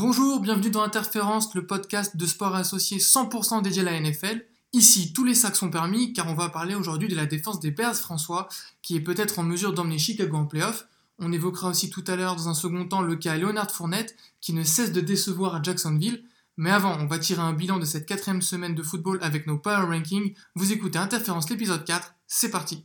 [0.00, 4.46] Bonjour, bienvenue dans Interférence, le podcast de sport associé 100% dédié à la NFL.
[4.72, 7.72] Ici, tous les sacs sont permis car on va parler aujourd'hui de la défense des
[7.72, 8.48] Bears François,
[8.80, 10.86] qui est peut-être en mesure d'emmener Chicago en playoff.
[11.18, 14.52] On évoquera aussi tout à l'heure dans un second temps le cas Leonard Fournette, qui
[14.52, 16.22] ne cesse de décevoir à Jacksonville.
[16.56, 19.58] Mais avant, on va tirer un bilan de cette quatrième semaine de football avec nos
[19.58, 20.32] Power Rankings.
[20.54, 22.84] Vous écoutez Interférence l'épisode 4, c'est parti.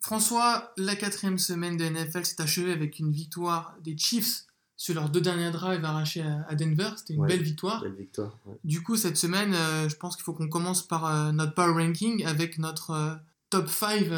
[0.00, 4.44] François, la quatrième semaine de NFL s'est achevée avec une victoire des Chiefs
[4.76, 6.90] sur leurs deux derniers drives arrachés à Denver.
[6.96, 7.82] C'était une belle victoire.
[7.82, 11.32] Belle victoire Du coup, cette semaine, euh, je pense qu'il faut qu'on commence par euh,
[11.32, 13.14] notre power ranking avec notre euh,
[13.50, 14.10] top 5.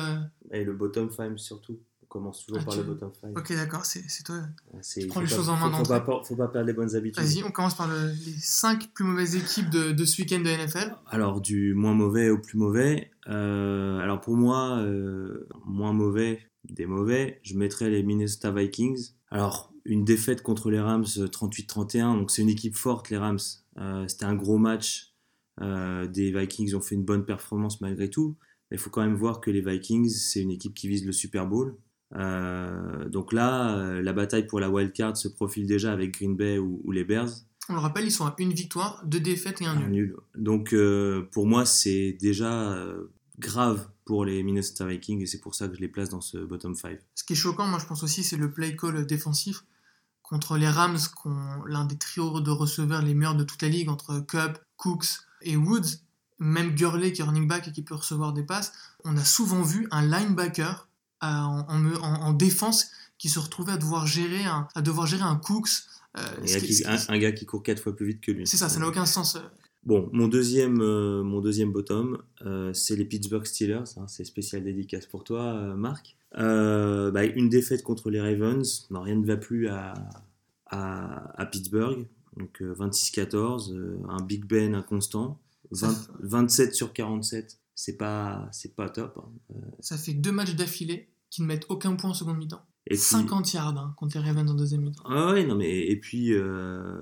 [0.51, 1.78] Et le bottom 5 surtout
[2.09, 3.38] commence toujours ah, par le bottom 5.
[3.38, 4.42] Ok, d'accord, c'est toi.
[4.83, 5.70] Tu prends les choses en main.
[5.70, 7.23] Faut, faut, pas, faut pas perdre les bonnes habitudes.
[7.23, 10.95] Vas-y, on commence par les 5 plus mauvaises équipes de, de ce week-end de NFL.
[11.06, 13.10] Alors, du moins mauvais au plus mauvais.
[13.29, 19.12] Euh, alors, pour moi, euh, moins mauvais des mauvais, je mettrais les Minnesota Vikings.
[19.30, 23.38] Alors, une défaite contre les Rams 38-31, euh, donc c'est une équipe forte, les Rams.
[24.09, 25.15] C'était un gros match.
[25.60, 28.37] des Vikings ont fait une bonne performance malgré tout.
[28.71, 31.12] Mais il faut quand même voir que les Vikings, c'est une équipe qui vise le
[31.12, 31.77] Super Bowl.
[32.15, 36.59] Euh, donc là, euh, la bataille pour la wildcard se profile déjà avec Green Bay
[36.59, 37.30] ou, les Bears.
[37.68, 40.16] On le rappelle, ils sont à une victoire, deux défaites et un nul.
[40.37, 42.79] Donc euh, pour moi, c'est déjà
[43.38, 46.38] grave pour les Minnesota Vikings et c'est pour ça que je les place dans ce
[46.38, 46.99] bottom 5.
[47.16, 49.65] Ce qui est choquant, moi je pense aussi, c'est le play call défensif
[50.23, 53.68] contre les Rams, qui ont l'un des trios de receveurs les meilleurs de toute la
[53.68, 56.01] ligue entre Cup, Cooks et Woods.
[56.38, 58.73] Même Gurley qui est running back et qui peut recevoir des passes.
[59.04, 60.87] On a souvent vu un linebacker
[61.27, 65.69] en, défense qui se retrouvait à devoir gérer un, à devoir gérer un Cooks.
[66.19, 66.22] Euh,
[67.09, 68.47] un, gars qui court quatre fois plus vite que lui.
[68.47, 69.37] C'est ça, ça n'a aucun sens.
[69.37, 69.41] Euh.
[69.84, 72.19] Bon, mon deuxième, euh, mon deuxième bottom,
[72.72, 73.84] c'est les Pittsburgh Steelers.
[73.97, 76.16] Hein, c'est spécial dédicace pour toi, Marc.
[76.34, 78.87] Bah, une défaite contre les Ravens.
[78.91, 79.94] Non, rien ne va plus à,
[80.67, 82.06] à, Pittsburgh.
[82.37, 83.75] Donc 26-14,
[84.09, 85.39] un Big Ben inconstant.
[85.71, 89.23] 27 sur 47 c'est pas c'est pas top.
[89.23, 89.61] Hein.
[89.81, 92.64] Ça fait deux matchs d'affilée qui ne mettent aucun point en seconde mi-temps.
[92.88, 95.03] Et 50 yards hein, contre les Ravens en deuxième mi-temps.
[95.06, 97.00] Ah ouais, non mais et puis euh,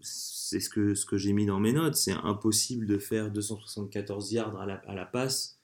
[0.00, 4.32] c'est ce que ce que j'ai mis dans mes notes, c'est impossible de faire 274
[4.32, 5.58] yards à la, à la passe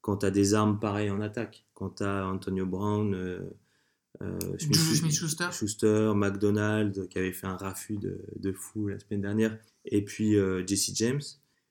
[0.00, 1.66] quand tu as des armes pareilles en attaque.
[1.74, 3.40] Quand tu as Antonio Brown, euh,
[4.22, 5.48] euh Smith, Schuster.
[5.52, 10.36] Schuster, McDonald qui avait fait un raffut de, de fou la semaine dernière, et puis
[10.36, 11.22] euh, Jesse James.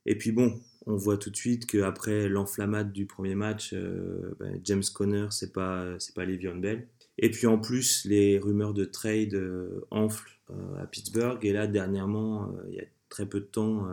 [0.06, 4.60] Et puis bon, on voit tout de suite qu'après l'enflammade du premier match, euh, ben,
[4.64, 6.88] James Conner, c'est pas, c'est pas Le'Veon Bell.
[7.18, 11.44] Et puis en plus, les rumeurs de trade euh, enflent euh, à Pittsburgh.
[11.44, 13.86] Et là, dernièrement, il y a très peu de temps,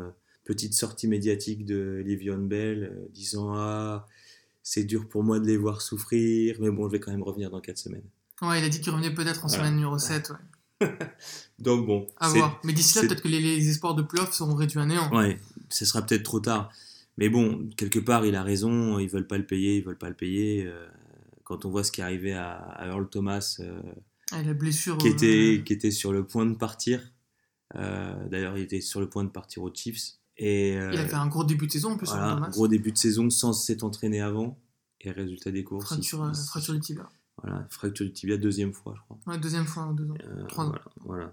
[0.45, 4.07] petite sortie médiatique de Le'Veon Bell disant Ah,
[4.63, 7.51] c'est dur pour moi de les voir souffrir, mais bon, je vais quand même revenir
[7.51, 8.05] dans 4 semaines.
[8.41, 10.33] Ouais, il a dit qu'il revenait peut-être en semaine numéro 7.
[11.59, 12.07] Donc bon.
[12.19, 12.61] À voir.
[12.65, 15.11] Mais d'ici là, peut-être que les, espoirs de playoff seront réduits à néant.
[15.15, 15.39] Ouais,
[15.71, 16.71] ce sera peut-être trop tard.
[17.17, 20.09] Mais bon, quelque part, il a raison, ils veulent pas le payer, ils veulent pas
[20.09, 20.67] le payer.
[20.67, 20.87] Euh,
[21.45, 23.81] quand on voit ce qui est arrivé à, Earl Thomas, euh,
[24.33, 27.01] ah, la blessure, qui, était, qui était sur le point de partir.
[27.77, 30.19] Euh, d'ailleurs, il était sur le point de partir aux Chiefs.
[30.37, 32.09] Et, il a fait un gros début de saison en plus.
[32.09, 34.59] Voilà, un gros début de saison sans s'être entraîné avant.
[35.01, 35.85] Et résultat des courses.
[35.85, 37.09] Fracture, fracture du tibia.
[37.43, 39.19] Voilà, fracture du tibia, deuxième fois, je crois.
[39.27, 40.17] Ouais, deuxième fois en deux ans.
[40.49, 40.75] Trois ans.
[41.05, 41.33] Voilà,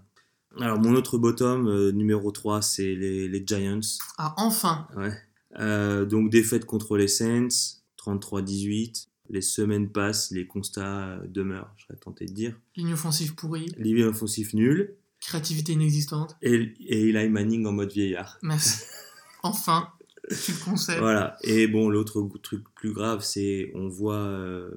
[0.60, 3.80] Alors, mon autre bottom, numéro 3, c'est les, les, Giants.
[4.18, 5.14] Ah, enfin Ouais.
[5.60, 9.08] Euh, donc défaite contre les Saints, 33-18.
[9.30, 12.60] Les semaines passent, les constats euh, demeurent, je serais tenté de dire.
[12.76, 13.68] Ligne offensive pourrie.
[13.78, 14.96] Ligne offensive nulle.
[15.22, 16.36] Créativité inexistante.
[16.42, 18.40] Et, et Eli Manning en mode vieillard.
[18.42, 18.84] Merci.
[19.44, 19.90] enfin,
[20.30, 21.00] tu le conseilles.
[21.00, 21.38] Voilà.
[21.44, 24.72] Et bon, l'autre truc plus grave, c'est on voit euh,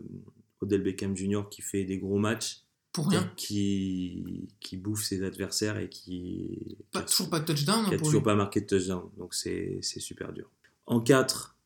[0.61, 1.43] Odell Beckham Jr.
[1.51, 2.61] qui fait des gros matchs.
[2.93, 3.29] Pour rien.
[3.37, 6.79] Qui, qui bouffe ses adversaires et qui.
[6.93, 7.87] Pas, toujours pas de touchdown.
[7.89, 9.11] Qui a toujours pas marqué de touchdown.
[9.17, 10.49] Donc c'est super dur.
[10.87, 11.57] En 4,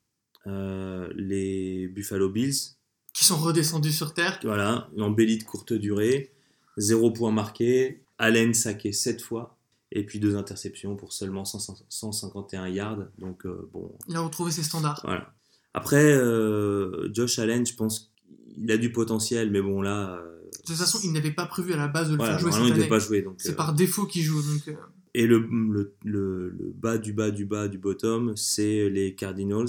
[0.46, 2.76] euh, les Buffalo Bills.
[3.12, 4.38] Qui sont redescendus sur terre.
[4.42, 6.32] Voilà, une embellie de courte durée.
[6.76, 8.02] Zéro point marqué.
[8.18, 9.56] Allen saqué 7 fois.
[9.90, 13.06] Et puis deux interceptions pour seulement 151 yards.
[13.18, 13.96] Donc euh, bon.
[14.06, 15.00] Il a retrouvé ses standards.
[15.04, 15.32] Voilà.
[15.74, 18.12] Après, euh, Josh Allen, je pense
[18.54, 20.20] qu'il a du potentiel, mais bon là.
[20.52, 22.60] de toute façon, il n'avait pas prévu à la base de le faire jouer cette
[22.60, 22.88] année.
[22.88, 24.42] Pas joué, C'est par défaut qu'il joue.
[24.42, 24.76] Donc,
[25.18, 29.66] et le, le, le, bas du bas du bas du bottom, c'est les Cardinals.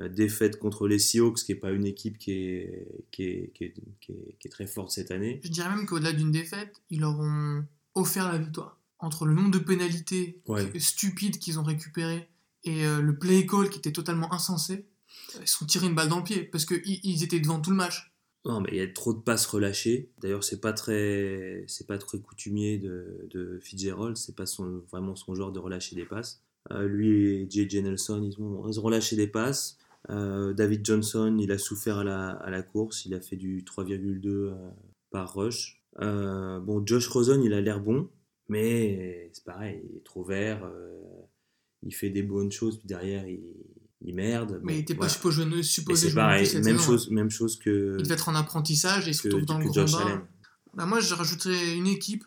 [0.00, 3.64] Euh, défaite contre les Seahawks, qui n'est pas une équipe qui est, qui est, qui,
[3.64, 4.12] est, qui,
[4.44, 5.40] est, très forte cette année.
[5.44, 8.80] Je dirais même qu'au-delà d'une défaite, ils leur ont offert la victoire.
[8.98, 10.42] Entre le nombre de pénalités
[10.76, 12.28] stupides qu'ils ont récupérées
[12.64, 14.88] Et euh, le play call qui était totalement insensé,
[15.40, 17.70] ils se sont tirés une balle dans le pied parce qu'ils ils étaient devant tout
[17.70, 18.12] le match.
[18.44, 20.10] Non, mais il y a trop de passes relâchées.
[20.20, 24.16] D'ailleurs, c'est pas très, c'est pas très coutumier de, de Fitzgerald.
[24.16, 24.44] C'est pas
[24.90, 26.42] vraiment son genre de relâcher des passes.
[26.70, 27.82] Euh, lui et J.J.
[27.82, 29.78] Nelson, ils ont, ils relâché des passes.
[30.10, 33.06] Euh, David Johnson, il a souffert à la, course.
[33.06, 34.54] Il a fait du 3,2 euh,
[35.10, 35.82] par rush.
[35.98, 38.10] Bon, Josh Rosen, il a l'air bon,
[38.48, 40.68] mais c'est pareil, il est trop vert.
[41.82, 43.40] il fait des bonnes choses, puis derrière, il,
[44.04, 44.60] il merde.
[44.62, 45.12] Mais il n'était pas voilà.
[45.62, 47.96] supposé, jouer pareil, même saison, chose, même chose que, hein.
[47.98, 50.26] Il devait être en apprentissage et il se retrouve dans le grand bain.
[50.74, 52.24] Bah, moi, je rajouterais une équipe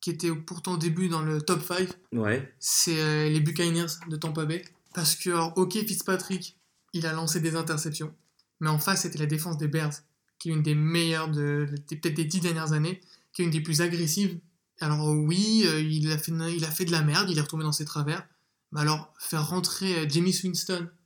[0.00, 1.88] qui était pourtant au début dans le top 5.
[2.12, 4.64] Ouais, C'est euh, les Buccaneers de Tampa Bay.
[4.94, 6.56] Parce que, alors, ok, Fitzpatrick,
[6.92, 8.12] il a lancé des interceptions.
[8.60, 9.92] Mais en face, c'était la défense des Bears,
[10.38, 13.00] qui est une des meilleures de, peut-être des dix dernières années,
[13.32, 14.38] qui est une des plus agressives.
[14.80, 17.64] Alors oui, euh, il, a fait, il a fait de la merde, il est retombé
[17.64, 18.26] dans ses travers.
[18.72, 20.99] Mais alors, faire rentrer euh, Jamie Winston euh,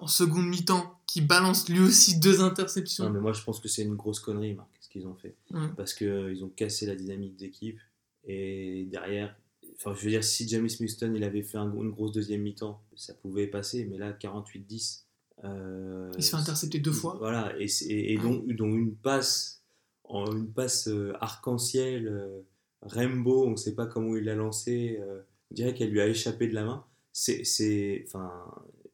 [0.00, 3.04] en seconde mi-temps, qui balance lui aussi deux interceptions.
[3.04, 5.34] Non, mais moi je pense que c'est une grosse connerie, Marc, ce qu'ils ont fait.
[5.76, 7.78] Parce qu'ils ont cassé la dynamique d'équipe.
[8.24, 9.34] Et derrière,
[9.76, 12.82] enfin, je veux dire, si James Winston il avait fait un- une grosse deuxième mi-temps,
[12.96, 13.84] ça pouvait passer.
[13.84, 15.04] Mais là, 48-10.
[15.44, 17.16] euh, Il se fait intercepter deux fois.
[17.18, 19.62] Voilà, et, et, et donc, donc une passe,
[20.04, 22.40] en, une passe euh, arc-en-ciel, euh,
[22.82, 24.98] Rainbow, on ne sait pas comment il l'a lancé.
[25.00, 25.20] euh,
[25.50, 26.84] on dirait qu'elle lui a échappé de la main.
[27.12, 28.30] C'est, enfin,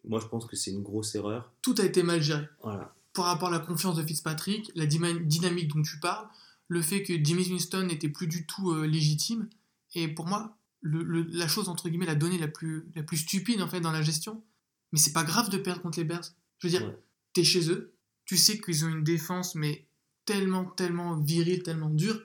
[0.04, 1.52] moi je pense que c'est une grosse erreur.
[1.62, 2.46] Tout a été mal géré.
[2.62, 2.94] Voilà.
[3.14, 6.26] par rapport à la confiance de Fitzpatrick, la dynamique dont tu parles,
[6.68, 9.48] le fait que Jimmy Winston n'était plus du tout euh, légitime,
[9.94, 13.18] et pour moi, le- le- la chose, entre guillemets, la donnée la plus, la plus
[13.18, 14.42] stupide, en fait, dans la gestion,
[14.92, 16.24] mais c'est pas grave de perdre contre les Bears.
[16.58, 16.98] Je veux dire, Ouais.
[17.34, 17.92] t'es chez eux,
[18.24, 19.84] tu sais qu'ils ont une défense, mais
[20.24, 22.18] tellement, tellement virile, tellement dure,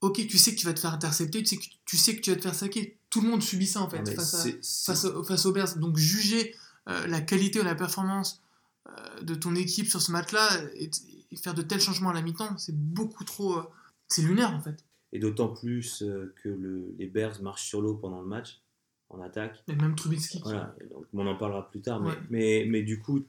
[0.00, 2.20] ok, tu sais que tu vas te faire intercepter, tu sais que tu, sais que
[2.20, 2.98] tu vas te faire saquer.
[3.10, 5.76] Tout le monde subit ça, en fait, mais face, à- face, face aux Bears.
[5.78, 6.52] Donc juger
[6.88, 8.42] euh, la qualité ou la performance
[8.88, 10.90] euh, de ton équipe sur ce match-là et,
[11.32, 13.58] et faire de tels changements à la mi-temps, c'est beaucoup trop...
[13.58, 13.62] euh,
[14.08, 14.84] c'est lunaire, en fait.
[15.12, 16.04] Et d'autant plus
[16.42, 18.60] que le- les Bears marchent sur l'eau pendant le match,
[19.08, 19.62] en attaque.
[19.68, 20.40] Et même Trubisky.
[20.42, 22.00] Voilà, donc on en parlera plus tard.
[22.00, 22.16] Mais, Ouais.
[22.30, 23.24] mais, mais du coup,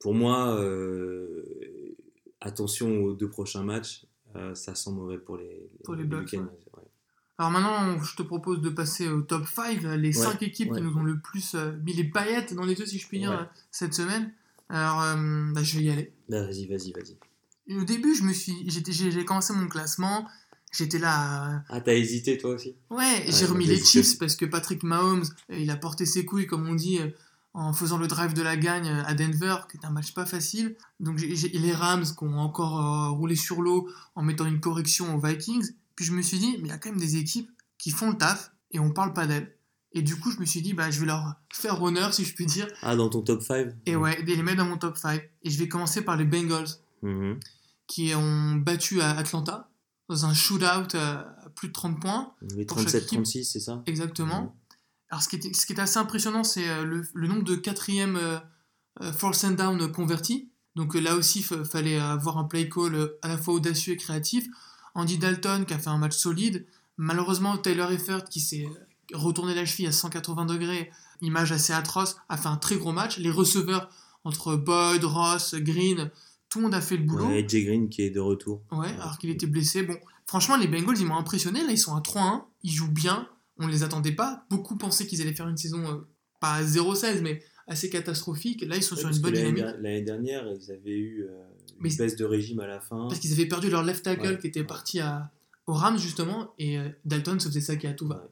[0.00, 0.56] pour moi,
[2.40, 4.06] attention aux deux prochains matchs,
[4.36, 6.38] euh, ça sent mauvais pour les, Pour les Bucks, ouais.
[7.40, 10.76] Alors maintenant, je te propose de passer au top 5, les 5 équipes ouais.
[10.76, 13.18] qui nous ont le plus euh, mis les paillettes dans les yeux, si je puis
[13.18, 13.36] dire, Ouais.
[13.36, 14.30] euh, cette semaine.
[14.68, 16.12] Alors, euh, bah, je vais y aller.
[16.28, 17.16] Bah, vas-y, vas-y, vas-y.
[17.74, 20.28] Au début, je me suis, j'ai, j'ai commencé mon classement.
[20.70, 21.14] J'étais là.
[21.14, 22.74] à- Ah, t'as hésité toi aussi?
[22.90, 24.16] Ouais, j'ai Ouais, remis les Chiefs vas-y.
[24.18, 26.98] parce que Patrick Mahomes, il a porté ses couilles, comme on dit,
[27.54, 30.76] en faisant le drive de la gagne à Denver, qui est un match pas facile.
[31.00, 34.44] Donc j'ai, j'ai- et les Rams qui ont encore euh, roulé sur l'eau en mettant
[34.44, 35.70] une correction aux Vikings.
[36.00, 38.08] Puis je me suis dit, mais il y a quand même des équipes qui font
[38.12, 39.54] le taf et on parle pas d'elles.
[39.92, 42.34] Et du coup, je me suis dit, bah, je vais leur faire honneur, si je
[42.34, 44.96] puis dire, Ah, dans ton top 5 et ouais, et les mettre dans mon top
[44.96, 45.20] 5.
[45.42, 46.68] Et je vais commencer par les Bengals
[47.02, 47.38] Mhm.
[47.86, 49.68] qui ont battu à Atlanta
[50.08, 50.64] dans un shootout
[50.96, 52.32] à à plus de 30 points.
[52.56, 52.66] Équipe.
[52.68, 53.82] 37-36, c'est ça?
[53.84, 54.42] Exactement.
[54.44, 54.50] Mhm.
[55.10, 57.56] Alors, ce qui est, ce qui est assez impressionnant, c'est euh, le, le nombre de
[57.56, 58.38] quatrième euh,
[59.02, 60.50] euh, force and down convertis.
[60.76, 63.92] Donc euh, là aussi, il fallait avoir un play call euh, à la fois audacieux
[63.92, 64.46] et créatif.
[64.94, 66.66] Andy Dalton qui a fait un match solide.
[66.96, 68.66] Malheureusement, Taylor Eifert qui s'est
[69.14, 70.90] retourné la cheville à 180 degrés,
[71.20, 73.18] image assez atroce, a fait un très gros match.
[73.18, 73.90] Les receveurs
[74.24, 76.10] entre Boyd, Ross, Green,
[76.48, 77.26] tout le monde a fait le boulot.
[77.26, 78.62] Ouais, Jay Green qui est de retour.
[78.72, 79.82] Ouais, alors qu'il était blessé.
[79.82, 81.62] Bon, franchement, les Bengals, ils m'ont impressionné.
[81.64, 82.42] Là, ils sont à 3-1.
[82.62, 83.28] Ils jouent bien.
[83.58, 84.44] On ne les attendait pas.
[84.50, 86.06] Beaucoup pensaient qu'ils allaient faire une saison, euh,
[86.40, 88.62] pas à 0-16, mais assez catastrophique.
[88.66, 89.64] Là, ils sont Ouais, sur une bonne dynamique.
[89.80, 91.42] L'année dernière, ils avaient eu euh,
[91.76, 93.06] une Mais- baisse de régime à la fin.
[93.08, 94.38] Parce qu'ils avaient perdu leur left tackle Ouais.
[94.38, 95.30] qui était parti à,
[95.66, 96.54] aux Rams, justement.
[96.58, 98.16] Et euh, Dalton se faisait saquer à tout va.
[98.16, 98.30] Ouais.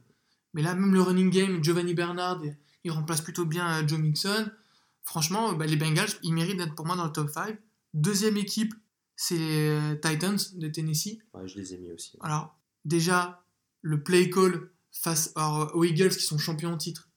[0.54, 2.42] Mais là, même le running game, Giovanni Bernard,
[2.84, 4.50] il remplace plutôt bien euh, Joe Mixon.
[5.04, 7.58] Franchement, bah, les Bengals, ils méritent d'être pour moi dans le top 5.
[7.94, 8.74] Deuxième équipe,
[9.16, 11.18] c'est les euh, Titans de Tennessee.
[11.34, 12.16] Ouais, je les ai mis aussi.
[12.20, 13.42] Alors, déjà,
[13.82, 15.32] le play call face
[15.74, 17.08] aux Eagles qui sont champions en titre,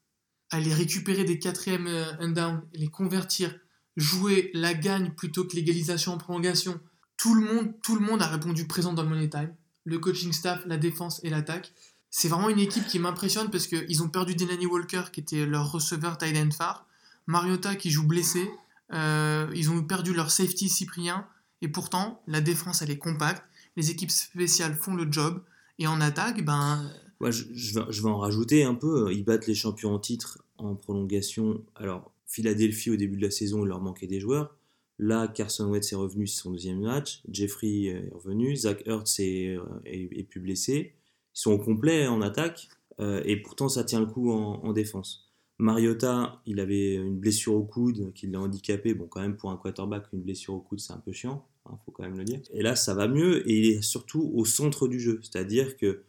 [0.52, 3.58] aller récupérer des quatrièmes euh, and down, les convertir,
[3.98, 6.80] jouer la gagne plutôt que l'égalisation en prolongation.
[7.18, 9.54] Tout le monde, tout le monde a répondu présent dans le money time.
[9.84, 11.74] Le coaching staff, la défense et l'attaque.
[12.10, 15.72] C'est vraiment une équipe qui m'impressionne parce qu'ils ont perdu Delaney Walker qui était leur
[15.72, 16.86] receveur tight end phare,
[17.26, 18.50] Mariota qui joue blessé,
[18.92, 21.26] euh, ils ont perdu leur safety Cyprien
[21.62, 23.44] et pourtant la défense elle est compacte,
[23.78, 25.42] les équipes spéciales font le job
[25.80, 26.92] et en attaque ben
[27.30, 29.14] je, je vais, je vais en rajouter un peu.
[29.14, 31.62] Ils battent les champions en titre en prolongation.
[31.76, 34.56] Alors, Philadelphie, au début de la saison, il leur manquait des joueurs.
[35.00, 37.22] Là, Carson Wentz est revenu sur son deuxième match.
[37.30, 38.56] Jeffrey est revenu.
[38.56, 40.94] Zach est, euh, est, est plus blessé.
[41.36, 42.70] Ils sont au complet en attaque.
[43.00, 45.30] euh, et pourtant, ça tient le coup en, en défense.
[45.58, 48.94] Mariota, il avait une blessure au coude qui l'a handicapé.
[48.94, 51.74] Bon, quand même, pour un quarterback, une blessure au coude, c'est un peu chiant, il
[51.74, 52.40] hein, faut quand même le dire.
[52.54, 55.20] Et là, ça va mieux et il est surtout au centre du jeu.
[55.22, 56.04] C'est-à-dire que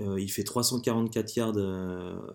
[0.00, 1.58] euh, il fait 344 yards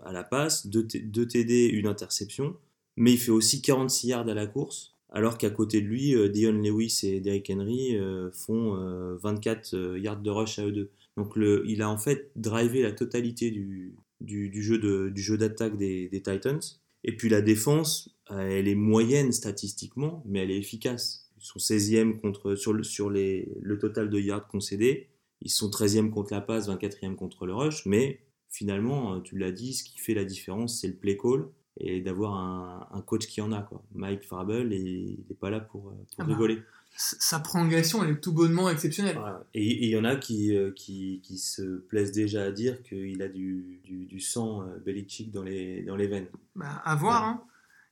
[0.04, 0.88] à la passe, 2
[1.28, 2.56] TD, une interception,
[2.96, 4.92] mais il fait aussi 46 yards à la course.
[5.10, 7.98] Alors qu'à côté de lui, euh, Dion Lewis et Derrick Henry
[8.34, 8.76] font
[9.22, 10.90] 24 yards de rush à eux deux.
[11.18, 16.62] Donc il a en fait drivé la totalité du, jeu, d'attaque des, Titans.
[17.04, 21.30] Et puis la défense, elle est moyenne statistiquement, mais elle est efficace.
[21.38, 25.10] Ils sont 16e contre, sur, le, le total de yards concédés.
[25.44, 29.52] Ils sont 13e contre la passe, 24e contre le rush, mais finalement, euh, tu l'as
[29.52, 33.42] dit, ce qui fait la différence, c'est le play call et d'avoir un, coach qui
[33.42, 33.62] en a.
[33.62, 33.84] Quoi.
[33.94, 36.62] Mike Farabel, il n'est pas là pour, euh, pour ah bah, rigoler.
[36.96, 39.20] sa prolongation, elle est tout bonnement exceptionnelle.
[39.54, 43.22] Et il y en a qui, euh, qui, qui, se plaisent déjà à dire qu'il
[43.22, 46.28] a du, du, du sang Belichick dans les, dans les veines.
[46.56, 47.44] Bah, à voir, hein.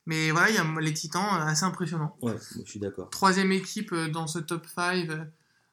[0.07, 2.17] Mais voilà, il y a les Titans assez impressionnants.
[2.23, 2.33] Ouais,
[2.65, 3.11] je suis d'accord.
[3.11, 5.07] Troisième équipe dans ce top 5,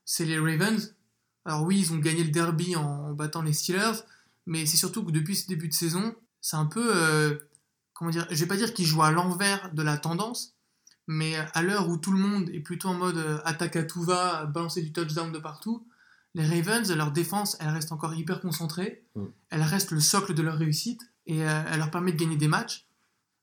[0.04, 0.94] c'est les Ravens.
[1.46, 4.02] Alors oui, ils ont gagné le derby en battant les Steelers,
[4.44, 7.36] mais c'est surtout que depuis ce début de saison, c'est un peu, euh,
[7.98, 10.54] comment dire, je vais pas dire qu'ils jouent à l'envers de la tendance,
[11.08, 14.02] mais à l'heure où tout le monde est plutôt en mode euh, attaque à tout
[14.02, 15.84] va, balancer du touchdown de partout,
[16.34, 19.24] les Ravens, leur défense, elle reste encore hyper concentrée, mm.
[19.50, 22.46] elle reste le socle de leur réussite, et euh, elle leur permet de gagner des
[22.46, 22.86] matchs,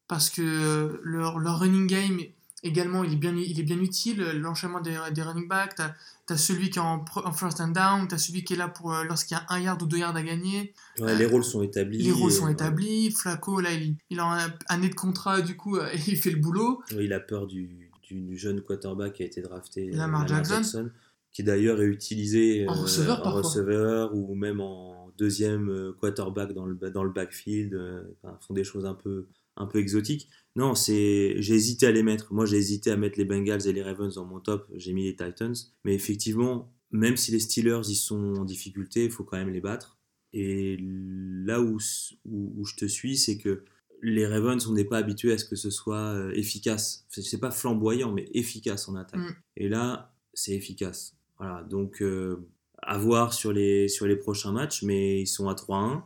[0.08, 2.22] parce que leur, leur running game
[2.66, 4.22] également, il est bien, il est bien utile.
[4.34, 8.16] L'enchaînement des, des running backs, tu as, celui qui est en, first and down, tu
[8.16, 10.16] as celui qui est là pour euh, lorsqu'il y a un yard ou deux yards
[10.16, 10.74] à gagner.
[10.98, 12.00] les rôles sont établis.
[12.00, 13.12] Les rôles sont établis.
[13.12, 16.40] Flaco, là, il, il a un année de contrat, du coup, euh, il fait le
[16.40, 16.82] boulot.
[16.92, 19.92] il a peur du, du, jeune quarterback qui a été drafté.
[19.92, 20.90] Lamar, Jackson.
[21.32, 26.66] Qui d'ailleurs est utilisé en euh, receveur, en receveur ou même en deuxième quarterback dans
[26.66, 27.78] le, dans le backfield.
[28.24, 30.30] Enfin, font des choses un peu, un peu exotiques.
[30.56, 32.34] Non, c'est j'ai hésité à les mettre.
[32.34, 34.68] Moi, j'ai hésité à mettre les Bengals et les Ravens dans mon top.
[34.76, 35.56] J'ai mis les Titans.
[35.84, 39.62] Mais effectivement, même si les Steelers y sont en difficulté, il faut quand même les
[39.62, 39.98] battre.
[40.34, 41.78] Et là où,
[42.26, 43.64] où, je te suis, c'est que
[44.02, 47.06] les Ravens, on n'est pas habitué à ce que ce soit euh, efficace.
[47.10, 49.22] C'est pas flamboyant, mais efficace en attaque.
[49.22, 49.36] Mm.
[49.58, 51.16] Et là, c'est efficace.
[51.38, 52.48] Voilà, donc euh,
[52.82, 56.04] à voir sur les, sur les prochains matchs, mais ils sont à 3-1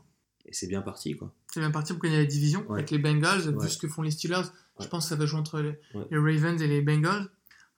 [0.50, 1.16] et c'est bien parti.
[1.16, 3.56] quoi c'est bien parti pour gagner la division avec les Bengals.
[3.60, 4.44] Vu ce que font les Steelers,
[4.80, 7.30] je pense que ça va jouer entre les, Ravens et les Bengals.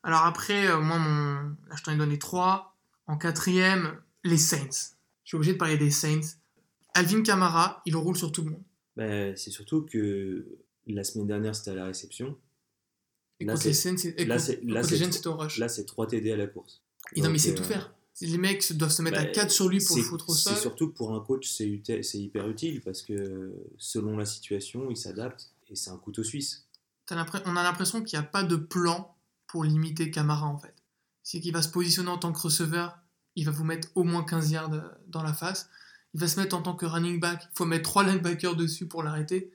[0.03, 1.35] Alors après, euh, moi, mon...
[1.69, 2.75] là, je t'en ai donné trois.
[3.07, 4.95] En quatrième, les Saints.
[5.23, 6.37] Je suis obligé de parler des Saints.
[6.93, 8.63] Alvin Kamara, il roule sur tout le monde.
[8.95, 10.45] Ben, c'est surtout que
[10.87, 12.37] la semaine dernière, c'était à la réception.
[13.39, 16.81] Et là, les Saints, là, c'est, là, c'est 3 TD à la course.
[17.15, 19.67] Il, Donc, sait tout euh, faire les mecs doivent se mettre à 4 bah, sur
[19.67, 20.53] lui pour le foutre au sol.
[20.55, 21.67] C'est surtout pour un coach, c'est
[22.13, 26.67] hyper utile parce que selon la situation, il s'adapte et c'est un couteau suisse.
[27.09, 29.15] on a l'impression qu'il n'y a pas de plan
[29.47, 30.75] pour limiter Camara en fait.
[31.23, 32.97] C'est qu'il va se positionner en tant que receveur,
[33.35, 35.69] il va vous mettre au moins 15 yards euh, dans la face.
[36.13, 38.87] Il va se mettre en tant que running back, il faut mettre 3 linebackers dessus
[38.87, 39.51] pour l'arrêter.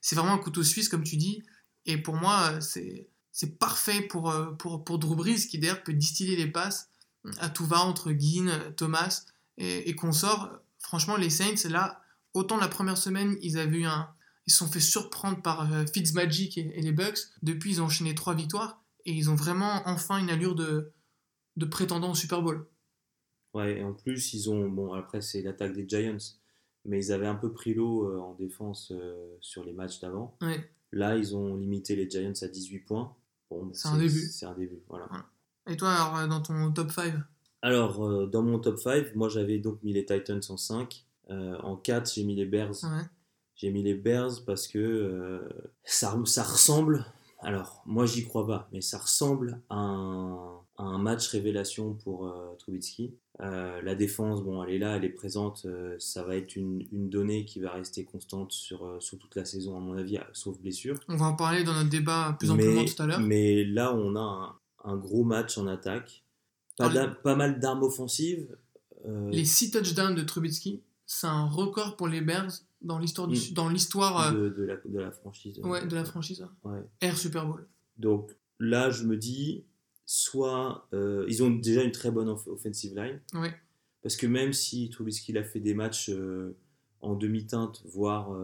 [0.00, 1.42] C'est vraiment un couteau suisse comme tu dis.
[1.86, 5.94] Et pour moi, euh, c'est parfait pour, euh, pour, pour Drew Brees qui d'ailleurs peut
[5.94, 6.90] distiller les passes
[7.38, 9.24] à tout va entre Guin, Thomas
[9.56, 10.50] et, et consorts.
[10.78, 12.02] Franchement, les Saints, là,
[12.34, 14.08] autant la première semaine, ils avaient eu un,
[14.46, 17.18] ils se sont fait surprendre par euh, Fitzmagic et, les Bucks.
[17.42, 20.92] Depuis, ils ont enchaîné trois victoires et ils ont vraiment enfin une allure de,
[21.56, 22.66] de prétendant au Super Bowl.
[23.54, 24.68] Ouais, et en plus, ils ont.
[24.68, 26.18] Bon, après, c'est l'attaque des Giants,
[26.84, 30.36] mais ils avaient un peu pris l'eau euh, en défense euh, sur les matchs d'avant.
[30.92, 33.16] Là, ils ont limité les Giants à 18 points.
[33.50, 34.20] Bon, c'est un début.
[34.20, 35.08] C'est un début, voilà.
[35.66, 37.14] Et toi, alors, euh, dans ton top 5
[37.62, 41.04] Alors, euh, dans mon top 5, moi j'avais donc mis les Titans en 5.
[41.30, 42.74] Euh, en 4, j'ai mis les Bears.
[43.56, 45.40] J'ai mis les Bears parce que
[45.84, 47.06] ça, ça ressemble.
[47.40, 53.14] Alors, moi j'y crois pas, mais ça ressemble à un, match révélation pour Trubitsky.
[53.38, 55.66] la défense, bon, elle est là, elle est présente.
[55.98, 59.80] ça va être une, donnée qui va rester constante sur, sur toute la saison, à
[59.80, 60.98] mon avis, sauf blessure.
[61.08, 63.20] On va en parler dans notre débat plus amplement tout à l'heure.
[63.20, 66.24] Mais là, on a un, un gros match en attaque.
[66.76, 68.56] Pas, mal d'armes offensives.
[69.06, 72.50] Euh, les 6 touchdowns de Trubitsky, c'est un record pour les Bears
[72.80, 73.52] dans l'histoire mm.
[73.52, 75.58] dans l'histoire euh, de, la, de, la, franchise.
[75.60, 76.44] Ouais, de la franchise.
[76.64, 76.82] Ouais.
[77.00, 77.66] Air Super Bowl.
[77.96, 79.64] Donc là, je me dis,
[80.04, 83.20] soit euh, ils ont déjà une très bonne offensive line.
[83.34, 83.54] Ouais.
[84.02, 86.10] Parce que même si Trubisky a fait des matchs
[87.00, 88.36] en demi-teinte, voire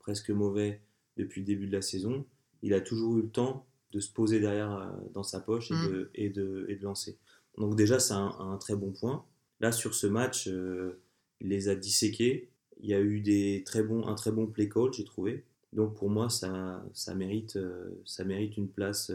[0.00, 0.82] presque mauvais
[1.16, 2.26] depuis le début de la saison,
[2.62, 5.74] il a toujours eu le temps de se poser derrière euh, dans sa poche et,
[5.74, 5.88] mm.
[5.88, 7.16] de, et, de, et, de, lancer.
[7.58, 9.24] Donc déjà, c'est un, très bon point.
[9.60, 11.00] Là, sur ce match, euh,
[11.40, 12.50] il les a disséqués.
[12.80, 15.44] Il y a eu des très bons, un très bon play call, j'ai trouvé.
[15.72, 17.58] Donc pour moi, ça, ça, mérite,
[18.04, 19.10] ça mérite une place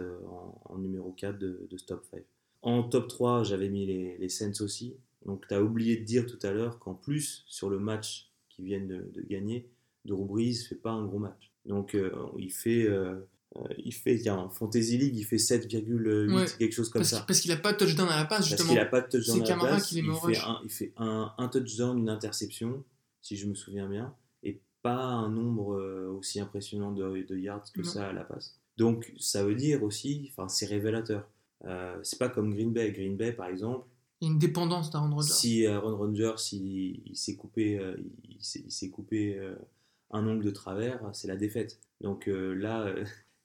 [0.65, 2.23] en, numéro 4 de, de, ce top 5.
[2.63, 4.95] En top 3, j'avais mis les, les Saints aussi.
[5.25, 8.65] Donc tu as oublié de dire tout à l'heure qu'en plus, sur le match qu'ils
[8.65, 9.67] viennent de, de gagner,
[10.05, 11.51] Drew Brees fait pas un gros match.
[11.65, 11.95] Donc
[12.37, 13.15] il fait euh,
[13.77, 17.24] il fait, en Fantasy League, il fait 7,8, quelque chose comme ça.
[17.27, 18.58] Parce qu'il n'a pas de touchdown à la passe, justement.
[18.58, 19.91] Parce qu'il n'a pas de touchdown à la passe.
[19.91, 22.84] il, fait un, il fait un, un, touchdown, une interception,
[23.22, 27.72] si je me souviens bien, et pas un nombre euh, aussi impressionnant de, de yards
[27.74, 28.58] que ça à la passe.
[28.77, 31.27] Donc, ça veut dire aussi, enfin, c'est révélateur.
[31.65, 32.91] Euh, c'est pas comme Green Bay.
[32.91, 33.86] Green Bay, par exemple.
[34.22, 35.34] Il y a une dépendance d'Aaron Rodgers.
[35.34, 37.81] Si Aaron Rodgers, il, il s'est coupé,
[38.24, 39.38] il, il s'est coupé
[40.12, 41.79] un ongle de travers, c'est la défaite.
[42.01, 42.93] Donc là,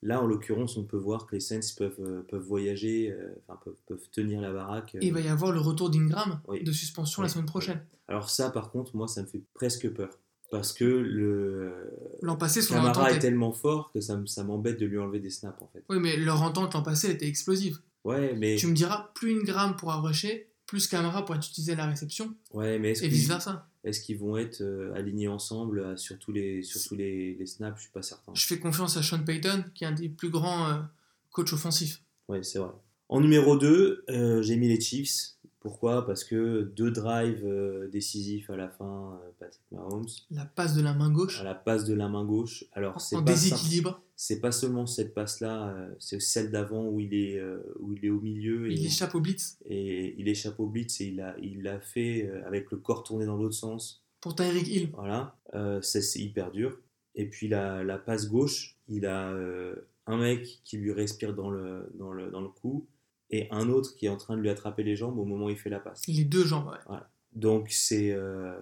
[0.03, 3.59] Là, en l'occurrence, on peut voir que les Saints peuvent, euh, peuvent voyager, euh, enfin,
[3.63, 4.95] peuvent, peuvent, tenir la baraque.
[4.95, 7.81] Et il va y avoir le retour d'Ingram de suspension la semaine prochaine.
[8.07, 10.19] Alors ça, par contre, moi, ça me fait presque peur.
[10.49, 11.73] Parce que le
[12.21, 15.29] l'an passé, son Camara est tellement fort que ça, ça m'embête de lui enlever des
[15.29, 15.83] snaps, en fait.
[15.89, 17.79] Oui, mais leur entente l'an passé était explosive.
[18.05, 18.55] Ouais, mais...
[18.55, 22.33] Tu me diras, plus Ingram pourra rusher, plus Camara pourra utiliser la réception.
[22.53, 23.67] Ouais, mais et vice-versa.
[23.87, 27.77] Est-ce qu'ils vont être euh, alignés ensemble euh, sur tous les, sur les, les, snaps
[27.77, 28.33] Je suis pas certain.
[28.35, 30.73] Je fais confiance à Sean Payton, qui est un des plus grands euh,
[31.31, 32.01] coachs offensifs.
[32.27, 32.71] Oui, c'est vrai.
[33.07, 34.03] En numéro 2,
[34.41, 35.36] j'ai mis les Chiefs.
[35.59, 36.05] Pourquoi?
[36.05, 40.07] Parce que deux drives euh, décisifs à la fin, euh, Patrick Mahomes.
[40.29, 41.41] La passe de la main gauche.
[41.41, 42.65] À la passe de la main gauche.
[42.73, 44.01] Alors c'est en déséquilibre.
[44.15, 47.41] C'est pas seulement cette passe-là, euh, c'est celle d'avant où il est
[47.79, 48.71] où il est au milieu.
[48.71, 49.57] il échappe au blitz.
[49.65, 53.25] Et il échappe au blitz et il a il l'a fait avec le corps tourné
[53.25, 54.03] dans l'autre sens.
[54.21, 54.89] Pour Tyreek Hill.
[54.93, 55.35] Voilà,
[55.81, 56.79] c'est hyper dur.
[57.15, 59.35] Et puis la, la passe gauche, il a
[60.05, 62.87] un mec qui lui respire dans le dans le dans le cou
[63.29, 65.49] et un autre qui est en train de lui attraper les jambes au moment où
[65.49, 66.07] il fait la passe.
[66.07, 66.97] Les deux jambes, ouais.
[67.33, 68.57] Donc c'est euh,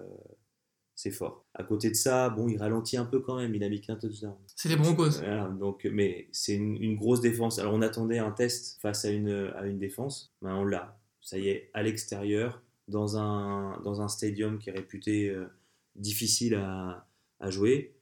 [0.96, 1.44] c'est fort.
[1.54, 3.54] À côté de ça, bon, il ralentit un peu quand même.
[3.54, 4.34] Il a mis qu'un touchdown.
[4.54, 5.18] C'est les Broncos.
[5.18, 7.58] Voilà, donc, mais c'est une, grosse défense.
[7.58, 10.34] Alors on attendait un test face à une, à une défense.
[10.42, 10.98] Ben, on l'a.
[11.20, 15.46] Ça y est, à l'extérieur, dans un, dans un stadium qui est réputé euh,
[15.96, 17.06] difficile à,
[17.40, 17.94] à jouer,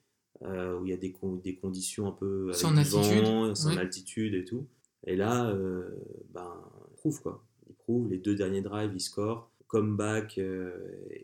[0.42, 4.44] euh, où il y a des, des conditions un peu sans altitude, sans altitude et
[4.44, 4.66] tout.
[5.06, 5.88] Et là, euh,
[6.32, 6.52] ben,
[6.90, 7.44] il prouve quoi.
[7.68, 10.72] Il prouve, les deux derniers drives, il score, comeback, euh,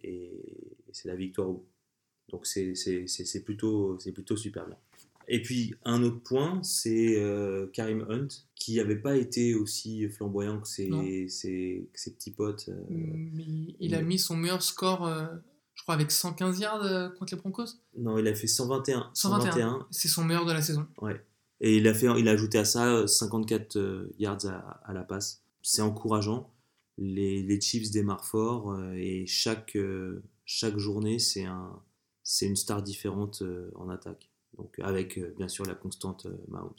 [0.02, 0.32] et,
[0.92, 1.54] c'est la victoire.
[2.30, 2.74] Donc c'est
[3.44, 4.76] plutôt, plutôt super bien.
[5.28, 10.60] Et puis un autre point, c'est euh, Karim Hunt, qui n'avait pas été aussi flamboyant
[10.60, 12.68] que ses, ses, ses petits potes.
[12.88, 15.08] Mm, il a mis son meilleur score,
[15.74, 17.78] je crois, avec 115 yards contre les Broncos?
[17.96, 19.10] Non, il a fait 121.
[19.14, 19.52] 121.
[19.52, 19.86] 121.
[19.90, 20.86] C'est son meilleur de la saison.
[21.00, 21.20] Ouais.
[21.60, 25.02] Et il a, fait, il a ajouté à ça 54 euh, euh, yards à, la
[25.02, 25.42] passe.
[25.62, 26.50] C'est encourageant.
[26.96, 29.76] Les, les, Chiefs démarrent fort euh, et chaque,
[30.44, 31.80] chaque journée, c'est un,
[32.42, 33.42] une star différente
[33.74, 34.30] en attaque.
[34.56, 36.74] Donc avec bien sûr la constante Mahomes.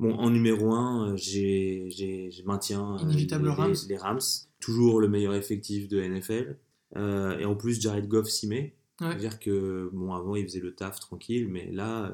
[0.00, 3.74] Bon, en numéro 1, j'ai, je maintiens les, Rams.
[3.88, 4.20] Les, Rams.
[4.58, 6.56] Toujours le meilleur effectif de NFL.
[6.96, 8.74] et en plus, Jared Goff s'y met.
[8.98, 12.12] C'est-à-dire que, bon, avant, il faisait le taf tranquille, mais là,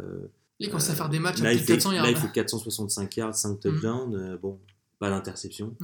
[0.61, 2.05] il commence à faire des matchs là, à plus de 400 yards.
[2.05, 3.59] Là, il fait 465 yards, 5 mm.
[3.59, 4.14] touchdowns.
[4.14, 4.61] Euh, bon,
[4.99, 5.75] pas d'interception.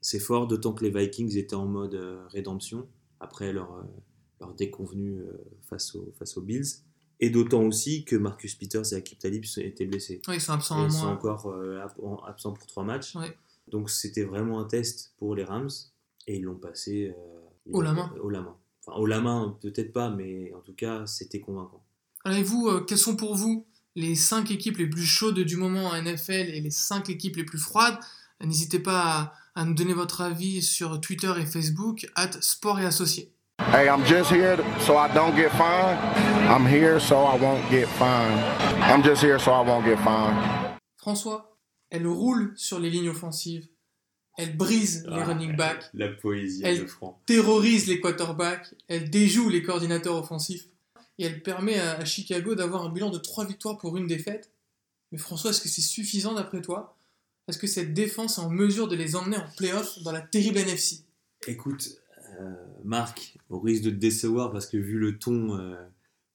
[0.00, 2.86] C'est fort, d'autant que les Vikings étaient en mode euh, rédemption
[3.20, 3.82] après leur, euh,
[4.40, 5.22] leur déconvenue
[5.68, 6.66] face, aux, face aux Bills.
[7.20, 10.20] Et d'autant aussi que Marcus Peters et Akip Talib étaient blessés.
[10.28, 11.54] ils sont absents Ils sont encore
[12.26, 13.14] absents pour 3 matchs.
[13.68, 15.70] Donc c'était vraiment un test pour les Rams.
[16.26, 17.14] Et ils l'ont passé
[17.70, 18.12] au la main.
[18.20, 18.56] Au la main.
[18.86, 21.82] Enfin, au la main, peut-être pas, mais en tout cas, c'était convaincant.
[22.24, 26.02] allez vous, quels sont pour vous les 5 équipes les plus chaudes du moment en
[26.02, 27.96] NFL et les 5 équipes les plus froides.
[28.44, 33.30] N'hésitez pas à, nous donner votre avis sur Twitter et Facebook, at Sport et Associés.
[33.72, 35.98] Hey, I'm just here so I don't get fined.
[36.48, 38.40] I'm here so I won't get fined.
[38.82, 40.36] I'm just here so I won't get fined.
[40.96, 41.56] François,
[41.90, 43.68] elle roule sur les lignes offensives.
[44.36, 45.84] Elle brise les ah, running backs.
[45.94, 46.88] La poésie elle de
[47.24, 48.74] terrorise les quarterbacks.
[48.88, 50.66] Elle déjoue les coordinateurs offensifs
[51.18, 54.50] et elle permet à, Chicago d'avoir un bilan de 3 victoires pour une défaite.
[55.12, 56.96] Mais François, est-ce que c'est suffisant d'après toi?
[57.46, 60.58] Est-ce que cette défense est en mesure de les emmener en playoff dans la terrible
[60.58, 61.04] NFC
[61.46, 62.00] Écoute,
[62.40, 65.76] euh, Marc, au risque de te décevoir parce que vu le ton euh,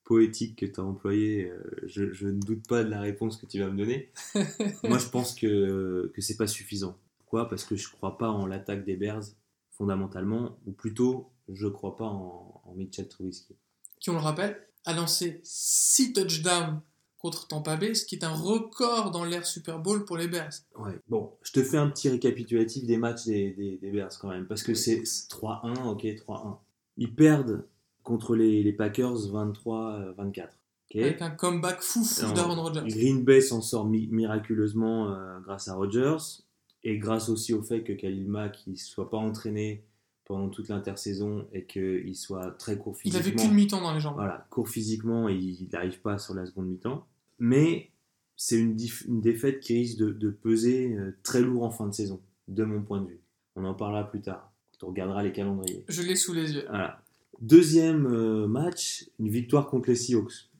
[0.04, 3.60] poétique que tu as employé, euh, je, ne doute pas de la réponse que tu
[3.60, 4.12] vas me donner.
[4.84, 6.96] Moi, je pense que, que c'est pas suffisant.
[7.18, 7.50] Pourquoi?
[7.50, 9.24] Parce que je ne crois pas en l'attaque des Bears
[9.72, 13.56] fondamentalement, ou plutôt, je ne crois pas en, en Mitchell Trubisky.
[14.00, 16.82] Qui, on le rappelle, a lancé 6 touchdowns
[17.18, 20.54] contre Tampa Bay, ce qui est un record dans l'ère Super Bowl pour les Bears.
[20.78, 24.48] Ouais, bon, je te fais un petit récapitulatif des matchs des, des, Bears quand même,
[24.48, 26.58] parce que c'est 3-1, ok, 3-1.
[26.98, 27.66] Ils perdent
[28.04, 30.48] contre les, les Packers 23-24.
[30.92, 30.96] Ok.
[30.96, 32.84] avec un comeback fou fou d'Aaron Rodgers.
[32.88, 36.18] Green Bay s'en sort mi- miraculeusement euh, grâce à Rodgers
[36.84, 39.84] et grâce aussi au fait que Khalil Mack ne soit pas entraîné
[40.30, 43.20] pendant toute l'intersaison et qu'il soit très court Il physiquement.
[43.20, 44.14] avait qu'une mi-temps dans les jambes.
[44.14, 47.08] Voilà, court physiquement et il n'arrive pas sur la seconde mi-temps.
[47.40, 47.90] Mais
[48.38, 48.76] c'est une,
[49.22, 52.84] défaite qui risque de, de peser euh, très lourd en fin de saison, de mon
[52.84, 53.22] point de vue.
[53.56, 55.84] On en parlera plus tard, quand on regardera les calendriers.
[55.88, 56.66] Je l'ai sous les yeux.
[56.70, 57.02] Voilà.
[57.42, 60.52] Deuxième euh, match, une victoire contre les Seahawks.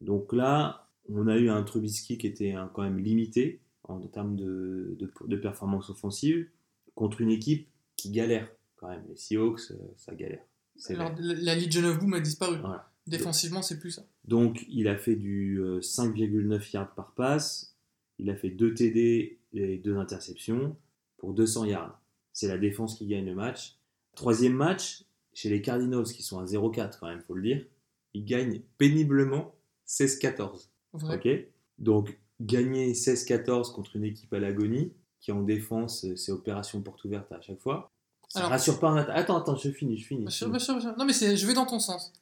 [0.00, 4.36] Donc là, on a eu un Trubisky qui était hein, quand même limité en termes
[4.36, 6.48] de, de, de performance offensive
[6.94, 9.04] contre une équipe qui galère quand même.
[9.08, 10.44] Les Seahawks, euh, ça galère.
[10.90, 12.58] Alors, la, Legion of Boom a disparu.
[12.58, 12.90] Voilà.
[13.06, 14.06] Défensivement, c'est plus ça.
[14.24, 17.74] Donc, il a fait du euh, 5,9 yards par passe.
[18.18, 20.76] Il a fait 2 TD et 2 interceptions
[21.16, 22.00] pour 200 yards.
[22.32, 23.78] C'est la défense qui gagne le match.
[24.14, 27.64] Troisième match, chez les Cardinals, qui sont à 0-4 quand même, faut le dire.
[28.14, 29.54] Ils gagnent péniblement
[29.86, 30.68] 16-14.
[30.92, 31.16] Vrai.
[31.16, 31.46] Ok
[31.78, 37.04] Donc, gagner 16-14 contre une équipe à l'agonie, qui en défense, euh, c'est opération porte
[37.04, 37.90] ouverte à chaque fois.
[38.28, 40.20] Ça Alors- rassure pas Attends, attends, je finis, je finis.
[40.20, 40.52] Bien je sûr, finis.
[40.58, 40.96] bien sûr, bien sûr.
[40.98, 42.12] Non, mais je vais dans ton sens.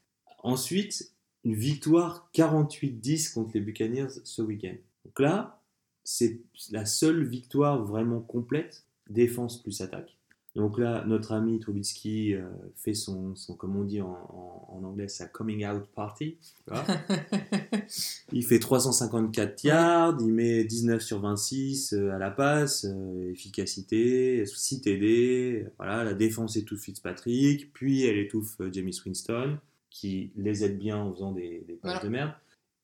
[0.43, 1.11] Ensuite,
[1.45, 4.75] une victoire 48-10 contre les Buccaneers ce week-end.
[5.05, 5.61] Donc là,
[6.05, 6.41] c'est
[6.71, 10.16] la seule victoire vraiment complète, défense plus attaque.
[10.57, 14.85] Donc là, notre ami Trubisky euh, fait son, son, comme on dit en, en- en
[14.85, 16.39] anglais, sa coming out party.
[16.65, 16.85] tu vois.
[18.33, 24.45] il fait 354 yards, il met 19 sur 26 euh, à la passe, euh, efficacité,
[24.47, 29.59] 6 TD, voilà, la défense étouffe Fitzpatrick, puis elle étouffe James Winston,
[29.91, 32.01] qui les aide bien en faisant des, des passes Voilà.
[32.01, 32.33] de merde.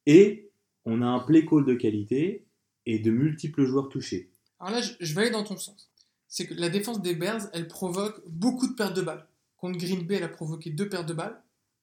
[0.07, 0.51] Et
[0.85, 2.45] on a un play call de qualité
[2.87, 4.31] et de multiples joueurs touchés.
[4.61, 5.89] Alors là, je, je vais aller dans ton sens.
[6.33, 9.27] C'est que la défense des Bears, elle provoque beaucoup de pertes de balles.
[9.59, 11.39] Contre Green Bay, elle a provoqué deux pertes de balles.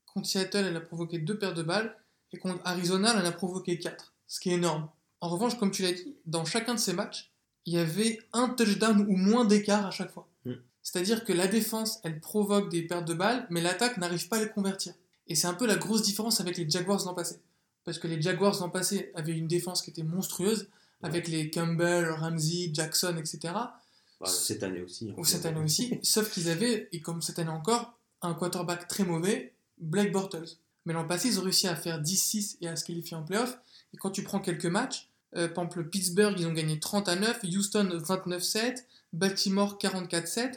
[0.08, 1.96] Contre Seattle, elle a provoqué deux pertes de balles.
[2.34, 4.16] Et contre Arizona, elle en a provoqué quatre.
[4.26, 4.90] Ce qui est énorme.
[5.22, 7.32] En revanche, comme tu l'as dit, dans chacun de ces matchs,
[7.68, 10.28] il y avait un touchdown ou moins d'écart à chaque fois.
[10.46, 10.54] Mm.
[10.82, 14.44] C'est-à-dire que la défense, elle provoque des pertes de balles, mais l'attaque n'arrive pas à
[14.44, 14.96] les convertir.
[15.28, 17.40] Et c'est un peu la grosse différence avec les Jaguars l'an passé.
[17.84, 20.70] Parce que les Jaguars l'an passé avaient une défense qui était monstrueuse,
[21.04, 23.54] avec les Campbell, Ramsey, Jackson, etc.
[24.20, 25.10] Bah, cette année aussi.
[25.10, 25.14] hein.
[25.18, 29.04] Ou cette année aussi, sauf qu'ils avaient, et comme cette année encore, un quarterback très
[29.06, 30.58] mauvais, Blake Bortles.
[30.86, 33.58] Mais l'an passé, ils ont réussi à faire 10-6 et à se qualifier en playoff.
[33.94, 37.16] Et quand tu prends quelques matchs, euh, par exemple Pittsburgh, ils ont gagné 30 à
[37.16, 40.54] 9, Houston 29-7, Baltimore 44-7.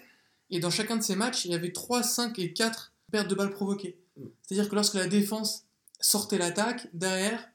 [0.51, 3.35] Et dans chacun de ces matchs, il y avait 3, 5 et 4 pertes de
[3.35, 3.97] balles provoquées.
[4.17, 4.23] Mm.
[4.43, 5.65] C'est-à-dire que lorsque la défense
[6.01, 7.49] sortait l'attaque, derrière,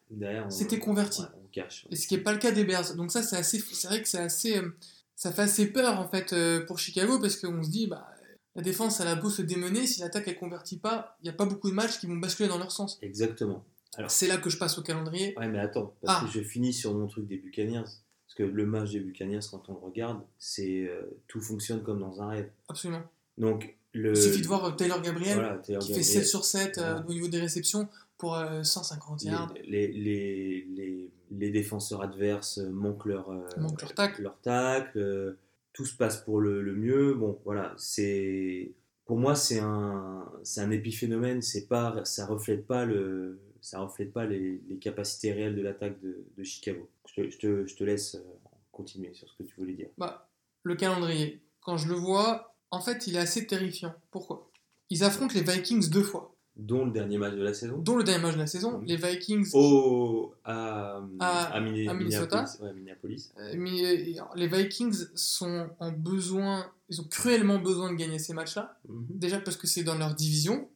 [0.50, 1.22] C'était converti.
[1.22, 1.86] ouais, on cache.
[1.92, 2.96] et ce qui n'est pas le cas des Bears.
[2.96, 4.74] Donc ça, c'est assez, c'est vrai que c'est assez, euh,
[5.18, 8.08] ça fait assez peur en fait euh, pour Chicago parce qu'on se dit, bah,
[8.56, 11.34] la défense, elle a beau se démener, si l'attaque elle convertit pas, il n'y a
[11.34, 12.98] pas beaucoup de matchs qui vont basculer dans leur sens.
[13.02, 13.66] Exactement.
[13.98, 15.34] Alors, C'est là que je passe au calendrier.
[15.38, 16.26] Ouais, mais attends, parce Ah.
[16.26, 17.82] que je finis sur mon truc des Buccaneers.
[17.84, 22.00] Parce que le match des Buccaneers, quand on le regarde, c'est euh, tout fonctionne comme
[22.00, 22.52] dans un rêve.
[22.70, 23.02] Absolument.
[23.38, 24.12] Donc, le.
[24.12, 26.24] Il suffit de voir euh, Taylor Gabriel voilà, Taylor qui fait Gabriel.
[26.24, 27.06] 7 sur 7 euh, Voilà.
[27.08, 29.54] au niveau des réceptions pour euh, 150 yards.
[29.66, 34.22] les, les, les, les, défenseurs adverses manquent leur, euh, Manquent leur tacle.
[34.24, 35.38] leur tacle, euh,
[35.74, 37.14] tout se passe pour le, le mieux.
[37.14, 38.72] Bon, voilà, c'est
[39.06, 41.42] pour moi c'est un c'est un épiphénomène.
[41.42, 46.00] C'est pas ça reflète pas le ça reflète pas les, les capacités réelles de l'attaque
[46.00, 46.90] de, de Chicago.
[47.08, 48.24] Je te, je, te, je te laisse euh,
[48.72, 49.90] continuer sur ce que tu voulais dire.
[49.98, 50.30] Bah,
[50.64, 53.94] le calendrier, quand je le vois, en fait, il est assez terrifiant.
[54.12, 54.50] Pourquoi?
[54.90, 57.78] Ils affrontent les Vikings deux fois, Dont le dernier match de la saison.
[57.78, 58.82] dont le dernier match de la saison.
[58.86, 62.46] Les Vikings Au à, À- Minne- à Minnesota.
[62.46, 62.60] Minneapolis.
[62.62, 63.32] Ouais, Minneapolis.
[63.38, 68.34] Euh, mais euh, les Vikings sont en besoin, ils ont cruellement besoin de gagner ces
[68.34, 68.80] matchs-là.
[68.88, 69.06] Mhm.
[69.10, 70.68] Déjà parce que c'est dans leur division,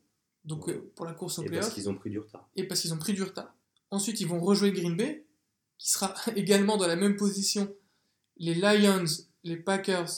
[0.45, 2.47] donc euh, pour la course au Et parce playoff, qu'ils ont pris du retard.
[2.55, 3.53] et parce qu'ils ont pris du retard.
[3.89, 5.25] Ensuite, ils vont rejouer Green Bay,
[5.77, 7.73] qui sera également dans la même position.
[8.37, 9.05] Les Lions,
[9.43, 10.09] les Packers,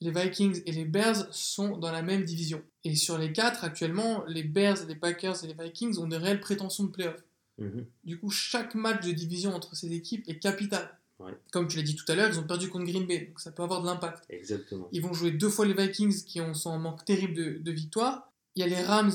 [0.00, 2.62] les Vikings et les Bears sont dans la même division.
[2.84, 6.40] Et sur les quatre, actuellement, les Bears, les Packers et les Vikings ont des réelles
[6.40, 7.22] prétentions de playoff.
[7.58, 7.86] Mhm.
[8.04, 10.98] Du coup, chaque match de division entre ces équipes est capital.
[11.18, 11.32] Ouais.
[11.50, 13.50] Comme tu l'as dit tout à l'heure, ils ont perdu contre Green Bay, donc ça
[13.50, 14.24] peut avoir de l'impact.
[14.28, 14.88] Exactement.
[14.92, 17.72] Ils vont jouer deux fois les Vikings qui ont, sont en manque terrible de, de
[17.72, 18.30] victoires.
[18.54, 19.12] Il y a les Rams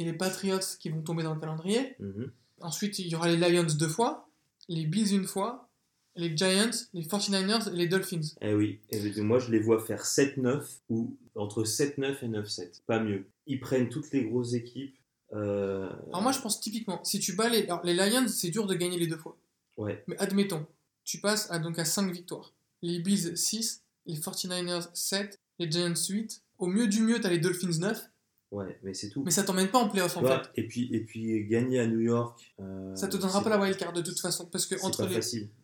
[0.00, 1.94] et les Patriots qui vont tomber dans le calendrier.
[2.00, 2.32] Mhm.
[2.60, 4.28] Ensuite, il y aura les Lions deux fois,
[4.68, 5.68] les Bills une fois,
[6.16, 8.20] les Giants, les 49ers et les Dolphins.
[8.40, 13.00] Eh oui, et moi je les vois faire 7-9 ou entre 7-9 et 9-7, pas
[13.00, 13.24] mieux.
[13.46, 14.96] Ils prennent toutes les grosses équipes.
[15.32, 18.66] euh, Alors moi, je pense typiquement, si tu bats les, alors, les Lions, c'est dur
[18.66, 19.36] de gagner les deux fois.
[19.76, 20.66] Ouais, Mais admettons,
[21.04, 22.52] tu passes à, donc à 5 victoires.
[22.82, 26.42] Les Bills 6, les 49ers 7, les Giants 8.
[26.58, 28.10] Au mieux du mieux, tu as les Dolphins 9.
[28.54, 29.24] Ouais, mais c'est tout.
[29.24, 30.48] Mais ça t'emmène pas en playoff en fait.
[30.54, 32.54] et, puis, et puis gagner à New York.
[32.60, 34.46] euh, Ça te donnera c'est pas la wildcard de toute façon.
[34.46, 35.18] Parce que entre pas les.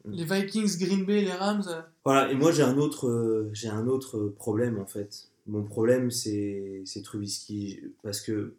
[0.05, 0.12] Mm.
[0.12, 3.68] les Vikings, Green Bay, les Rams, euh, Voilà, et moi j'ai un autre, euh, j'ai
[3.68, 5.29] un autre problème en fait.
[5.46, 8.57] Mon problème c'est, c'est Trubisky parce que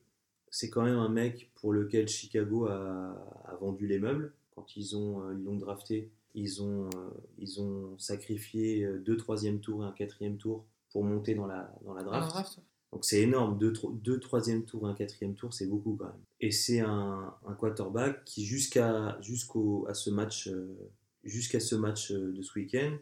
[0.49, 3.13] c'est quand même un mec pour lequel Chicago a,
[3.45, 6.09] a vendu les meubles quand ils ont euh, ils l'ont drafté.
[6.35, 6.89] Ils ont,
[7.37, 10.63] ils ont sacrifié deux troisième tours et un quatrième tour
[10.93, 12.59] pour monter dans la, dans la dans la draft.
[12.91, 16.23] Donc c'est énorme, deux, deux troisième tours un quatrième tour, c'est beaucoup quand même.
[16.41, 20.75] Et c'est un, un quarterback qui jusqu'à jusqu'au à ce match euh,
[21.23, 22.97] jusqu'à ce match euh, de ce week-end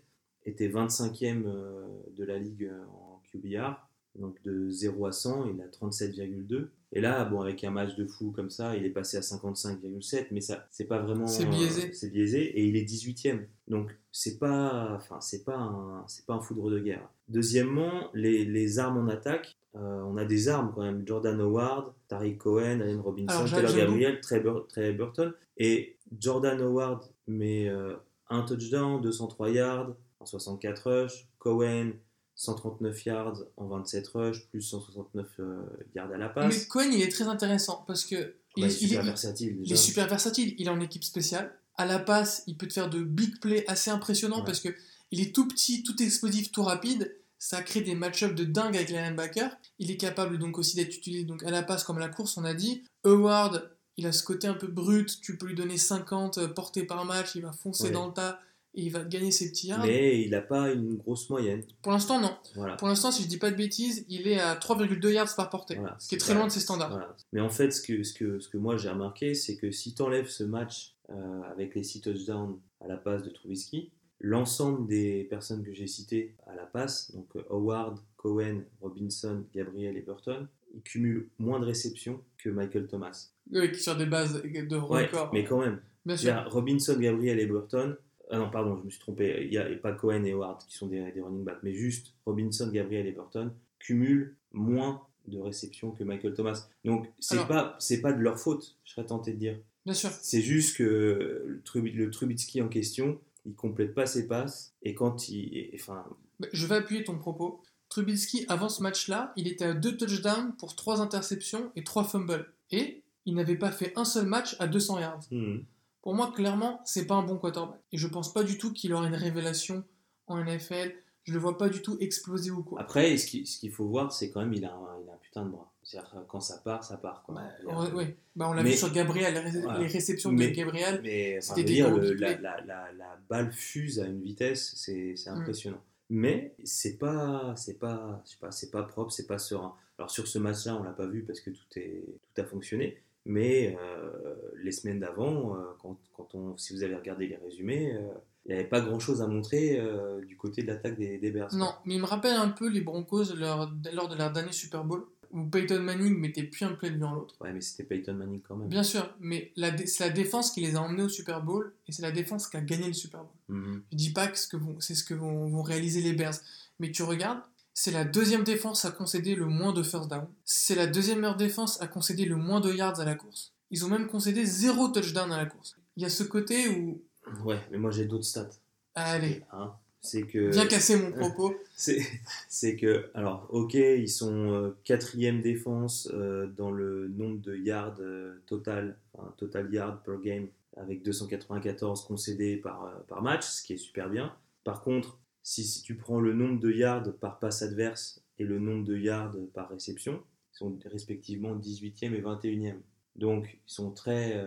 [0.45, 3.73] était 25e euh, de la ligue en QBR,
[4.15, 6.67] donc de 0 à 100, il a 37,2.
[6.91, 10.28] Et là, bon, avec un match de fou comme ça, il est passé à 55,7,
[10.32, 11.28] mais ça, c'est pas vraiment.
[11.28, 11.93] C'est biaisé.
[11.93, 13.45] c'est biaisé, et il est 18e.
[13.67, 17.08] Donc c'est pas, enfin, c'est pas un, c'est pas un foudre de guerre.
[17.29, 19.55] Deuxièmement, les, les armes en attaque.
[19.75, 21.03] euh, on a des armes quand même.
[21.07, 25.31] Jordan Howard, Tariq Cohen, Allen Robinson, Taylor Gabriel, Trey, Bur- Trey Burton.
[25.57, 27.95] Et Jordan Howard met euh,
[28.29, 31.27] un touchdown, 203 yards en 64 rushs.
[31.37, 31.91] Cohen,
[32.35, 35.61] 139 yards en 27 rushs, plus 169 euh,
[35.95, 36.65] yards à la Mais passe.
[36.65, 40.55] Cohen, il est très intéressant parce que il, est, super versatile il est super versatile.
[40.57, 41.53] Il est en équipe spéciale.
[41.77, 44.45] À la passe, il peut te faire de big plays assez impressionnants Ouais.
[44.45, 44.69] parce que
[45.11, 47.15] il est tout petit, tout explosif, tout rapide.
[47.39, 49.56] Ça crée des match-ups de dingue avec les linebackers.
[49.80, 52.38] Il est capable donc aussi d'être utilisé donc à la passe comme à la course,
[52.38, 52.84] on a dit.
[53.06, 55.19] Howard, il a ce côté un peu brut.
[55.21, 57.36] Tu peux lui donner 50 portées par match.
[57.36, 57.91] Il va foncer Ouais.
[57.91, 58.39] dans le tas
[58.75, 59.84] et il va gagner ses petits yards.
[59.86, 61.63] Mais il n'a pas une grosse moyenne.
[61.82, 62.36] Pour l'instant, non.
[62.56, 62.75] Voilà.
[62.75, 65.75] Pour l'instant, si je dis pas de bêtises, il est à 3,2 yards par portée.
[65.75, 66.91] Voilà, ce qui est très loin de ses standards.
[66.91, 67.15] Voilà.
[67.34, 69.93] Mais en fait, ce que, ce que, ce que moi j'ai remarqué, c'est que si
[69.95, 74.88] tu enlèves ce match euh, avec les 6 touchdowns à la passe de Trubisky, l'ensemble
[74.88, 80.01] des personnes que j'ai citées à la passe, donc euh, Howard, Cohen, Robinson, Gabriel et
[80.01, 83.29] Burton, ils cumulent moins de réceptions que Michael Thomas.
[83.51, 85.32] Oui, sur des bases de Ouais, record.
[85.34, 85.79] mais quand même.
[86.05, 87.95] Bien Il y a Robinson, Gabriel et Burton.
[88.29, 89.39] Ah non, pardon, je me suis trompé.
[89.45, 92.13] Il n'y a pas Cohen et Howard qui sont des, des running backs, mais juste
[92.25, 96.67] Robinson, Gabriel et Burton cumulent moins de réceptions que Michael Thomas.
[96.86, 99.58] Donc, c'est Alors- pas, c'est pas de leur faute, je serais tenté de dire.
[99.86, 100.10] Bien sûr.
[100.12, 105.58] C'est juste que le Trubitsky en question, il complète pas ses passes et quand il.
[105.58, 106.04] et- Enfin,
[106.39, 107.62] Bah, Je vais appuyer ton propos.
[107.89, 112.54] Trubisky, avant ce match-là, il était à deux touchdowns pour trois interceptions et trois fumbles.
[112.71, 115.21] Et il n'avait pas fait un seul match à 200 yards.
[115.32, 115.58] hmm,
[116.04, 117.80] Pour moi, clairement, c'est pas un bon quarterback.
[117.91, 119.84] Et je pense pas du tout qu'il aura une révélation
[120.28, 120.93] en NFL.
[121.29, 122.81] Je le vois pas du tout exploser ou quoi.
[122.81, 125.45] Après, ce qu'il faut voir, c'est quand même il a, un, il a un putain
[125.45, 125.71] de bras.
[125.83, 127.21] C'est-à-dire que quand ça part, ça part.
[127.23, 127.35] Quoi.
[127.65, 128.17] Bah, ouais, ouais.
[128.35, 129.79] Bah, on l'a vu sur Gabriel, les, ré- Voilà.
[129.79, 131.01] les réceptions Mais- de Gabriel.
[131.03, 132.41] Mais enfin, dire, le- la, plays.
[132.41, 135.29] la, la, la balle fuse à une vitesse, c'est Mm.
[135.37, 135.83] impressionnant.
[136.09, 139.75] Mais c'est pas, c'est pas, je sais pas, c'est pas propre, c'est pas serein.
[139.99, 142.97] Alors sur ce match-là, on l'a pas vu parce que tout est, tout a fonctionné.
[143.25, 147.93] Mais euh, les semaines d'avant, euh, quand, quand on, si vous avez regardé les résumés,
[147.93, 148.07] euh,
[148.49, 151.53] il n'y avait pas grand-chose à montrer euh, du côté de l'attaque des, des Bears.
[151.55, 154.83] Non, mais il me rappelle un peu les Broncos leur- lors de leur dernier Super
[154.83, 157.35] Bowl, où Peyton Manning mettait plus un play devant l'autre.
[157.41, 158.67] Ouais, mais c'était Peyton Manning quand même.
[158.67, 159.51] Bien sûr, mais
[159.85, 162.57] c'est la défense qui les a emmenés au Super Bowl, et c'est la défense qui
[162.57, 163.31] a gagné le Super Bowl.
[163.57, 163.83] Mhm.
[163.91, 164.38] Je dis pas que
[164.79, 166.33] c'est ce que vont, vont réaliser les Bears,
[166.79, 167.41] mais tu regardes,
[167.75, 170.25] c'est la deuxième défense à concéder le moins de first down.
[170.43, 173.53] C'est la deuxième meilleure défense à concéder le moins de yards à la course.
[173.71, 175.75] Ils ont même concédé zéro touchdown à la course.
[175.95, 177.01] Il y a ce côté où,
[177.43, 178.49] Ouais, mais moi j'ai d'autres stats.
[178.95, 179.73] allez, Hein.
[180.01, 180.49] C'est que.
[180.49, 181.53] viens casser mon propos.
[181.75, 187.99] C'est que, alors, ok, ils sont euh, quatrième défense euh, dans le nombre de yards
[187.99, 193.73] euh, total, enfin, total yards per game, avec 294 concédés par, par match, ce qui
[193.73, 194.33] est super bien.
[194.63, 198.59] Par contre, si, si tu prends le nombre de yards par passe adverse et le
[198.59, 202.77] nombre de yards par réception, ils sont respectivement 18e et 21e.
[203.15, 204.41] Donc, ils sont très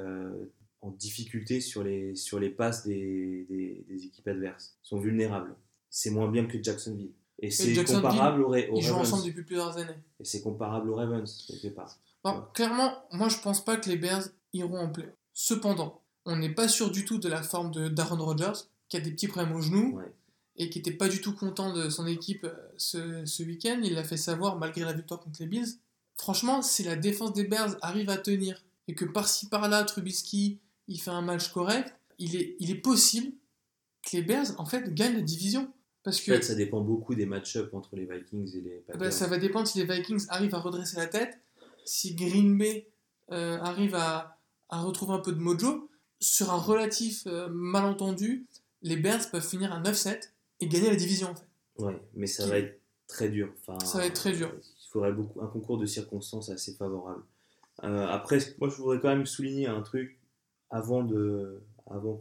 [0.82, 4.76] en difficulté sur les, sur les passes des, des- des équipes adverses.
[4.84, 5.54] Ils sont vulnérables.
[5.90, 7.12] C'est moins bien que Jacksonville.
[7.38, 9.12] Et c'est comparable au, Ra- aux Ils jouent Ravens.
[9.12, 9.94] ensemble depuis plusieurs années.
[10.20, 11.98] Et c'est comparable aux Ravens, quelque part.
[12.24, 15.12] Non, clairement, moi je pense pas que les Bears iront en play.
[15.32, 18.52] Cependant, on n'est pas sûr du tout de la forme de Darren Rodgers,
[18.88, 20.12] qui a des petits problèmes au genou Ouais.
[20.56, 23.80] et qui n'était pas du tout content de son équipe euh, ce, ce week-end.
[23.82, 25.78] Il l'a fait savoir malgré la victoire contre les Bills.
[26.16, 30.98] Franchement, si la défense des Bears arrive à tenir et que par-ci par-là, Trubisky il
[31.00, 33.32] fait un match correct, il est, il est possible
[34.02, 35.70] que les Bears en fait gagnent la division.
[36.02, 38.80] Parce En que fait, ça dépend beaucoup des match-ups entre les Vikings et les eh
[38.80, 39.00] Packers.
[39.00, 41.38] ben, ça va dépendre si les Vikings arrivent à redresser la tête,
[41.84, 42.88] si Green Bay
[43.30, 44.36] euh, arrive à,
[44.68, 45.88] à retrouver un peu de mojo.
[46.18, 48.46] Sur un relatif euh, malentendu,
[48.82, 51.46] les Bears peuvent finir à 9-7 et gagner la division en fait.
[51.78, 53.52] Ouais, mais ça Qui- va être très dur.
[53.66, 54.52] Enfin, Ça va être très dur.
[54.54, 57.22] Il faudrait beaucoup, un concours de circonstances assez favorable.
[57.84, 60.18] Euh, après, moi, je voudrais quand même souligner un truc
[60.72, 62.20] avant, de, avant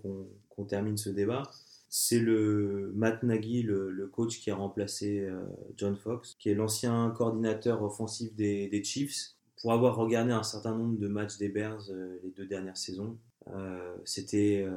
[0.50, 1.44] qu'on termine ce débat.
[1.90, 5.44] C'est le Matt Nagy, le, coach qui a remplacé euh,
[5.76, 9.32] John Fox, qui est l'ancien coordinateur offensif des, des, Chiefs.
[9.62, 13.18] Pour avoir regardé un certain nombre de matchs des Bears euh, les deux dernières saisons,
[14.06, 14.68] c'était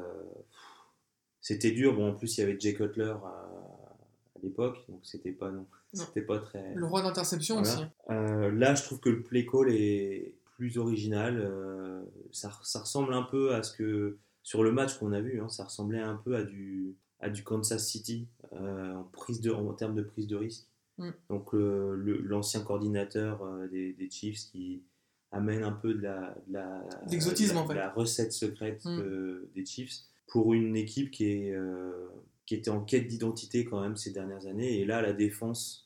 [1.41, 1.95] c'était dur.
[1.95, 3.51] Bon, en plus, il y avait Jay Cutler à,
[4.43, 6.75] l'époque, donc c'était pas non, c'était pas très.
[6.75, 7.83] Le roi d'interception aussi.
[8.09, 11.39] là, je trouve que le play call est plus original.
[11.39, 15.41] Euh, ça, ça, ressemble un peu à ce que, sur le match qu'on a vu,
[15.41, 19.51] hein, ça ressemblait un peu à du, à du Kansas City euh, en, prise de,
[19.51, 20.67] en termes de prise de risque.
[20.99, 21.11] Mm.
[21.29, 24.83] Donc l'ancien coordinateur euh, des, des, Chiefs qui
[25.33, 27.75] amène un peu de la, la, en fait.
[27.75, 29.47] la recette secrète mm.
[29.55, 31.55] des Chiefs pour une équipe qui, est,
[32.47, 34.81] qui était en quête d'identité quand même ces dernières années.
[34.81, 35.84] Et là, la défense,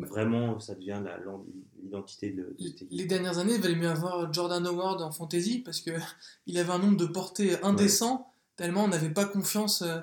[0.00, 1.02] vraiment, ça devient
[1.82, 2.56] l'identité de,
[2.90, 5.94] Les dernières années, il valait mieux avoir Jordan Howard en fantasy parce qu'il
[6.58, 9.98] avait un nombre de portées indécent, tellement on n'avait pas confiance euh,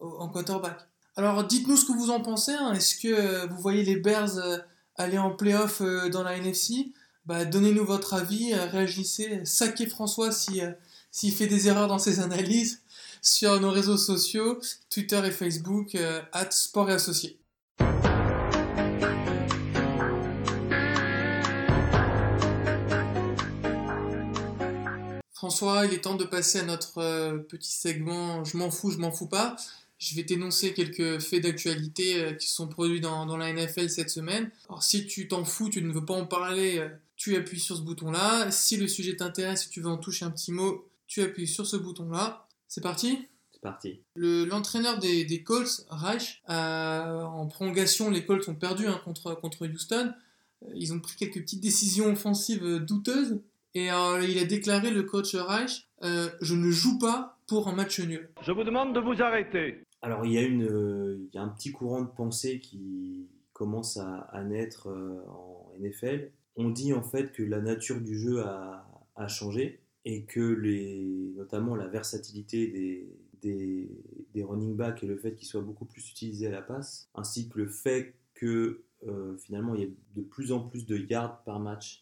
[0.00, 0.78] en quarterback.
[1.16, 2.52] Alors dites-nous ce que vous en pensez.
[2.52, 2.72] Hein.
[2.72, 4.58] Est-ce que euh, vous voyez les Bears euh,
[4.96, 6.92] aller en playoff dans la NFC
[7.26, 10.76] bah, Donnez-nous votre avis, réagissez, saquez François s'il
[11.10, 12.82] si, fait des erreurs dans ses analyses
[13.22, 15.96] sur nos réseaux sociaux, Twitter et Facebook,
[16.32, 17.38] at Sport et Associés.
[25.42, 28.98] François, il est temps de passer à notre euh, petit segment Je m'en fous, je
[28.98, 29.56] m'en fous pas.
[29.98, 34.52] Je vais t'énoncer quelques faits d'actualité euh, qui sont produits dans, la NFL cette semaine.
[34.68, 37.76] Alors si tu t'en fous, tu ne veux pas en parler, euh, tu appuies sur
[37.76, 38.52] ce bouton-là.
[38.52, 41.66] Si le sujet t'intéresse, si tu veux en toucher un petit mot, tu appuies sur
[41.66, 42.46] ce bouton-là.
[42.68, 43.26] C'est parti?
[43.50, 43.98] C'est parti.
[44.14, 50.12] L'entraîneur des, Colts, Reich, en prolongation, les Colts ont perdu hein, contre, contre Houston.
[50.76, 53.40] Ils ont pris quelques petites décisions offensives douteuses.
[53.74, 57.74] Et euh, il a déclaré, le coach Reich, euh, je ne joue pas pour un
[57.74, 58.30] match nul.
[58.42, 59.84] Je vous demande de vous arrêter.
[60.02, 63.96] Alors il y a, une, il y a un petit courant de pensée qui commence
[63.96, 66.30] à, naître euh, en NFL.
[66.56, 71.32] On dit en fait que la nature du jeu a, a changé et que les,
[71.36, 73.08] notamment la versatilité des,
[73.40, 73.88] des,
[74.34, 77.48] des running backs et le fait qu'ils soient beaucoup plus utilisés à la passe, ainsi
[77.48, 78.82] que le fait que
[79.38, 82.01] finalement il y ait de plus en plus de yards par match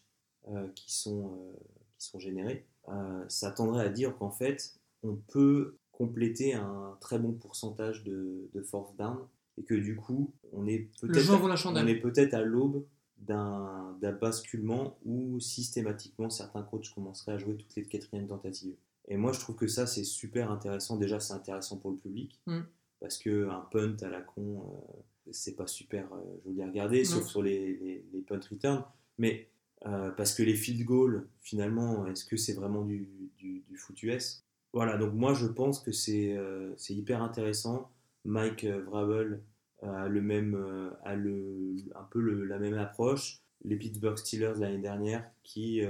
[0.75, 1.53] qui, sont, euh,
[1.97, 7.19] qui sont générés, euh, ça tendrait à dire qu'en fait, on peut compléter un très
[7.19, 9.17] bon pourcentage de, de force down
[9.57, 12.85] et que du coup, on est peut-être peut à l'aube
[13.17, 18.75] d'un basculement où systématiquement certains coachs commenceraient à jouer toutes les quatrièmes tentatives.
[19.07, 20.97] Et moi, je trouve que ça, c'est super intéressant.
[20.97, 22.61] Déjà, c'est intéressant pour le public mm.
[22.99, 24.63] parce que un punt à la con,
[25.29, 26.09] c'est pas super
[26.43, 28.83] joli à regarder, sauf sur les, les, les punt returns.
[29.19, 29.50] Mais
[29.85, 34.01] euh, parce que les field goals, finalement, est-ce que c'est vraiment du, du, du, foot
[34.03, 37.89] US Voilà, donc moi je pense que c'est euh, hyper intéressant.
[38.23, 39.41] Mike euh, Vrabel
[39.81, 40.55] a, le même,
[41.03, 43.39] a le, un peu le, la même approche.
[43.63, 45.81] Les Pittsburgh Steelers l'année dernière, qui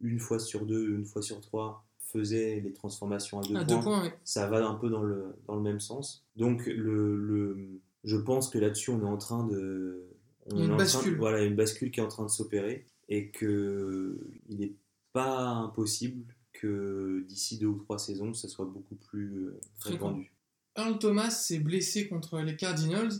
[0.00, 4.10] une fois sur deux, une fois sur trois, faisaient les transformations à deux points.
[4.24, 6.24] Ça va un peu dans le, dans le même sens.
[6.36, 10.06] Donc le, le je pense que là-dessus, on est en train de.
[10.50, 11.16] On une bascule.
[11.18, 14.16] voilà, une bascule qui est en train de s'opérer et qu'il
[14.48, 14.72] n'est
[15.12, 20.32] pas impossible que d'ici deux ou trois saisons, ça soit beaucoup plus euh, répandu.
[20.76, 23.12] Earl Thomas s'est blessé contre les Cardinals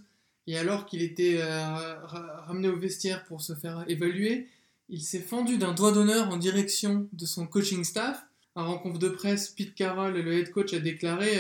[0.47, 4.47] et alors qu'il était euh, ramené au vestiaire pour se faire évaluer,
[4.89, 8.25] il s'est fendu d'un doigt d'honneur en direction de son coaching staff.
[8.55, 11.39] En rencontre de presse, Pete Carroll, le head coach, a déclaré,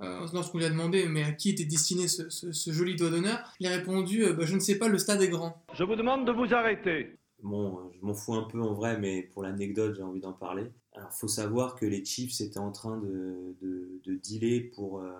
[0.00, 3.66] euh, lorsqu'on lui a demandé mais à qui était destiné ce, joli doigt d'honneur, il
[3.66, 5.60] a répondu bah, Je ne sais pas, le stade est grand.
[5.74, 7.16] Je vous demande de vous arrêter.
[7.42, 10.70] Bon, je m'en fous un peu en vrai, mais pour l'anecdote, j'ai envie d'en parler.
[10.94, 15.12] Alors, faut savoir que les Chiefs étaient en train de, de, dealer pour, euh,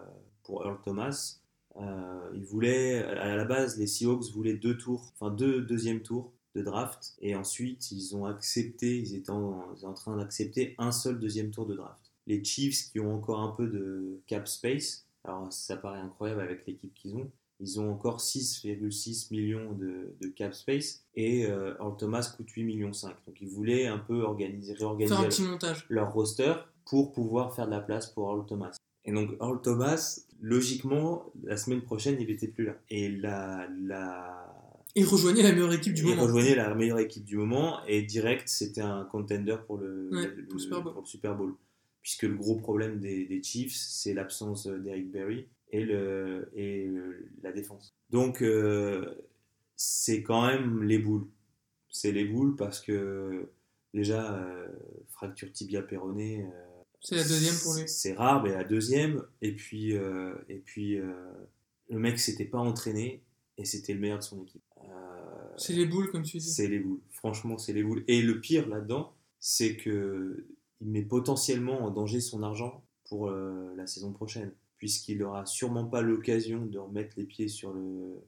[0.44, 1.40] pour Earl Thomas.
[1.76, 6.32] Euh, ils voulaient, à la base, les Seahawks voulaient deux tours, enfin deux deuxièmes tours
[6.54, 11.18] de draft, et ensuite ils ont accepté, ils étaient en, en train d'accepter un seul
[11.18, 12.12] deuxième tour de draft.
[12.26, 16.66] Les Chiefs qui ont encore un peu de cap space, alors ça paraît incroyable avec
[16.66, 17.30] l'équipe qu'ils ont,
[17.62, 22.92] ils ont encore 6,6 millions de, cap space et euh, Earl Thomas coûte 8 millions
[22.92, 23.14] 5.
[23.26, 25.14] Donc ils voulaient un peu organiser, réorganiser
[25.88, 26.54] leur roster
[26.84, 28.76] pour pouvoir faire de la place pour Earl Thomas.
[29.04, 32.76] Et donc Earl Thomas, logiquement, la semaine prochaine, il n'était plus là.
[32.90, 34.52] Et la, la...
[34.96, 36.16] Il rejoignait la meilleure équipe du moment.
[36.16, 40.10] Il rejoignait la meilleure équipe du moment et direct, c'était un contender pour le,
[41.04, 41.54] Super Bowl.
[42.02, 46.90] Puisque le gros problème des, des Chiefs, c'est l'absence d'Eric Berry et, le, et
[47.42, 47.94] la défense.
[48.10, 49.14] Donc, euh,
[49.76, 51.26] c'est quand même les boules.
[51.90, 53.50] C'est les boules parce que
[53.94, 54.68] déjà, euh,
[55.08, 56.44] fracture tibia péroné.
[56.44, 57.88] euh, C'est la deuxième pour lui.
[57.88, 59.24] C'est rare, mais la deuxième.
[59.40, 63.22] Et puis, et puis le mec s'était pas entraîné
[63.58, 64.62] et c'était le meilleur de son équipe.
[65.58, 66.50] C'est les boules, comme tu dis.
[66.50, 67.00] c'est les boules.
[67.10, 68.04] Franchement, c'est les boules.
[68.08, 70.46] Et le pire là-dedans, c'est que
[70.80, 74.52] il met potentiellement en danger son argent pour la saison prochaine,
[74.82, 78.20] puisqu'il n'aura sûrement pas l'occasion de remettre les pieds sur le,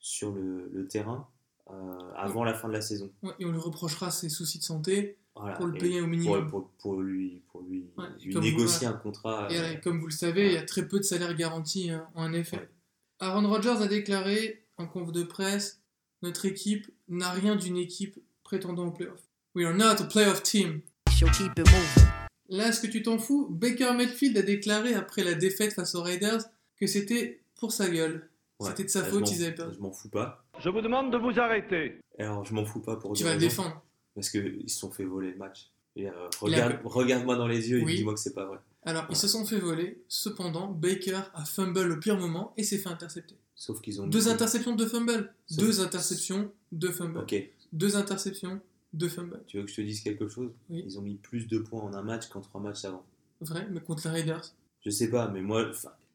[0.00, 1.28] sur le, le terrain
[1.70, 1.74] euh,
[2.16, 3.08] avant la fin de la saison.
[3.22, 5.54] Ouais, et on lui reprochera ses soucis de santé Voilà.
[5.54, 6.50] pour le payer au minimum.
[6.50, 9.46] pour- pour lui, pour lui, Ouais, lui négocier vous- un contrat.
[9.52, 12.08] Et euh, comme vous le savez, il y a très peu de salaire garanti hein,
[12.16, 12.56] en effet.
[12.56, 12.68] Ouais.
[13.20, 15.80] Aaron Rodgers a déclaré en conf de presse
[16.22, 19.20] Notre équipe n'a rien d'une équipe prétendant au playoff.
[19.54, 20.80] We are not a playoff team.
[21.12, 22.11] She'll keep it moving.
[22.52, 23.48] Là, est-ce que tu t'en fous?
[23.50, 26.42] Baker Mayfield a déclaré après la défaite face aux Raiders
[26.78, 28.28] que c'était pour sa gueule.
[28.60, 28.68] ouais.
[28.68, 29.74] C'était de sa Là, faute, ils avaient perdu.
[29.76, 30.44] Je m'en fous pas.
[30.60, 31.98] Je vous demande de vous arrêter.
[32.18, 33.82] Alors, je m'en fous pas pour Tu vas le défendre.
[34.14, 35.70] Parce qu'ils se sont fait voler le match.
[35.96, 37.96] Euh, Il a- regarde, regarde-moi dans les yeux et Oui.
[37.96, 38.58] dis-moi que c'est pas vrai.
[38.84, 40.02] Alors, ils se sont fait voler.
[40.08, 43.36] Cependant, Baker a fumble au pire moment et s'est fait intercepter.
[43.54, 44.06] Sauf qu'ils ont.
[44.06, 45.32] Deux interceptions, deux fumbles.
[45.46, 47.18] Sauf- Deux interceptions, deux fumbles.
[47.18, 47.34] Ok.
[47.72, 48.60] Deux interceptions,
[48.92, 49.42] deux fumbles.
[49.46, 50.52] Tu veux que je te dise quelque chose?
[50.68, 50.82] Oui.
[50.84, 53.04] Ils ont mis plus de points en un match qu'en trois matchs avant.
[53.40, 54.54] Vrai, mais contre les Raiders.
[54.84, 55.70] Je sais pas, mais moi,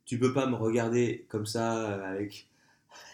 [0.05, 2.47] tu peux pas me regarder comme ça euh, avec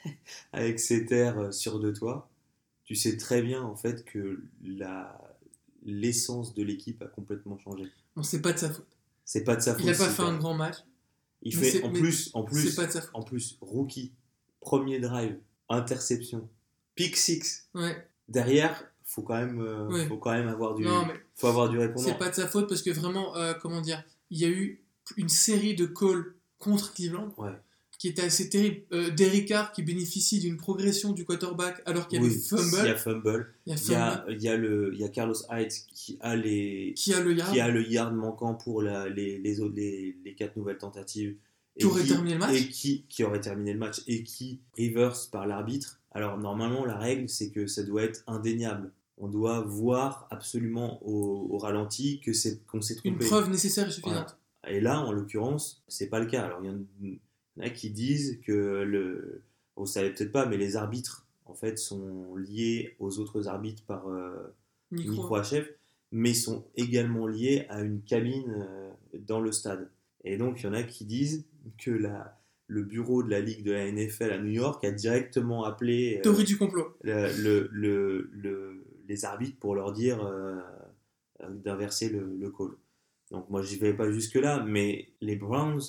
[0.54, 2.30] avec cet air euh, sûr de toi.
[2.86, 5.20] Tu sais très bien en fait que la
[5.86, 7.92] l'essence de l'équipe a complètement changé.
[8.16, 8.88] Bon, c'est pas de sa faute.
[9.26, 9.84] C'est pas de sa faute.
[9.84, 10.78] Il a pas fait un grand match.
[11.42, 13.12] Il mais fait en plus, en plus, pas de sa faute.
[13.14, 14.14] en plus, rookie,
[14.62, 15.38] premier drive,
[15.70, 16.48] interception,
[16.96, 17.68] pick six.
[17.74, 18.08] Ouais.
[18.30, 20.08] Derrière, faut quand même, euh, Ouais.
[20.08, 21.06] faut quand même avoir du, Non,
[21.36, 22.06] faut avoir du répondant.
[22.08, 24.84] c'est pas de sa faute parce que vraiment, euh, comment dire, il y a eu
[25.18, 27.52] une série de calls contre Cleveland Ouais.
[28.00, 28.82] qui était assez terrible.
[28.92, 32.78] Euh, Derek Carr qui bénéficie d'une progression du quarterback alors qu'il y Oui, avait fumble.
[32.80, 33.54] il y a fumble.
[33.66, 34.34] Il y a Il y a, fumble.
[34.34, 37.34] il y a le, il y a Carlos Hyde qui a les, Qui a le
[37.34, 40.78] yard qui a le yard manquant pour la- les, les, autres- les, les quatre nouvelles
[40.80, 41.36] tentatives.
[41.76, 42.56] Et Qui aurait terminé le match.
[42.56, 44.02] Et qui, qui aurait terminé le match.
[44.08, 46.00] Et qui reverse par l'arbitre.
[46.12, 48.92] Alors, normalement, la règle, c'est que ça doit être indéniable.
[49.18, 53.26] On doit voir absolument au, au ralenti que c'est, qu'on s'est Une trompé.
[53.26, 54.38] preuve nécessaire et suffisante.
[54.68, 56.44] Et là, en l'occurrence, c'est pas le cas.
[56.44, 56.70] Alors, il
[57.08, 59.42] y en a qui disent que le.
[59.76, 64.08] Vous savez peut-être pas, mais les arbitres, en fait, sont liés aux autres arbitres par.
[64.10, 64.54] euh,
[64.92, 65.36] Micro.
[65.42, 65.68] HF,
[66.12, 68.92] mais sont également liés à une cabine euh,
[69.28, 69.90] dans le stade.
[70.24, 71.46] Et donc, il y en a qui disent
[71.80, 75.64] que la, le bureau de la Ligue de la NFL à New York a directement
[75.66, 76.96] appelé euh, Théorie du complot.
[77.02, 80.60] le- le- le- le- les arbitres pour leur dire euh,
[81.42, 82.72] euh, d'inverser le, le call.
[83.32, 85.82] Donc, moi, j'y vais pas jusque-là, mais les Browns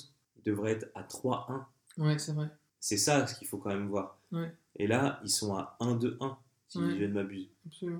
[0.45, 1.63] devraient être à 3-1.
[1.97, 2.49] Ouais, c'est vrai.
[2.79, 4.19] C'est ça ce qu'il faut quand même voir.
[4.31, 4.51] Ouais.
[4.77, 6.35] Et là, ils sont à 1-2-1,
[6.67, 6.97] si Ouais.
[6.99, 7.49] je ne m'abuse.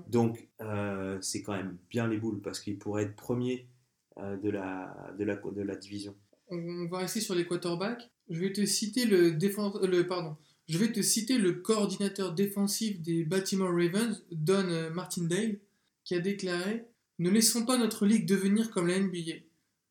[0.08, 3.68] Donc, euh, c'est quand même bien les boules parce qu'ils pourraient être premiers
[4.18, 6.14] euh, de, la, de, la, de la division.
[6.48, 8.10] On va rester sur les quarterbacks.
[8.28, 10.36] Je vais te citer le défense, le pardon.
[10.68, 15.58] Je vais te citer le coordinateur défensif des Baltimore Ravens, Don euh, Martindale,
[16.04, 16.84] qui a déclaré
[17.20, 19.44] Ne laissons pas notre ligue devenir comme la NBA,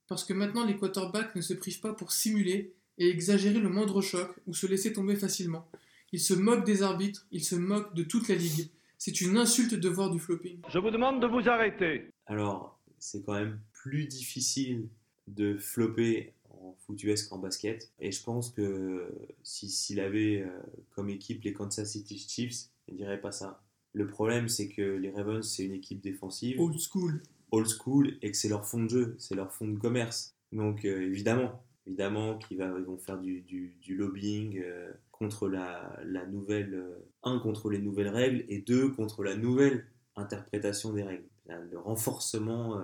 [0.10, 4.02] parce que maintenant les quarterbacks ne se privent pas pour simuler et exagérer le moindre
[4.02, 5.66] choc ou se laisser tomber facilement.
[6.12, 8.70] Ils se moquent des arbitres, ils se moquent de toute la ligue.
[8.98, 10.60] C'est une insulte de voir du flopping.
[10.70, 12.12] Je vous demande de vous arrêter.
[12.26, 14.90] Alors, c'est quand même plus difficile
[15.28, 16.34] de flopper
[16.70, 17.92] en foot US qu'en basket.
[18.00, 19.10] Et je pense que
[19.44, 20.50] si- s'il avait euh,
[20.92, 23.62] comme équipe les Kansas City Chiefs, il dirait pas ça.
[23.94, 26.60] Le problème, c'est que les Ravens, c'est une équipe défensive.
[26.60, 27.24] Old school.
[27.52, 30.36] old school et que c'est leur fond de jeu, c'est leur fond de commerce.
[30.52, 36.26] Donc euh, évidemment, évidemment qu'ils vont faire du, du- du lobbying euh, contre la, la
[36.26, 36.84] nouvelle,
[37.24, 39.86] un contre les nouvelles règles et deux contre la nouvelle
[40.18, 42.82] interprétation des règles, le renforcement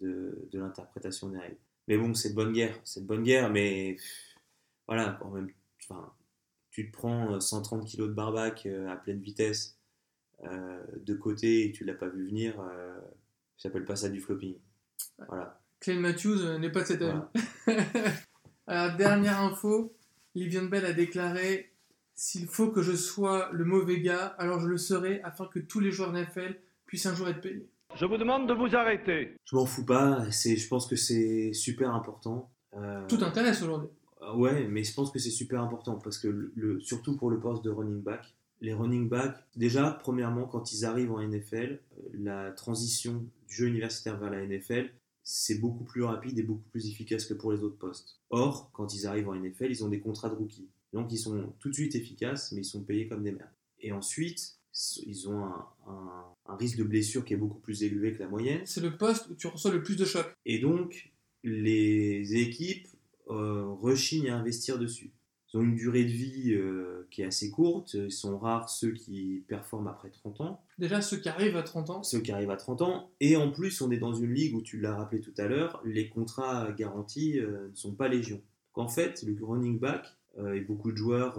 [0.00, 1.56] de, de l'interprétation des règles.
[1.90, 3.96] Mais bon, c'est de bonne guerre, c'est de bonne guerre, mais
[4.86, 5.50] voilà, quand même,
[5.82, 6.14] enfin,
[6.70, 9.76] tu te prends euh, 130 kg de barbac euh, à pleine vitesse
[10.44, 12.60] euh, de côté et tu l'as pas vu venir.
[12.60, 13.00] euh,
[13.58, 14.54] J'appelle pas ça du flopping.
[15.26, 15.60] Voilà.
[15.80, 17.20] Clay Matthews euh, n'est pas de cette année.
[17.66, 17.84] Voilà.
[18.68, 19.92] Alors, dernière info,
[20.36, 21.72] Livion Bell a déclaré
[22.14, 25.80] S'il faut que je sois le mauvais gars, alors je le serai afin que tous
[25.80, 27.68] les joueurs NFL puissent un jour être payés.
[27.96, 29.36] Je vous demande de vous arrêter.
[29.44, 30.30] Je m'en fous pas.
[30.30, 32.50] C'est, je pense que c'est super important.
[32.74, 33.88] Euh, Tout intéresse aujourd'hui.
[34.22, 37.30] euh, Ouais, mais je pense que c'est super important parce que le, le- surtout pour
[37.30, 41.80] le poste de running back, les running backs, déjà, premièrement, quand ils arrivent en NFL,
[41.98, 44.90] euh, la transition du jeu universitaire vers la NFL,
[45.22, 48.18] c'est beaucoup plus rapide et beaucoup plus efficace que pour les autres postes.
[48.30, 50.68] Or, quand ils arrivent en NFL, ils ont des contrats de rookie.
[50.92, 53.50] Donc, ils sont tout de suite efficaces, mais ils sont payés comme des merdes.
[53.80, 54.58] Et ensuite,
[55.06, 58.28] ils ont un, un- un risque de blessure qui est beaucoup plus élevé que la
[58.28, 58.62] moyenne.
[58.64, 60.34] C'est le poste où tu reçois le plus de chocs.
[60.46, 61.12] Et donc,
[61.44, 62.88] les équipes
[63.28, 65.12] euh, rechignent à investir dessus.
[65.52, 67.94] Ils ont une durée de vie euh, qui est assez courte.
[67.94, 71.90] Ils sont rares ceux qui performent après 30 ans, Déjà, ceux qui arrivent à 30
[71.90, 73.10] ans, ceux qui arrivent à 30 ans.
[73.20, 75.82] Et en plus, on est dans une ligue où, tu l'as rappelé tout à l'heure,
[75.84, 78.36] les contrats garantis euh, ne sont pas légion.
[78.76, 80.06] Donc, en fait, le running back
[80.54, 81.38] et beaucoup de joueurs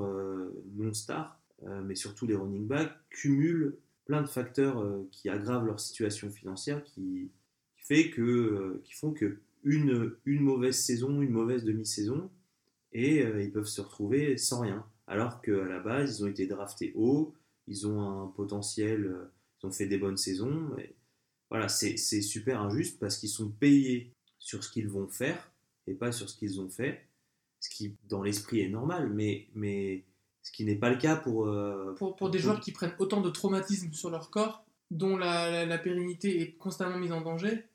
[0.75, 1.40] non stars, euh,
[1.83, 6.83] mais surtout les running backs, cumulent plein de facteurs euh, qui aggravent leur situation financière,
[6.83, 7.31] qui,
[7.81, 12.31] fait que, euh, qui font que une, une mauvaise saison, une mauvaise demi-saison,
[12.93, 14.85] et euh, ils peuvent se retrouver sans rien.
[15.07, 17.35] Alors qu'à la base, ils ont été draftés haut,
[17.67, 19.31] ils ont un potentiel, euh,
[19.61, 20.77] ils ont fait des bonnes saisons.
[20.77, 20.95] et
[21.49, 25.51] voilà, c'est c'est super injuste parce qu'ils sont payés sur ce qu'ils vont faire
[25.85, 27.07] et pas sur ce qu'ils ont fait.
[27.59, 30.03] Ce qui, dans l'esprit, est normal, mais, mais
[30.43, 31.47] ce qui n'est pas le cas pour.
[31.47, 35.49] euh, pour, pour des joueurs qui prennent autant de traumatismes sur leur corps, dont la,
[35.51, 37.65] la- la pérennité est constamment mise en danger,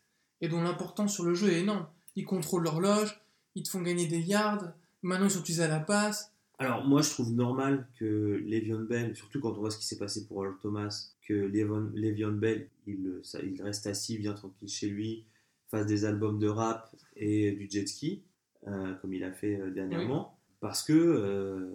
[0.41, 1.87] et dont l'importance sur le jeu est énorme.
[2.17, 3.21] Ils contrôlent l'horloge,
[3.55, 4.65] ils te font gagner des yards,
[5.03, 6.33] maintenant ils sont utilisés à la passe.
[6.59, 9.99] Alors, moi, je trouve normal que Le'Veon Bell, surtout quand on voit ce qui s'est
[9.99, 14.69] passé pour Earl Thomas, que Le'Veon Le'Veon Bell, il, ça- il reste assis bien tranquille
[14.69, 15.25] chez lui,
[15.71, 18.23] fasse des albums de rap et du jet ski,
[18.69, 21.71] euh, comme il a fait euh, dernièrement, parce que euh,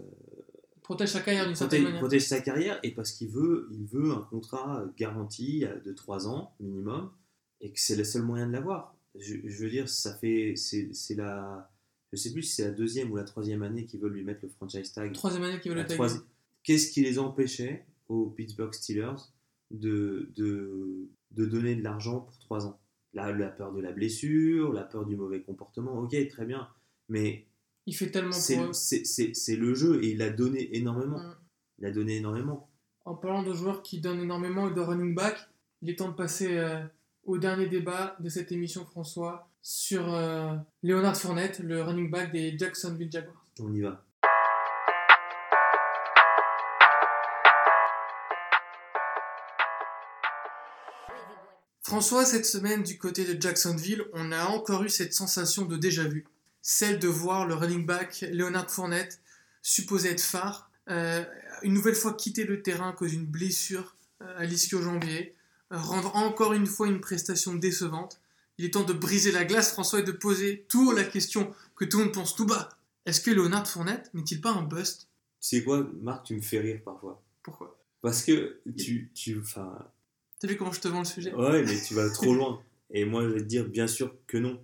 [0.92, 2.00] Protège sa carrière d'une certaine manière.
[2.00, 6.28] protège sa carrière et parce qu'il veut, il veut un contrat garanti euh, de 3
[6.28, 7.12] ans minimum
[7.62, 8.96] et que c'est le seul moyen de l'avoir.
[9.16, 11.70] Je, je veux dire, ça fait, c'est la,
[12.12, 14.42] je sais plus si c'est la deuxième ou la troisième année qu'ils veulent lui mettre
[14.44, 15.14] le franchise tag.
[15.14, 16.20] Troisième année qui veut La le troisi-
[16.64, 19.16] Qu'est-ce qui les empêchait aux Pittsburgh Steelers
[19.72, 22.80] de, de, de donner de l'argent pour 3 ans?
[23.14, 26.68] La, la peur de la blessure, la peur du mauvais comportement, ok, très bien,
[27.10, 27.46] mais
[27.88, 31.20] Il fait tellement c'est le jeu et il a donné énormément.
[31.20, 31.36] Mm.
[31.80, 32.70] Il a donné énormément.
[33.06, 35.50] En parlant de joueurs qui donnent énormément et de running back,
[35.82, 36.80] il est temps de passer euh,
[37.24, 42.56] au dernier débat de cette émission, François, sur euh, Leonard Fournette, le running back des
[42.58, 43.44] Jacksonville Jaguars.
[43.60, 44.06] On y va.
[51.82, 56.26] François, cette semaine, du côté de Jacksonville, on a encore eu cette sensation de déjà-vu.
[56.62, 59.20] Celle de voir le running back Leonard Fournette,
[59.62, 61.24] supposé être phare, euh,
[61.64, 65.36] une nouvelle fois quitter le terrain à cause d'une blessure euh, à l'ischio-jambier,
[65.72, 68.20] euh, rendre encore une fois une prestation décevante.
[68.58, 71.86] Il est temps de briser la glace, François, et de poser tout la question que
[71.86, 72.70] tout le monde pense tout bas.
[73.06, 75.08] Est-ce que Leonard Fournette n'est-il pas un bust?
[75.40, 77.24] Tu sais quoi, Marc, tu me fais rire parfois.
[77.42, 77.80] Pourquoi?
[78.02, 79.12] Parce que tu.
[79.16, 79.42] tu
[80.40, 81.34] T'as vu comment je te vends le sujet?
[81.34, 82.62] Ouais, mais tu vas trop loin.
[82.92, 84.60] Et moi, je vais te dire, bien sûr que non.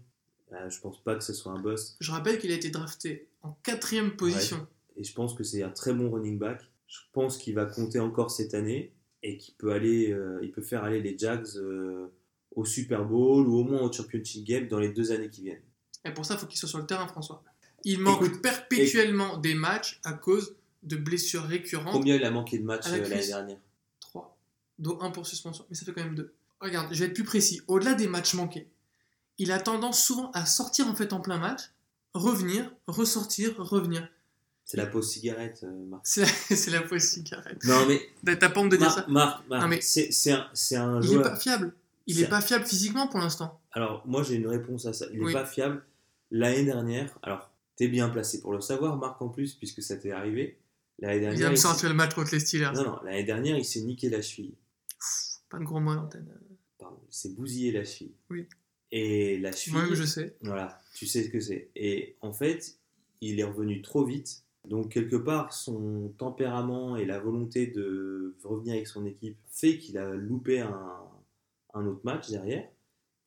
[0.53, 1.97] Euh, je pense pas que ce soit un boss.
[1.99, 4.65] Je rappelle qu'il a été drafté en quatrième position.
[4.95, 6.61] Et je pense que c'est un très bon running back.
[6.87, 8.93] Je pense qu'il va compter encore cette année
[9.23, 12.07] et qu'il peut aller, euh, il peut faire aller les Jags euh,
[12.55, 15.61] au Super Bowl ou au moins au Championship Game dans les deux années qui viennent.
[16.05, 17.43] Et pour ça, il faut qu'il soit sur le terrain, François.
[17.83, 21.93] Il manque Écoute, perpétuellement des matchs à cause de blessures récurrentes.
[21.93, 23.59] Combien il a manqué de matchs la euh, l'année dernière?
[23.99, 24.37] 3.
[24.79, 25.65] Dont 1 pour suspension.
[25.69, 26.33] Mais ça fait quand même 2.
[26.59, 27.61] Regarde, je vais être plus précis.
[27.67, 28.67] Au-delà des matchs manqués,
[29.37, 31.61] il a tendance souvent à sortir en fait en plein match,
[32.13, 34.07] revenir, ressortir, revenir.
[34.65, 36.01] C'est la pause cigarette, euh, Marc.
[36.05, 37.63] C'est la, la pause cigarette.
[37.63, 40.99] Non, mais T'as pas honte de dire ça Marc, Marc, mais- c'est un, c'est un
[41.01, 41.23] Il est joueur.
[41.23, 41.73] pas fiable.
[42.05, 43.59] Il C'est- est pas fiable physiquement pour l'instant.
[43.71, 45.05] Alors, moi, j'ai une réponse à ça.
[45.13, 45.33] Il n'est Oui.
[45.33, 45.83] pas fiable.
[46.31, 50.11] L'année dernière, alors, t'es bien placé pour le savoir, Marc, en plus, puisque ça t'est
[50.11, 50.57] arrivé.
[50.99, 52.71] L'année Il vient dernière, de sortir le match contre les Steelers.
[52.73, 54.55] non, non, l'année dernière, il s'est niqué la cheville.
[55.49, 56.27] Pas de gros mots à l'antenne.
[56.77, 58.11] Pardon, il s'est bousillé la cheville.
[58.29, 58.47] Oui.
[58.91, 59.73] Et la cheville.
[59.73, 60.35] Moi-même, je sais.
[60.41, 61.69] Voilà, tu sais ce que c'est.
[61.75, 62.77] Et en fait,
[63.21, 64.43] il est revenu trop vite.
[64.65, 69.97] Donc, quelque part, son tempérament et la volonté de revenir avec son équipe fait qu'il
[69.97, 70.97] a loupé un,
[71.73, 72.67] un autre match derrière.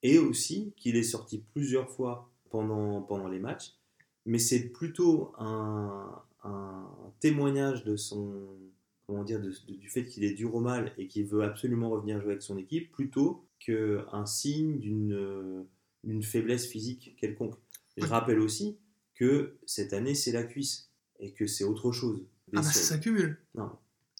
[0.03, 3.75] Et aussi qu'il est sorti plusieurs fois pendant, pendant les matchs.
[4.25, 6.11] Mais c'est plutôt un,
[6.43, 6.87] un
[7.19, 8.33] témoignage de son.
[9.07, 11.89] Comment dire, de- de- du fait qu'il est dur au mal et qu'il veut absolument
[11.89, 15.63] revenir jouer avec son équipe, plutôt qu'un signe d'une euh,
[16.03, 17.55] d'une faiblesse physique quelconque.
[17.97, 18.79] Je rappelle aussi
[19.13, 20.89] que cette année, c'est la cuisse
[21.19, 22.25] et que c'est autre chose.
[22.47, 23.37] Ah bah ça s'accumule.
[23.53, 23.71] Non.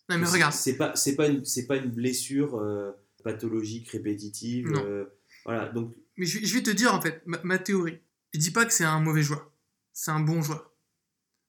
[0.09, 0.53] Non mais regarde.
[0.53, 2.91] C'est pas, c'est pas, une, c'est pas une blessure euh,
[3.23, 4.67] pathologique répétitive.
[4.67, 4.83] Non.
[4.85, 5.05] euh,
[5.45, 7.99] voilà, donc Mais je, je vais te dire en fait ma, ma théorie.
[8.33, 9.51] Je dis pas que c'est un mauvais joueur.
[9.93, 10.71] C'est un bon joueur.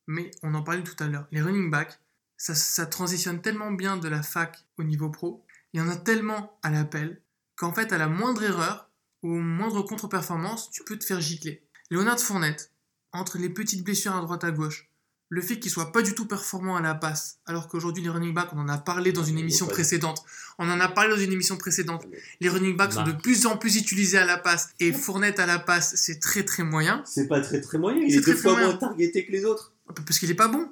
[0.06, 1.28] Mais on en parlait tout à l'heure.
[1.30, 1.98] Les running backs,
[2.36, 5.44] ça, ça transitionne tellement bien de la fac au niveau pro.
[5.72, 7.22] Il y en a tellement à l'appel
[7.56, 8.90] qu'en fait, à la moindre erreur
[9.22, 11.62] ou moindre contre-performance, tu peux te faire gicler.
[11.90, 12.72] Léonard Fournette,
[13.12, 14.88] entre les petites blessures à droite à gauche,
[15.32, 18.34] le fait qu'il soit pas du tout performant à la passe, alors qu'aujourd'hui les running
[18.34, 20.22] backs, on en a parlé dans une émission précédente.
[20.58, 22.06] On en a parlé dans une émission précédente.
[22.40, 25.46] Les running backs sont de plus en plus utilisés à la passe et Fournette à
[25.46, 27.02] la passe, c'est très très moyen.
[27.06, 29.72] C'est pas très très moyen, il est très, deux fois moins targeté que les autres.
[29.94, 30.70] Parce qu'il est pas bon.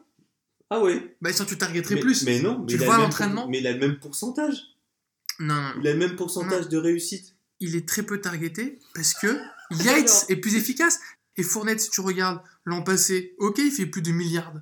[0.68, 2.24] Ah ouais Bah sinon tu targeterais mais, plus.
[2.24, 4.69] Mais non, mais Tu vois l'entraînement Mais il a le même pourcentage.
[5.40, 5.72] Non, non, non.
[5.80, 7.34] Il a le même pourcentage de réussite.
[7.58, 9.36] il est très peu targeté parce que
[9.82, 11.00] Yates est plus efficace.
[11.36, 14.52] Et Fournette, si tu regardes l'an passé, ok, il fait plus de milliards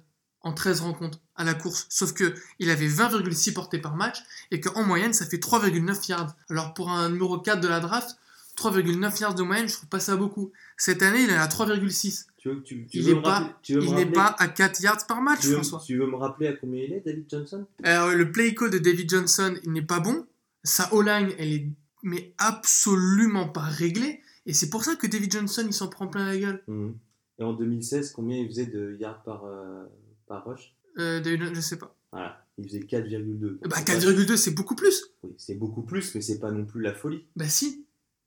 [0.43, 4.19] en 13 rencontres à la course, sauf que il avait 20,6 portées par match
[4.53, 6.35] et qu'en moyenne, ça fait 3,9 yards.
[6.49, 8.17] Alors pour un numéro 4 de la draft,
[8.57, 10.53] 3,9 yards de moyenne, je trouve pas ça beaucoup.
[10.77, 12.27] Cette année, il est à 3,6.
[12.37, 15.83] Tu veux, tu, tu Il n'est pas, rappeler- à 4 yards par match, veux, François.
[15.85, 17.67] tu veux me rappeler à combien il est, David Johnson?
[17.83, 20.25] Alors, le play call de David Johnson, il n'est pas bon.
[20.65, 21.67] Sa O-line, elle est
[22.03, 24.21] mais absolument pas réglée.
[24.47, 26.63] Et c'est pour ça que David Johnson, il s'en prend plein la gueule.
[26.69, 26.95] Mhm.
[27.41, 29.85] Et en 2016, combien il faisait de yards par, euh,
[30.27, 30.75] par rush?
[30.99, 31.95] Euh, David, je sais pas.
[32.13, 33.59] Voilà, il faisait 4,2.
[33.63, 35.05] Bah, C'est pas- 4,2, c'est beaucoup plus.
[35.23, 37.25] Oui, c'est beaucoup plus, mais c'est pas non plus la folie.
[37.37, 37.85] Bah, si.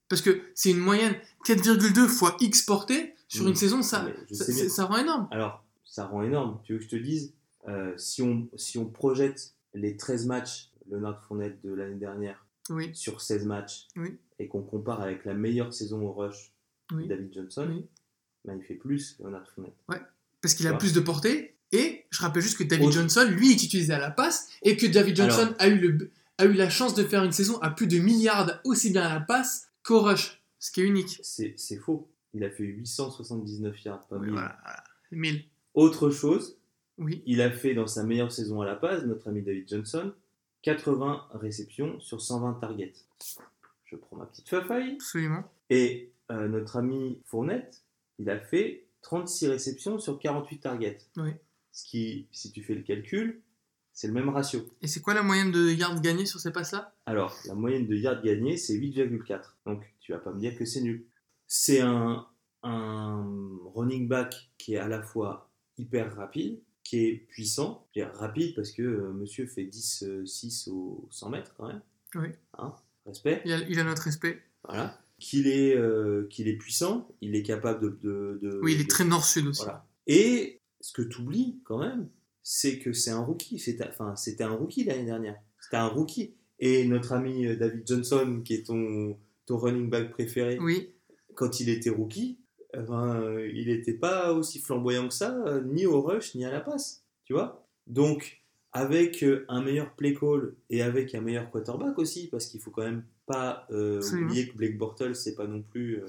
[0.10, 1.16] Parce que c'est une moyenne
[1.46, 3.50] 4,2 fois X portée sur Mhm.
[3.50, 4.06] une saison, ça,
[4.70, 5.28] ça rend énorme.
[5.32, 6.60] Alors, ça rend énorme.
[6.64, 7.34] Tu veux que je te dise,
[7.68, 12.92] euh, si, on, si on projette les 13 matchs Leonard Fournette de l'année dernière Oui,
[12.94, 14.18] sur 16 matchs Oui.
[14.40, 16.52] et qu'on compare avec la meilleure saison au rush
[16.94, 17.04] Oui.
[17.04, 17.84] de David Johnson,
[18.46, 19.74] ben, il fait plus Leonard Fournette.
[20.42, 21.56] parce qu'il a plus de portée.
[21.74, 24.76] Et je rappelle juste que David Autre- Johnson, lui, est utilisé à la passe et
[24.76, 27.58] que David Johnson Alors- a, eu le, a eu la chance de faire une saison
[27.62, 30.42] à plus de milliards aussi bien à la passe qu'au rush.
[30.60, 31.20] Ce qui est unique.
[31.24, 32.10] C'est faux.
[32.34, 34.32] Il a fait 879 yards, pas Oui, 1000.
[34.34, 34.84] voilà, voilà.
[35.12, 35.44] 1000.
[35.74, 36.58] Autre chose,
[36.98, 37.24] Oui.
[37.26, 40.12] il a fait dans sa meilleure saison à la passe, notre ami David Johnson,
[40.64, 42.94] 80 réceptions sur 120 targets.
[43.86, 44.94] Je prends ma petite feuille.
[44.94, 45.44] Absolument.
[45.70, 47.84] Et euh, notre ami Fournette,
[48.20, 51.00] il a fait 36 réceptions sur 48 targets.
[51.18, 51.32] Oui.
[51.72, 53.42] Ce qui, si tu fais le calcul,
[53.94, 54.62] c'est le même ratio.
[54.82, 56.94] Et c'est quoi la moyenne de yards gagnés sur ces passes-là?
[57.06, 59.56] Alors, la moyenne de yards gagnés, c'est 8,4.
[59.66, 61.06] Donc, tu vas pas me dire que c'est nul.
[61.48, 62.28] C'est un,
[62.64, 67.88] un running back qui est à la fois hyper rapide, qui est puissant.
[67.96, 71.54] Je veux dire, rapide parce que euh, monsieur fait 10, euh, 6 au 100 mètres
[71.58, 71.82] quand même.
[72.16, 72.28] Oui.
[72.58, 72.74] Hein
[73.06, 73.42] Respect.
[73.46, 74.40] il a, il a notre respect.
[74.68, 75.00] Voilà.
[75.20, 77.90] Qu'il est, euh, qu'il est puissant, il est capable de.
[78.02, 79.64] de- de- Oui, il de- est très nord-sud aussi.
[79.64, 79.86] Voilà.
[80.08, 82.10] Et ce que tu oublies quand même,
[82.44, 83.60] c'est que c'est un rookie.
[83.60, 85.36] C'était enfin, c'était un rookie l'année dernière.
[85.60, 86.34] C'était un rookie.
[86.60, 90.90] Et notre ami euh, David Johnson, qui est ton, ton running back préféré, Oui,
[91.36, 92.40] quand il était rookie,
[92.74, 96.52] eh ben, il n'était pas aussi flamboyant que ça, euh, ni au rush, ni à
[96.52, 97.04] la passe.
[97.26, 98.42] Tu vois Donc,
[98.74, 102.72] avec euh, un meilleur play call et avec un meilleur quarterback aussi, parce qu'il faut
[102.72, 106.02] quand même pas euh, oublier que Blake Bortles, c'est pas non plus.
[106.02, 106.08] euh,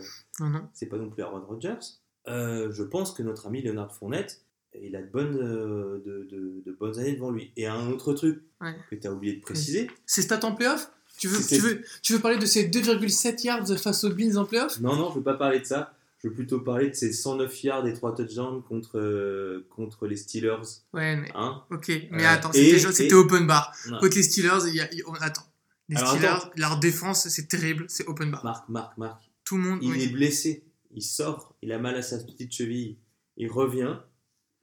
[0.73, 1.79] c'est pas non plus Aaron Rodgers.
[2.27, 4.43] Je pense que notre ami Leonard Fournette,
[4.81, 7.53] il a de bonnes, de, de- de bonnes années devant lui.
[7.57, 8.75] Et un autre truc Ouais.
[8.91, 10.89] que tu as oublié de préciser, C'est stats en playoff?
[11.19, 14.45] Tu veux, tu, veux, tu veux parler de ces 2,7 yards face aux Bills en
[14.47, 14.81] playoff?
[14.81, 15.93] Non, non, je veux pas parler de ça.
[16.23, 20.17] Je veux plutôt parler de ces 109 yards et 3 touchdowns contre, euh, contre les
[20.17, 20.63] Steelers.
[20.93, 21.89] Ouais, mais Hein ok.
[22.13, 23.75] Mais Euh, attends, et- c'était et- open bar.
[23.89, 23.99] Non.
[23.99, 25.43] Contre les Steelers, il y a, il- on- attends.
[25.89, 26.51] Les Alors, Steelers, attends.
[26.57, 28.45] leur défense, c'est terrible, c'est open bar.
[28.45, 29.23] Marc, Marc, Marc.
[29.45, 29.81] Tout le monde.
[29.83, 30.03] Il oui.
[30.05, 30.65] est blessé.
[30.95, 31.57] Il sort.
[31.63, 32.99] Il a mal à sa petite cheville.
[33.37, 33.97] Il revient.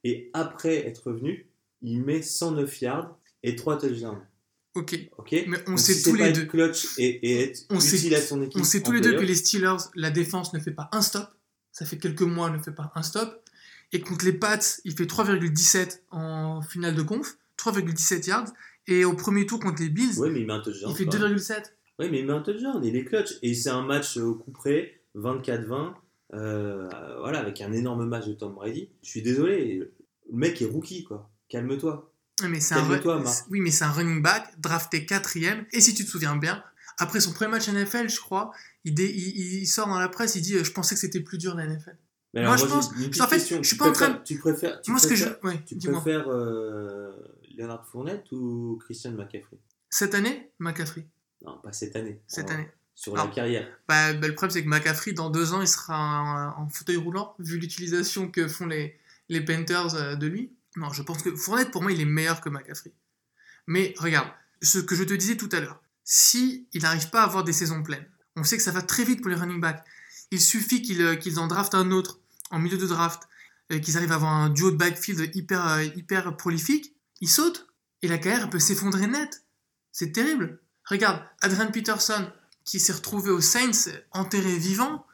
[0.04, 1.46] Et après être revenu,
[1.82, 4.22] il met 109 yards et 3 touchdowns.
[4.74, 4.96] Ok.
[5.18, 5.32] Ok?
[5.46, 6.46] Mais on Donc, sait si tous les deux.
[6.46, 8.60] clutch et, et être On sait- utile à son équipe.
[8.60, 11.28] On sait tous les deux que les Steelers, la défense ne fait pas un stop.
[11.80, 13.42] Ça fait quelques mois, ne fait pas un stop.
[13.92, 18.52] Et contre les Pats, il fait 3,17 en finale de conf, 3,17 yards.
[18.86, 20.90] Et au premier tour contre les Bills, Ouais, mais il met un touchdown.
[20.90, 21.36] il fait quand même.
[21.36, 21.62] 2,7.
[21.98, 22.84] Ouais, mais il met un touchdown.
[22.84, 23.30] Il est clutch.
[23.42, 25.94] Et c'est un match au coup près, 24-20.
[26.34, 26.86] euh,
[27.20, 28.90] voilà, avec un énorme match de Tom Brady.
[29.02, 29.78] Je suis désolé.
[29.78, 31.30] Le mec est rookie, quoi.
[31.48, 32.12] Calme-toi.
[32.48, 32.86] Mais c'est un,
[33.50, 35.64] oui, mais c'est un running back drafté quatrième.
[35.72, 36.62] Et si tu te souviens bien,
[37.00, 38.52] après son premier match NFL, je crois,
[38.84, 41.20] il, dé- il- il sort dans la presse, il dit euh, Je pensais que c'était
[41.20, 41.96] plus dur la NFL.
[42.34, 43.58] Mais Moi, alors, je pense- en fait, question.
[43.62, 44.80] je suis Tu pas en train Tu préfères.
[44.82, 45.24] Tu Moi, ce que je.
[45.42, 47.10] Ouais, tu préfères euh,
[47.58, 49.58] Leonard Fournette ou Christian McCaffrey?
[49.88, 51.06] Cette année, McCaffrey.
[51.44, 52.20] Non, pas cette année.
[52.28, 52.68] Cette En- année.
[52.94, 53.66] Sur la carrière.
[53.88, 56.96] Bah, bah, le problème, c'est que McCaffrey, dans deux ans, il sera en, en fauteuil
[56.96, 58.94] roulant, vu l'utilisation que font les,
[59.30, 60.52] les Panthers euh, de lui.
[60.76, 62.92] Non, je pense que Fournette, pour moi, il est meilleur que McCaffrey.
[63.66, 64.28] Mais regarde,
[64.62, 65.82] ce que je te disais tout à l'heure,
[66.12, 68.04] si il n'arrive pas à avoir des saisons pleines,
[68.34, 69.84] on sait que ça va très vite pour les running backs.
[70.32, 72.18] Il suffit qu'ils euh, en draftent un autre
[72.50, 73.28] en milieu de draft,
[73.70, 77.68] euh, qu'ils arrivent à avoir un duo de backfield hyper, euh, hyper prolifique, ils sautent
[78.02, 79.44] et la carrière peut s'effondrer net.
[79.92, 80.58] C'est terrible.
[80.84, 82.28] Regarde, Adrian Peterson,
[82.64, 85.06] qui s'est retrouvé aux Saints enterré vivant,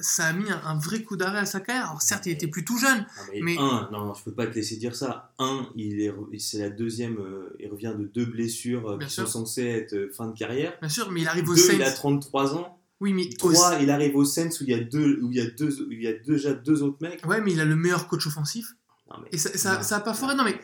[0.00, 1.86] ça a mis un, un vrai coup d'arrêt à sa carrière.
[1.90, 4.46] Alors certes, il était plus tout jeune, Ah, mais, Mais- un, non, je peux pas
[4.46, 5.32] te laisser dire ça.
[5.38, 9.24] Un, il est, c'est la deuxième, euh, il revient de deux blessures euh, qui sûr.
[9.28, 10.74] sont censées être euh, fin de carrière.
[10.80, 11.74] bien sûr, mais il arrive au Deux, Saints.
[11.74, 12.78] il a 33 ans.
[13.00, 15.36] Oui, mais au- Trois, il arrive au Saints où il y a deux, où il
[15.36, 17.24] y a deux, où il y a déjà deux autres mecs.
[17.26, 18.68] Ouais, mais il a le meilleur coach offensif.
[19.10, 19.82] Non, mais- Et ça, ça, Non.
[19.82, 20.34] ça a pas foiré.
[20.34, 20.58] Non, mais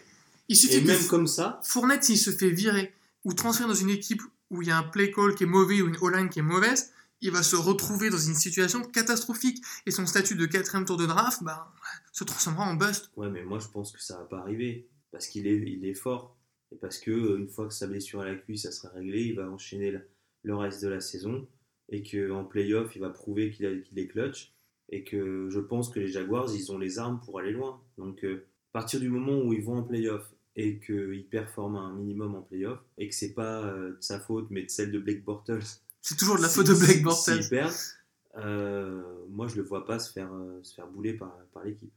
[0.48, 2.94] il suffit Et que même comme ça, Fournette, s'il se fait virer
[3.24, 5.82] ou transférer dans une équipe où il y a un play call qui est mauvais
[5.82, 6.90] ou une O-line qui est mauvaise,
[7.22, 9.62] il va se retrouver dans une situation catastrophique.
[9.86, 11.72] Et son statut de quatrième tour de draft bah,
[12.12, 13.10] se transformera en bust.
[13.16, 15.94] ouais, mais moi je pense que ça va pas arriver parce qu'il est, il est
[15.94, 16.36] fort
[16.72, 19.22] et parce que euh, une fois que sa blessure à la cuisse ça sera réglé,
[19.22, 21.46] il va enchaîner le- reste de la saison
[21.90, 23.66] et que en playoff il va prouver qu'il
[23.96, 24.52] est clutch
[24.90, 27.80] et que je pense que les Jaguars ils ont les armes pour aller loin.
[27.98, 31.92] Donc euh, à partir du moment où ils vont en playoff et qu'ils performent un
[31.94, 34.98] minimum en playoff et que c'est pas euh, de sa faute mais de celle de
[34.98, 35.62] Blake Bortles
[36.02, 37.48] C'est toujours de la faute de Blake Bortles.
[38.38, 41.92] Euh, moi je le vois pas se faire, euh, se faire bouler par, par l'équipe.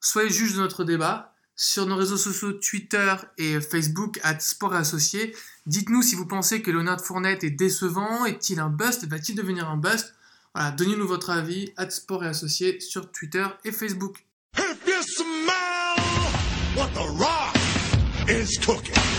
[0.00, 1.32] Soyez juge de notre débat.
[1.58, 5.34] Sur nos réseaux sociaux Twitter et Facebook, at Sport et Associés,
[5.64, 9.78] dites-nous si vous pensez que Leonard Fournette est décevant, est-il un bust, va-t-il devenir un
[9.78, 10.14] bust?
[10.54, 14.26] Voilà, donnez-nous votre avis, at Sport et Associés sur Twitter et Facebook.
[14.58, 15.96] If you smell
[16.76, 17.56] what the rock
[18.28, 19.15] is cooking.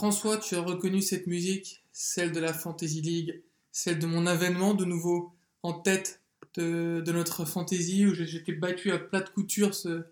[0.00, 4.72] François, tu as reconnu cette musique, celle de la Fantasy League, celle de mon avènement
[4.72, 6.22] de nouveau en tête
[6.54, 10.04] de, de notre Fantasy où j'ai- j'étais battu à plat de couture ce,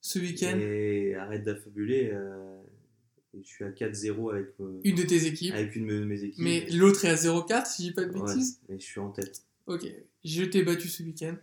[0.00, 0.56] ce week-end.
[0.58, 2.08] Et arrête d'affabuler.
[2.10, 2.56] euh,
[3.34, 6.38] je suis à 4-0 avec, euh, Une de tes équipes, avec une de mes équipes.
[6.42, 8.60] mais l'autre est à 0,4 si je dis pas de Ouais, bêtises.
[8.70, 9.42] mais je suis en tête.
[9.66, 9.86] Ok,
[10.24, 11.36] je t'ai battu ce week-end.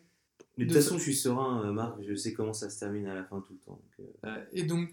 [0.58, 2.02] Mais de toute façon, je suis serein, euh, Marc.
[2.02, 3.80] Je sais comment ça se termine à la fin tout le temps.
[4.24, 4.90] donc, et donc,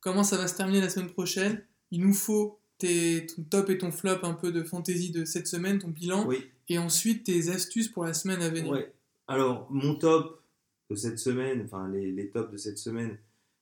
[0.00, 1.64] comment ça va se terminer la semaine prochaine?
[1.90, 5.46] Il nous faut tes, ton top et ton flop un peu de fantasy de cette
[5.46, 6.38] semaine, ton bilan, Oui,
[6.68, 8.72] et ensuite tes astuces pour la semaine à venir.
[8.72, 8.92] Ouais.
[9.28, 10.42] Alors, mon top
[10.90, 13.16] de cette semaine, enfin les, les tops de cette semaine,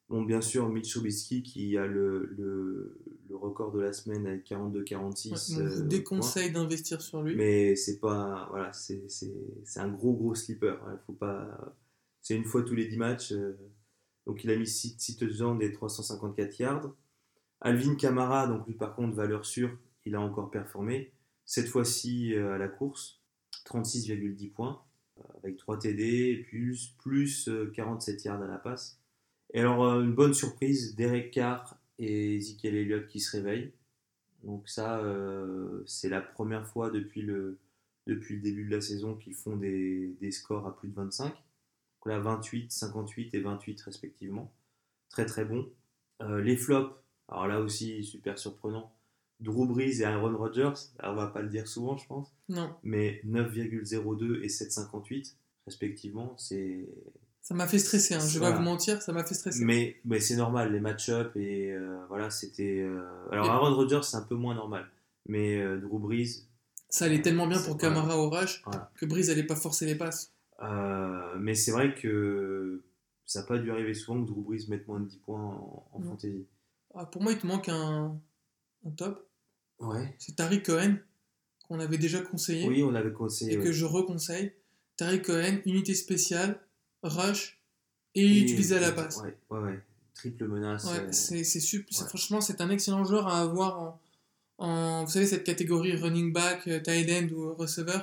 [0.08, 2.98] bon, bien sûr, Mitch Trubisky qui a le, le,
[3.28, 5.30] le record de la semaine avec 42-46.
[5.30, 5.86] Ouais, vous euh, points.
[5.86, 7.34] déconseille d'investir sur lui.
[7.34, 8.46] Mais c'est pas.
[8.50, 9.00] Voilà, c'est
[9.76, 10.78] un gros, gros sleeper.
[10.92, 11.74] Il faut pas.
[12.22, 13.32] C'est une fois tous les 10 matchs.
[13.32, 13.56] euh,
[14.26, 16.94] donc, il a mis 6 touchdowns et 354 yards.
[17.60, 21.12] Alvin Kamara, donc lui, par contre, valeur sûre, il a encore performé.
[21.44, 23.20] Cette fois-ci euh, à la course,
[23.66, 24.82] 36,10 points,
[25.18, 29.00] euh, avec 3 TD, plus, plus euh, 47 yards à la passe.
[29.52, 33.72] Et alors, euh, une bonne surprise, Derek Carr et Ezekiel Elliott qui se réveillent.
[34.42, 37.58] Donc ça, euh, c'est la première fois depuis le,
[38.06, 41.28] début de la saison qu'ils font des, des scores à plus de 25.
[41.28, 44.52] Donc là, 28, 58 et 28 respectivement.
[45.10, 45.68] Très très bon.
[46.22, 46.94] Euh, les flops,
[47.28, 48.92] alors là aussi, super surprenant.
[49.40, 50.72] Drew Brees et Aaron Rodgers,
[51.02, 55.34] on va pas le dire souvent je pense, Non, mais 9,02 et 7,58
[55.66, 56.88] respectivement, c'est...
[57.42, 58.20] ça m'a fait stresser, hein.
[58.20, 58.54] je vais Voilà.
[58.56, 59.64] pas vous mentir, ça m'a fait stresser.
[59.64, 62.80] Mais, mais c'est normal, les match-up et euh, voilà, c'était...
[62.80, 63.00] euh,
[63.30, 64.88] Alors Et- Aaron Rodgers c'est un peu moins normal,
[65.26, 66.46] mais euh, Drew Brees,
[66.88, 68.90] Ça allait tellement bien pour Camara Voilà.
[68.96, 70.32] que Breeze allait pas forcer les passes.
[71.38, 72.82] Mais c'est vrai que
[73.24, 75.86] ça n'a pas dû arriver souvent que Drew Brees mette moins de 10 points en,
[75.92, 76.46] en fantasy.
[76.94, 78.18] Ah, pour moi, il te manque un,
[78.86, 79.28] un top.
[79.78, 80.14] Ouais.
[80.18, 80.96] C'est Tariq Cohen,
[81.68, 83.54] qu'on avait déjà conseillé Oui, on avait conseillé.
[83.54, 84.52] et que je reconseille.
[84.96, 86.60] Tariq Cohen, unité spéciale,
[87.02, 87.60] rush
[88.14, 89.18] et, Et- utilisé à la passe.
[89.18, 89.80] Ouais, ouais, ouais.
[90.14, 90.84] Triple menace.
[90.86, 94.00] Ouais, euh, c'est franchement c'est un excellent joueur à avoir en,
[94.58, 98.00] en- vous savez cette catégorie running back, euh, tight end ou receiver.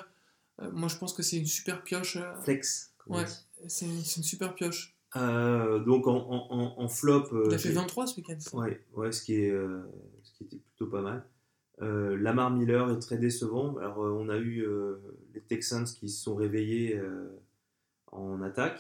[0.62, 2.16] Euh, moi je pense que c'est une super pioche.
[2.16, 2.94] euh, flex.
[3.08, 3.32] ouais, dit.
[3.68, 4.95] c'est une, c'est une super pioche.
[5.16, 7.26] Euh, donc en, en, en- en flop.
[7.34, 8.38] euh, Il a fait j'ai- 23 ce week-end.
[8.54, 9.82] Ouais, ouais, ce qui est, euh,
[10.24, 11.26] ce qui était plutôt pas mal.
[11.80, 13.76] Lamar Miller est très décevant.
[13.78, 14.66] Alors, on a eu
[15.34, 17.00] les Texans qui se sont réveillés
[18.14, 18.80] en attaque,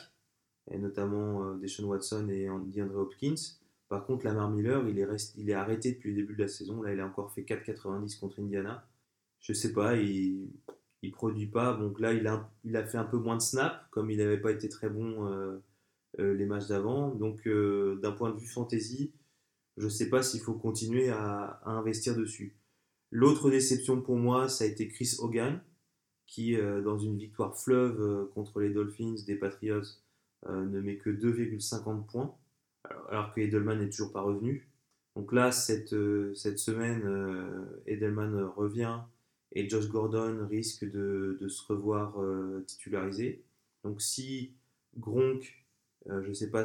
[0.71, 3.35] et notamment Deshaun Watson et DeAndre Hopkins.
[3.89, 6.47] Par contre, Lamar Miller, il est, rest- il est arrêté depuis le début de la
[6.47, 6.81] saison.
[6.81, 8.87] Là, il a encore fait 4,90 contre Indiana.
[9.41, 10.47] Je sais pas, il,
[11.03, 11.73] il produit pas.
[11.75, 14.39] Donc là, il a, il a fait un peu moins de snaps, comme il n'avait
[14.39, 15.27] pas été très bon
[16.17, 17.09] les matchs d'avant.
[17.13, 19.13] Donc, euh, d'un point de vue fantasy,
[19.77, 22.55] je ne sais pas s'il faut continuer à, investir dessus.
[23.11, 25.61] L'autre déception pour moi, ça a été Chris Hogan,
[26.25, 29.81] qui, euh, dans une victoire fleuve euh, contre les Dolphins des Patriots,
[30.47, 32.35] euh, ne met que 2,50 points,
[33.09, 34.69] alors, que Edelman n'est toujours pas revenu.
[35.15, 38.99] Donc là, cette, euh, cette semaine, euh, Edelman euh, revient
[39.53, 43.43] et Josh Gordon risque de, de se revoir euh, titularisé.
[43.83, 44.53] Donc si
[44.97, 45.64] Gronk,
[46.09, 46.63] euh, je ne sais pas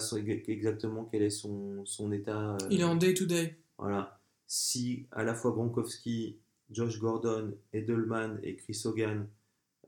[0.48, 2.54] exactement quel est son, son état.
[2.54, 3.56] euh, Il est en day to day.
[3.78, 4.20] voilà.
[4.46, 6.36] si à la fois Gronkowski,
[6.70, 9.26] Josh Gordon, Edelman et Chris Hogan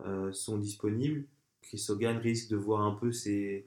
[0.07, 1.25] euh, sont disponibles,
[1.61, 3.67] Chris Hogan risque de voir un peu ses.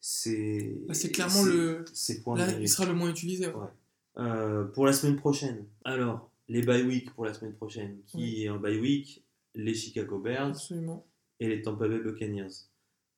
[0.00, 3.46] ses Bah, c'est clairement ses- le- ses points Là, il sera le moins utilisé.
[3.48, 3.54] ouais.
[3.54, 4.64] Ouais.
[4.72, 5.64] Pour la semaine prochaine.
[5.84, 7.98] Alors, les bye week pour la semaine prochaine.
[8.06, 8.42] Qui Oui.
[8.44, 9.22] est en bye week?
[9.54, 11.06] Les Chicago Bears Absolument.
[11.40, 12.48] et les Tampa Bay Buccaneers.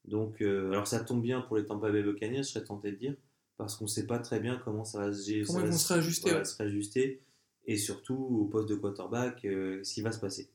[0.04, 2.96] Donc, euh, alors ça tombe bien pour les Tampa Bay Buccaneers, je serais tenté de
[2.96, 3.14] dire,
[3.56, 5.44] parce qu'on ne sait pas très bien comment ça va se gérer.
[5.44, 6.44] Comment ça va se réajuster, voilà, ouais.
[6.44, 7.20] se réajuster,
[7.66, 10.48] et surtout au poste de quarterback, euh, ce qui va se passer.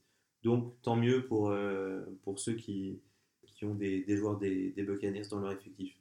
[0.43, 2.99] Donc, tant mieux pour, euh, pour ceux qui,
[3.45, 5.95] qui ont des, des joueurs des, des Buccaneers dans leur effectif.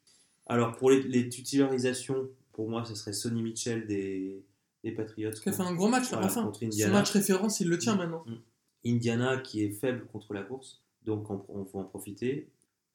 [0.47, 4.45] Alors, pour les, les titularisations, pour moi, ce serait Sonny Mitchell des,
[4.82, 5.30] des Patriots.
[5.30, 6.45] Qui a fait un gros match là, Voilà, enfin.
[6.45, 6.93] contre Son Indiana.
[6.95, 8.24] match référence, il le tient maintenant.
[8.26, 8.36] Mm.
[8.84, 12.49] Indiana qui est faible contre la course, donc on, faut en profiter.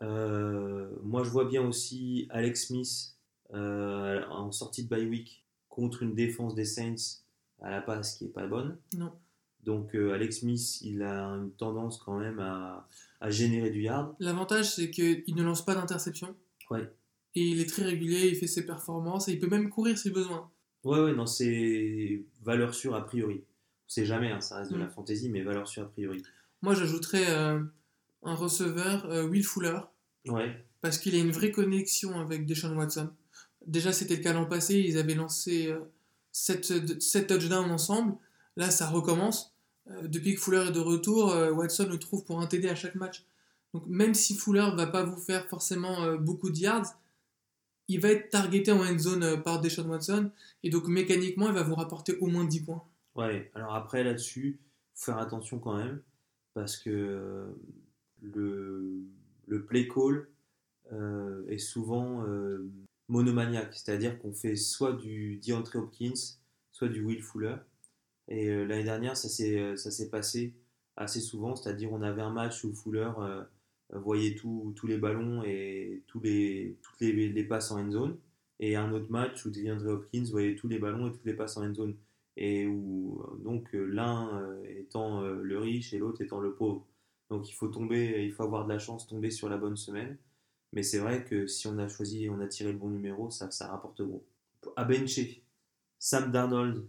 [0.04, 3.16] Euh, moi je vois bien aussi Alex Smith
[3.54, 7.22] euh, en sortie de bye week contre une défense des Saints
[7.62, 8.78] à la passe qui est pas bonne.
[8.95, 9.12] Non.
[9.64, 12.88] Donc euh, Alex Smith il a une tendance quand même à,
[13.22, 14.16] à générer du yard.
[14.20, 16.36] L'avantage, c'est qu'il ne lance pas d'interception.
[16.70, 16.91] Ouais.
[17.36, 20.10] Et il est très régulier, il fait ses performances et il peut même courir si
[20.12, 20.50] besoin.
[20.84, 23.43] Ouais ouais non c'est valeur sûre a priori.
[23.88, 24.82] On sait jamais, hein, ça reste de Mm.
[24.82, 26.22] la fantaisie, mais valeur sûre a priori.
[26.62, 27.62] Moi, j'ajouterais euh,
[28.24, 29.80] un receveur, euh, Will Fuller,
[30.28, 33.09] Ouais, parce qu'il a une vraie connexion avec Deshaun Watson.
[33.65, 35.74] Déjà, c'était le cas l'an passé, ils avaient lancé
[36.32, 38.15] 7, touchdowns ensemble.
[38.55, 39.55] Là, ça recommence.
[39.89, 42.76] Euh, depuis que Fuller est de retour, euh, Watson le trouve pour un TD à
[42.76, 43.26] chaque match.
[43.74, 46.99] Donc, même si Fuller va pas vous faire forcément euh, beaucoup de yards,
[47.88, 50.32] il va être targeté en end zone euh, par Deshaun Watson.
[50.63, 52.84] Et donc, mécaniquement, il va vous rapporter au moins 10 points.
[53.15, 54.59] Ouais, alors après là-dessus,
[54.93, 56.01] faut faire attention quand même,
[56.53, 57.47] parce que euh,
[58.22, 59.03] le,
[59.47, 60.28] le play call
[60.93, 62.70] euh, est souvent euh,
[63.09, 66.38] monomaniaque, c'est-à-dire qu'on fait soit du DeAndre Hopkins,
[66.72, 67.55] soit du Will Fuller.
[68.30, 70.53] Et euh, l'année dernière, ça s'est passé
[70.95, 73.11] assez souvent, c'est-à-dire on avait un match où Fuller
[73.91, 78.18] voyait tous les ballons et tous les, toutes les, les passes en end zone,
[78.59, 81.57] et un autre match où DeAndre Hopkins voyait tous les ballons et toutes les passes
[81.57, 81.95] en end zone
[82.36, 86.86] et où donc l'un étant le riche et l'autre étant le pauvre.
[87.30, 90.18] Donc il faut tomber, il faut avoir de la chance, tomber sur la bonne semaine.
[90.74, 93.50] Mais c'est vrai que si on a choisi, on a tiré le bon numéro, ça,
[93.52, 94.26] ça rapporte gros.
[94.76, 95.44] À bencher,
[96.00, 96.86] Sam Darnold,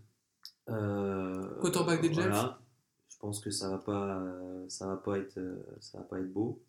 [0.69, 2.31] euh, Quarterback des Jets.
[3.09, 4.23] Je pense que ça va pas,
[4.69, 5.41] ça va pas être,
[5.81, 6.63] ça va pas être beau.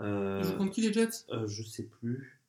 [0.00, 1.24] Euh, joue contre qui les Jets?
[1.30, 2.42] euh, je sais plus.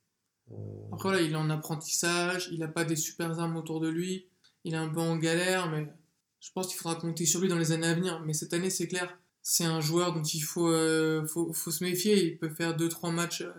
[0.52, 0.54] Euh,
[0.92, 4.26] Après, là, il est en apprentissage, il n'a pas des super armes autour de lui,
[4.64, 5.92] il est un peu en galère, mais
[6.40, 8.20] je pense qu'il faudra compter sur lui dans les années à venir.
[8.20, 9.18] Mais cette année, c'est clair,
[9.50, 12.22] c'est un joueur dont il faut, euh, faut, faut se méfier.
[12.22, 13.52] Il peut faire 2-3 matchs euh,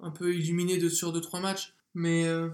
[0.00, 2.48] un peu illuminés de, sur 2-3 matchs, mais euh,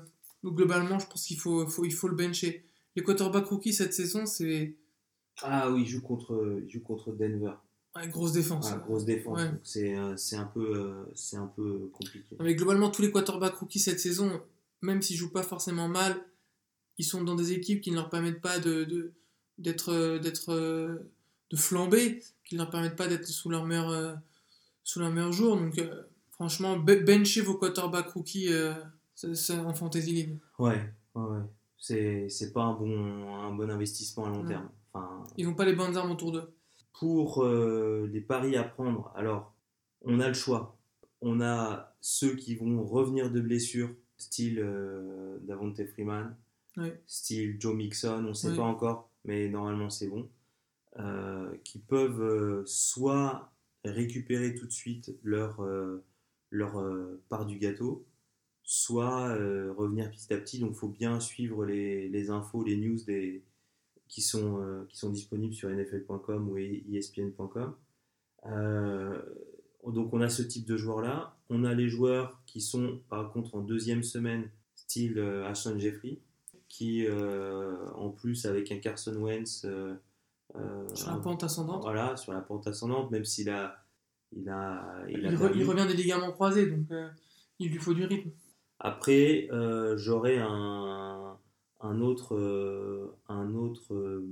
[0.45, 2.66] globalement, je pense qu'il faut, faut, il faut le bencher.
[2.95, 4.77] Les quarterbacks rookies cette saison, c'est
[5.41, 7.55] Ah oui, il joue contre, il joue contre Denver.
[8.03, 8.68] une grosse défense.
[8.70, 9.41] Ah, grosse défense.
[9.41, 9.51] Ouais.
[9.62, 12.37] C'est un, peu, c'est un peu compliqué.
[12.41, 14.43] Mais globalement, tous les quarterbacks rookies cette saison,
[14.83, 16.14] même s'ils jouent pas forcément mal,
[16.99, 19.14] ils sont dans des équipes qui ne leur permettent pas de, de-
[19.57, 20.20] d'être,
[21.51, 24.14] de flamber, qui ne leur permettent pas d'être sous leur meilleur, euh,
[24.84, 25.57] sous leur meilleur jour.
[25.57, 28.74] Donc, euh, franchement, be- benchez vos quarterbacks rookies euh,
[29.64, 30.38] en fantasy league.
[30.59, 31.40] Ouais, ouais.
[31.78, 34.68] C'est c'est pas un bon, un bon investissement à long terme.
[34.92, 36.53] Enfin, Ils n'ont pas les bonnes armes autour d'eux.
[36.99, 39.53] pour euh, les paris à prendre, alors,
[40.03, 40.76] on a le choix.
[41.20, 44.64] On a ceux qui vont revenir de blessure, style
[45.42, 46.34] Davante Freeman,
[46.76, 47.01] Ouais.
[47.07, 50.28] style Joe Mixon, on ne sait pas encore, mais normalement c'est bon,
[51.64, 53.53] qui peuvent euh, soit
[53.84, 56.05] récupérer tout de suite leur, euh,
[56.51, 58.07] leur euh, part du gâteau,
[58.62, 60.59] soit euh, revenir petit à petit.
[60.59, 63.44] Donc il faut bien suivre les, les infos, les news des,
[64.09, 67.74] qui, sont, euh, qui sont disponibles sur nfl.com ou espn.com.
[68.47, 69.22] Euh,
[69.86, 71.36] donc on a ce type de joueurs-là.
[71.49, 76.18] On a les joueurs qui sont par contre en deuxième semaine, style euh, Ashton Jeffrey,
[76.68, 79.64] qui euh, en plus avec un Carson Wentz
[80.55, 81.82] euh, Sur la pente ascendante.
[81.82, 83.76] voilà, sur la pente ascendante, même s'il a,
[84.32, 85.59] il a, il a Il, re- perdu.
[85.61, 87.09] il revient des ligaments croisés, donc euh,
[87.59, 88.30] il lui faut du rythme.
[88.78, 91.36] Après, euh, j'aurais un,
[91.80, 94.22] un autre, euh, un autre,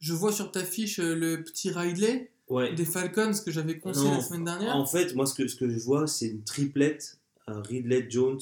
[0.00, 2.74] Je vois sur ta fiche le petit Ridley ouais.
[2.74, 4.74] des Falcons que j'avais conseillé Non, la semaine dernière.
[4.76, 8.40] En fait, moi, ce que, ce que je vois, c'est une triplette Ridley, Jones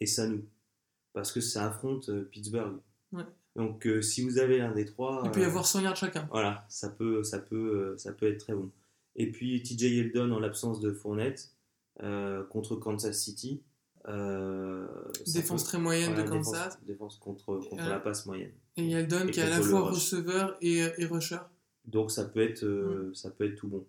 [0.00, 0.44] et Sanu,
[1.12, 2.78] parce que ça affronte Pittsburgh.
[3.12, 3.22] Ouais.
[3.56, 5.96] Donc, euh, si vous avez l'un des trois, Il peut y euh, avoir 100 yards
[5.96, 6.26] chacun.
[6.30, 7.56] Voilà, ça peut, ça peut,
[7.94, 8.70] euh, ça peut être très bon.
[9.16, 11.50] Et puis TJ Yeldon en l'absence de Fournette
[12.50, 13.62] contre Kansas City.
[15.26, 16.78] Défense peut- très moyenne voilà, de défense- Kansas.
[16.86, 18.52] Défense, contre, contre Euh, la passe moyenne.
[18.76, 19.94] Et Yeldon qui est à la contre fois rush.
[19.94, 21.38] receveur et, et rusher.
[21.86, 23.86] Donc ça peut être, euh, ça peut être tout bon.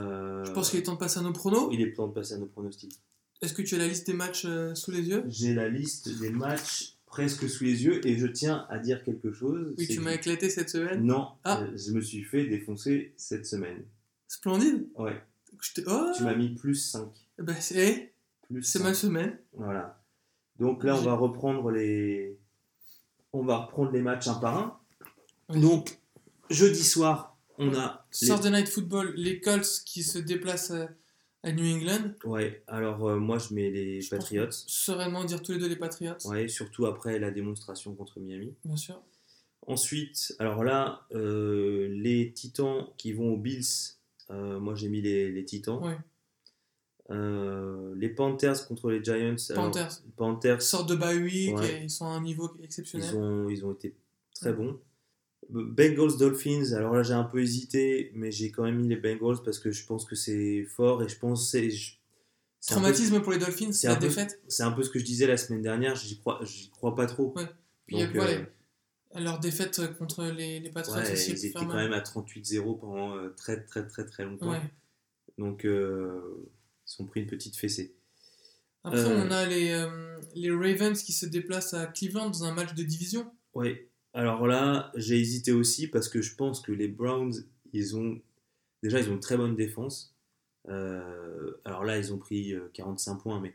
[0.00, 1.68] Euh, Je pense qu'il est temps de passer à nos pronos.
[1.72, 3.00] il est temps de passer à nos pronostics.
[3.40, 5.22] Est-ce que tu as la liste des matchs euh, sous les yeux?
[5.28, 9.32] J'ai la liste des matchs presque sous les yeux et je tiens à dire quelque
[9.32, 9.74] chose.
[9.78, 11.02] Oui, tu m'as éclaté cette semaine.
[11.04, 11.60] Non, Ah.
[11.62, 13.82] euh, je me suis fait défoncer cette semaine.
[14.28, 14.86] Splendide.
[14.96, 15.20] Ouais,
[15.60, 17.08] Je oh tu m'as mis plus 5.
[17.38, 18.12] Bah, c'est
[18.48, 18.84] Plus c'est 5.
[18.84, 19.38] ma semaine.
[19.54, 20.00] Voilà.
[20.58, 22.38] Donc là, on va reprendre les,
[23.32, 24.78] on va reprendre les matchs un par un.
[25.48, 25.60] Oui.
[25.60, 25.98] Donc
[26.50, 30.72] jeudi soir, on a les- Thursday Night Football, les Colts qui se déplacent
[31.42, 32.12] à, New England.
[32.24, 34.50] Ouais, alors euh, moi je mets les Je Patriots.
[34.50, 38.54] Sereinement dire tous les deux les Patriots, Ouais, surtout après la démonstration contre Miami.
[38.64, 39.00] bien sûr.
[39.66, 43.64] Ensuite, alors là, euh, les Titans qui vont aux Bills,
[44.30, 45.78] euh, moi j'ai mis les, les Titans.
[45.82, 45.98] Ouais.
[47.10, 49.34] Euh, les Panthers contre les Giants.
[49.50, 50.02] alors, Panthers.
[50.16, 51.80] Panthers, Sortent de bye week Ouais.
[51.80, 53.08] et ils sont à un niveau exceptionnel.
[53.10, 53.94] ils ont, ils ont été
[54.34, 54.78] très bons.
[55.50, 59.42] Bengals Dolphins, alors là j'ai un peu hésité, mais j'ai quand même mis les Bengals
[59.44, 61.68] parce que je pense que c'est fort et je pense que c'est.
[61.68, 64.40] peu- Traumatisme pour les Dolphins, c'est la peu- défaite.
[64.48, 66.40] C'est un peu ce que je disais la semaine dernière, j'y crois,
[66.72, 67.32] crois pas trop.
[67.36, 67.46] Ouais.
[67.86, 68.44] Puis il y a Donc, quoi, euh,
[69.20, 71.30] leur défaite contre les, les Patriots Ouais, aussi.
[71.30, 74.54] ils étaient quand même à 38-0 pendant euh, très très très très longtemps.
[75.38, 76.20] Donc euh,
[76.86, 77.94] ils se sont pris une petite fessée.
[78.84, 82.52] Après, Euh, on a les, euh, les Ravens qui se déplacent à Cleveland dans un
[82.54, 83.30] match de division.
[83.54, 83.87] Ouais.
[84.14, 87.34] Alors là, j'ai hésité aussi parce que je pense que les Browns,
[87.72, 88.20] ils ont
[88.82, 90.14] déjà ils ont une très bonne défense.
[90.68, 93.54] Euh, alors là, ils ont pris euh, 45 points, mais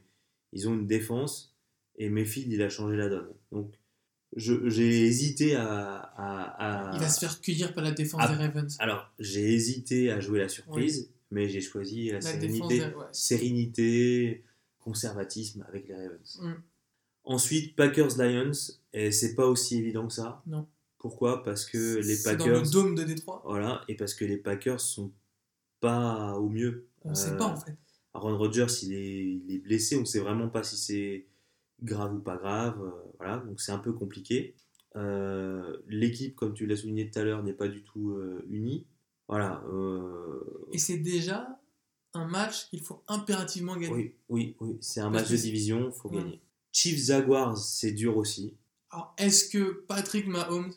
[0.51, 1.56] ils ont une défense
[1.97, 3.30] et Mayfield, il a changé la donne.
[3.51, 3.74] Donc
[4.36, 8.30] j'ai hésité à, à- à- Il va se faire cueillir par la défense Ah.
[8.36, 8.76] des Ravens.
[8.80, 12.78] Alors j'ai hésité à jouer la surprise, mais j'ai choisi la, La défense sérénité.
[12.89, 13.06] des- ouais.
[13.12, 14.43] sérénité,
[14.80, 16.39] conservatisme avec les Ravens.
[16.41, 16.54] Mm.
[17.26, 18.51] Ensuite, Packers-Lions,
[18.93, 20.41] et c'est pas aussi évident que ça.
[20.45, 20.67] Non.
[20.97, 21.43] Pourquoi?
[21.43, 22.63] Parce que les C'est dans Packers.
[22.63, 23.41] le dôme de Détroit.
[23.45, 25.11] Voilà, et parce que les Packers sont
[25.80, 26.88] pas au mieux.
[27.03, 27.76] On ne sait Euh, pas en fait.
[28.13, 31.26] Aaron Rodgers, il est, il est blessé, on ne sait vraiment pas si c'est
[31.82, 32.80] grave ou pas grave.
[32.82, 34.53] euh, voilà, donc c'est un peu compliqué.
[34.95, 38.15] Euh, L'équipe, comme tu l'as souligné tout à l'heure, n'est pas du tout
[38.49, 38.86] unie.
[39.28, 39.63] Voilà.
[40.71, 41.59] Et c'est déjà
[42.13, 43.93] un match qu'il faut impérativement gagner.
[43.93, 46.17] oui, oui, oui, c'est un Parce match de division, faut Ouais.
[46.17, 46.41] gagner.
[46.74, 48.57] Chiefs Jaguars, c'est dur aussi.
[48.89, 50.74] Alors, est-ce que Patrick Mahomes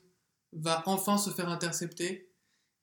[0.53, 2.31] va enfin se faire intercepter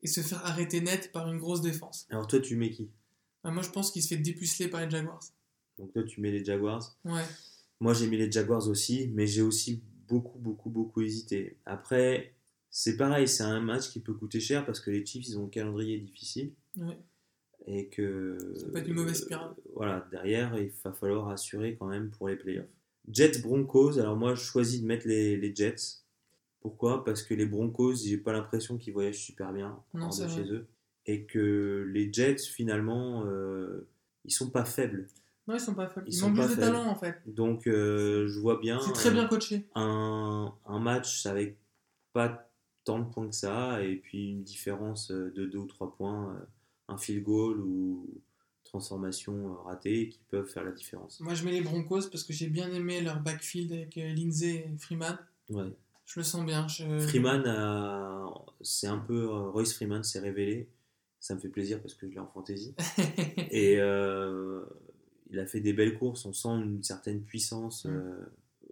[0.01, 2.05] et se faire arrêter net par une grosse défense?
[2.09, 2.89] Alors toi, tu mets qui?
[3.43, 5.23] Bah, Moi, je pense qu'il se fait dépuceler par les Jaguars.
[5.77, 6.97] Donc toi, tu mets les Jaguars?
[7.05, 7.23] Ouais.
[7.79, 11.57] Moi, j'ai mis les Jaguars aussi, mais j'ai aussi beaucoup, beaucoup, beaucoup hésité.
[11.65, 12.35] Après,
[12.69, 15.45] c'est pareil, c'est un match qui peut coûter cher parce que les Chiefs, ils ont
[15.45, 16.97] un calendrier difficile ouais.
[17.67, 18.37] et que...
[18.57, 19.51] Ça peut être une mauvaise spirale.
[19.51, 22.65] euh, voilà, derrière, il va falloir assurer quand même pour les playoffs.
[23.09, 26.01] Jets Broncos, alors moi, je choisis de mettre les, les Jets.
[26.61, 27.03] Pourquoi?
[27.03, 30.67] Parce que les Broncos, j'ai pas l'impression qu'ils voyagent super bien Non, de chez eux.
[31.05, 33.87] Et que les Jets, finalement, euh,
[34.23, 35.07] ils sont pas faibles.
[35.47, 36.05] Non, ils sont pas faibles.
[36.07, 36.75] Ils Ils, sont manquent pas juste de faibles.
[36.77, 37.15] talent en fait.
[37.25, 38.79] Donc, euh, je vois bien.
[38.79, 39.67] C'est très euh, bien coaché.
[39.75, 41.57] un, un match avec
[42.13, 42.49] pas
[42.85, 46.33] tant de points que ça, et puis une différence euh, de 2 ou 3 points,
[46.35, 46.45] euh,
[46.87, 48.07] un field goal ou
[48.77, 51.19] transformation euh, ratée qui peuvent faire la différence.
[51.19, 54.65] Moi, je mets les Broncos parce que j'ai bien aimé leur backfield avec euh, Lindsay
[54.67, 55.15] et Freeman.
[55.51, 55.71] Ouais.
[56.05, 56.67] Je le sens bien.
[56.67, 56.99] Je...
[56.99, 59.25] Freeman, a- c'est un peu.
[59.29, 60.67] euh, Royce Freeman s'est révélé.
[61.19, 62.73] Ça me fait plaisir parce que je l'ai en fantasy.
[63.51, 64.63] Et euh,
[65.29, 67.85] il a fait des belles courses, on sent une certaine puissance.
[67.85, 67.89] Mm.
[67.91, 68.25] euh,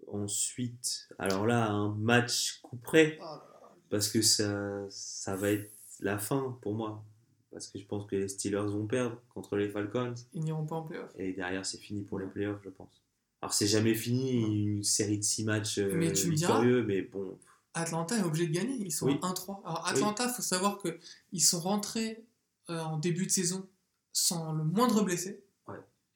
[0.07, 3.29] ensuite, alors là, un match coup près, Oh là
[3.61, 3.71] là.
[3.91, 7.05] parce que ça, ça va être la fin pour moi.
[7.51, 10.13] Parce que je pense que les Steelers vont perdre contre les Falcons.
[10.33, 11.11] Ils n'iront pas en playoff.
[11.17, 13.01] Et derrière, c'est fini pour les playoffs, je pense.
[13.41, 17.01] Alors, c'est jamais fini, une série de 6 matchs euh, Mais tu me diras- mais
[17.01, 17.37] bon.
[17.73, 18.75] Atlanta est obligé de gagner.
[18.79, 19.17] Ils sont Oui.
[19.21, 19.61] à 1-3.
[19.65, 22.23] Alors, Atlanta, il faut savoir qu'ils sont rentrés
[22.69, 23.67] euh, en début de saison
[24.13, 25.43] sans le moindre blessé.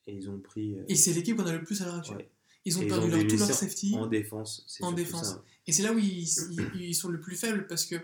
[0.08, 0.76] Et ils ont pris.
[0.78, 2.18] euh, Et c'est l'équipe qu'on a le plus à l'heure actuelle.
[2.18, 2.30] ouais.
[2.64, 3.96] Ils ont Et perdu ont leur, tout leur safety.
[3.96, 4.64] En défense.
[4.68, 5.30] c'est En défense.
[5.32, 5.44] ça.
[5.66, 7.96] Et c'est là où ils, ils- ils sont le plus faibles parce que,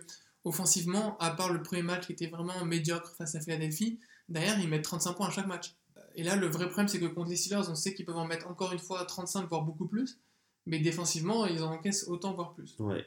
[0.43, 4.67] offensivement, à part le premier match qui était vraiment médiocre face à Philadelphie, derrière ils
[4.69, 5.75] mettent 35 points à chaque match.
[6.15, 8.27] Et là, le vrai problème, c'est que contre les Steelers, on sait qu'ils peuvent en
[8.27, 10.19] mettre encore une fois 35, voire beaucoup plus.
[10.65, 12.75] Mais défensivement, ils en encaissent autant, voire plus.
[12.79, 13.05] Ouais.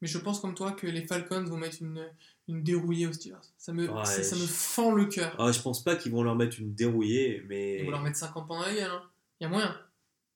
[0.00, 2.08] Mais je pense comme toi que les Falcons vont mettre une,
[2.48, 3.36] une dérouillée aux Steelers.
[3.58, 5.34] Ça me, Ouais, ça, ça me fend le cœur.
[5.38, 7.80] Ah, je pense pas qu'ils vont leur mettre une dérouillée, mais.
[7.80, 8.90] Ils vont leur mettre 50 points dans la gueule.
[8.90, 9.02] Hein.
[9.40, 9.76] Il y a moyen.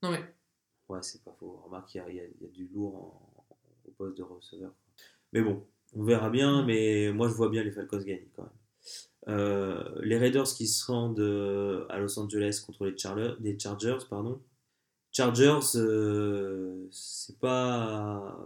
[0.03, 0.22] Non mais,
[0.88, 1.62] Ouais, c'est pas faux.
[1.64, 3.47] Remarque, il y y a- il y a du lourd en-
[3.88, 4.72] au poste de receveur.
[5.32, 5.64] Mais bon,
[5.95, 8.53] on verra bien, mais moi je vois bien les Falcons gagner quand même.
[9.28, 13.99] Euh, les Raiders qui se rendent euh, à Los Angeles contre les Chargers, les Chargers
[14.11, 14.40] pardon.
[15.12, 18.36] Chargers, euh, c'est pas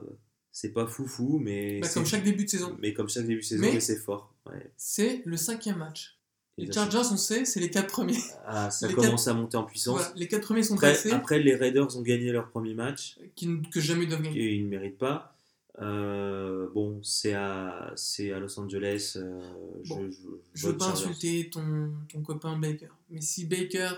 [0.53, 2.77] c'est pas foufou, mais Bah, comme chaque début de saison.
[2.81, 4.35] mais comme chaque début de saison, Mais- c'est fort.
[4.47, 4.71] Ouais.
[4.77, 6.13] C'est le cinquième match.
[6.59, 8.17] Les Chargers, on sait, c'est les quatre premiers.
[8.47, 9.99] Ah, ça les commence à monter en puissance.
[9.99, 13.19] Voilà, les quatre premiers sont Après, passés, après, les Raiders ont gagné leur premier match
[13.35, 14.41] qui, que jamais doivent gagner.
[14.41, 15.36] et ils ne méritent pas.
[15.83, 19.15] Euh, bon, c'est à, c'est à Los Angeles.
[19.17, 19.41] euh,
[19.87, 20.19] Bon, je,
[20.55, 23.91] Je veux pas insulter ton, ton copain Baker, mais si Baker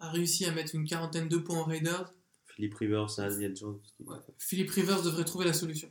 [0.00, 2.12] a réussi à mettre une quarantaine de points aux Raiders,
[2.46, 3.80] Philippe Rivers, Daniel Jones.
[4.00, 5.90] ouais, Philippe Rivers devrait trouver la solution.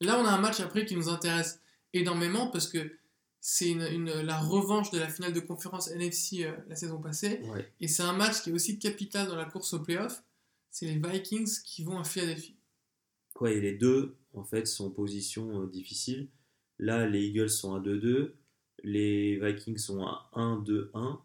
[0.00, 1.60] Là, on a un match après qui nous intéresse
[1.94, 2.98] énormément parce que
[3.40, 7.40] c'est une, une- la revanche de la finale de conférence NFC euh, la saison passée.
[7.44, 7.66] Ouais.
[7.80, 10.22] Et c'est un match qui est aussi capital dans la course au playoff.
[10.70, 12.56] C'est les Vikings qui vont à Philadelphie.
[13.40, 16.28] Ouais, et les deux, en fait, sont en position euh, difficile.
[16.78, 18.34] Là, les Eagles sont à 2-2,
[18.82, 21.22] les Vikings sont à 1-2-1.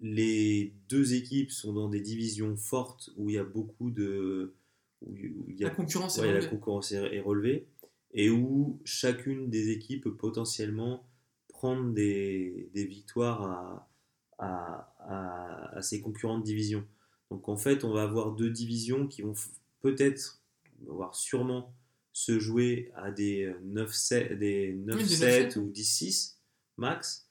[0.00, 4.54] Les deux équipes sont dans des divisions fortes où il y a beaucoup de.
[5.02, 6.48] où il y a La concurrence est Ouais, la relevée.
[6.50, 7.68] concurrence est, est relevée
[8.12, 11.04] et où chacune des équipes peut potentiellement
[11.48, 13.90] prendre des, des victoires à,
[14.38, 16.84] à, à- à ses concurrentes divisions.
[17.30, 19.34] Donc en fait, on va avoir deux divisions qui vont
[19.80, 20.42] peut-être,
[20.86, 21.74] voire sûrement,
[22.14, 25.16] se jouer à des 9-7 des 9-7 Oui, des
[25.50, 25.58] 9-7.
[25.58, 26.36] ou 10-6
[26.78, 27.28] max.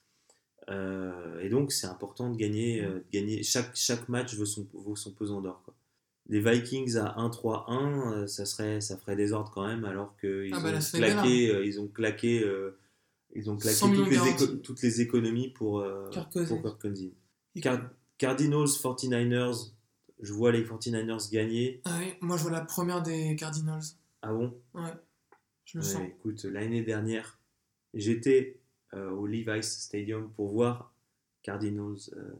[0.70, 3.42] Euh, et donc c'est important de gagner, euh, de gagner.
[3.42, 5.62] Chaque, chaque match vaut son, vaut son pesant d'or.
[6.28, 10.60] Les Vikings à 1-3-1, euh, ça, serait, ça ferait désordre quand même, alors qu'ils Ah
[10.60, 12.78] bah ont, claqué, euh, ils ont claqué, euh,
[13.34, 16.80] ils ont claqué 100 millions toutes les, éco- toutes les économies pour, euh, pour Kirk
[16.80, 17.10] Cousins.
[17.56, 19.72] Et- Car- Cardinals, 49ers,
[20.20, 21.82] je vois les 49ers gagner.
[21.84, 23.82] Ah oui, moi, je vois la première des Cardinals.
[24.26, 24.54] Ah bon?
[24.74, 24.82] Ouais,
[25.64, 26.02] je le Ouais, sens.
[26.08, 27.38] Écoute, l'année dernière,
[27.92, 28.60] j'étais
[28.94, 30.92] euh, au Levi's Stadium pour voir
[31.42, 32.32] Cardinals euh,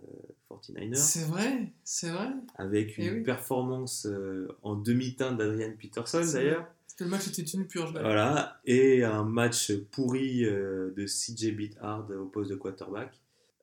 [0.50, 2.28] 49ers C'est vrai, c'est vrai.
[2.56, 3.22] avec une Eh oui.
[3.22, 6.66] performance euh, en demi-teinte d'Adrian Peterson d'ailleurs.
[6.86, 7.92] Parce que le match était une purge.
[7.92, 8.00] là.
[8.02, 13.20] Voilà, et un match pourri euh, de CJ Beathard au poste de quarterback.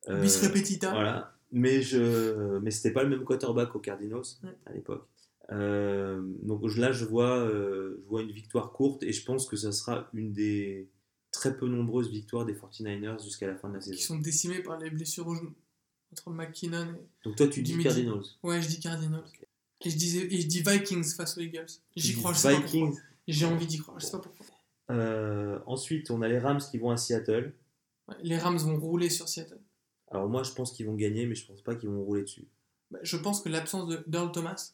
[0.07, 0.91] Bis repetita.
[0.91, 4.55] Voilà, mais je, mais c'était pas le même quarterback aux Cardinals Ouais.
[4.65, 5.07] à l'époque.
[5.51, 9.57] Euh, donc là, je vois, euh, je vois une victoire courte et je pense que
[9.57, 10.87] ça sera une des
[11.31, 14.15] très peu nombreuses victoires des 49ers jusqu'à la fin de la Qui saison.
[14.15, 15.53] sont décimés par les blessures au genou.
[16.11, 17.07] Entre McKinnon et.
[17.25, 17.77] Donc toi, tu dis.
[17.77, 18.23] Cardinals.
[18.43, 19.23] Ouais, je dis Cardinals.
[19.83, 21.65] Et je, disais, et je dis Vikings face aux Eagles.
[21.95, 22.95] J'y crois, je sais pas Vikings.
[23.27, 24.45] J'ai envie d'y croire, je sais pas pourquoi.
[24.91, 27.53] Euh, ensuite, on a les Rams qui vont à Seattle.
[28.07, 29.59] Ouais, les Rams vont rouler sur Seattle.
[30.09, 32.45] Alors moi, je pense qu'ils vont gagner, mais je pense pas qu'ils vont rouler dessus.
[32.91, 34.73] Bah, je pense que l'absence de d'Earl Thomas,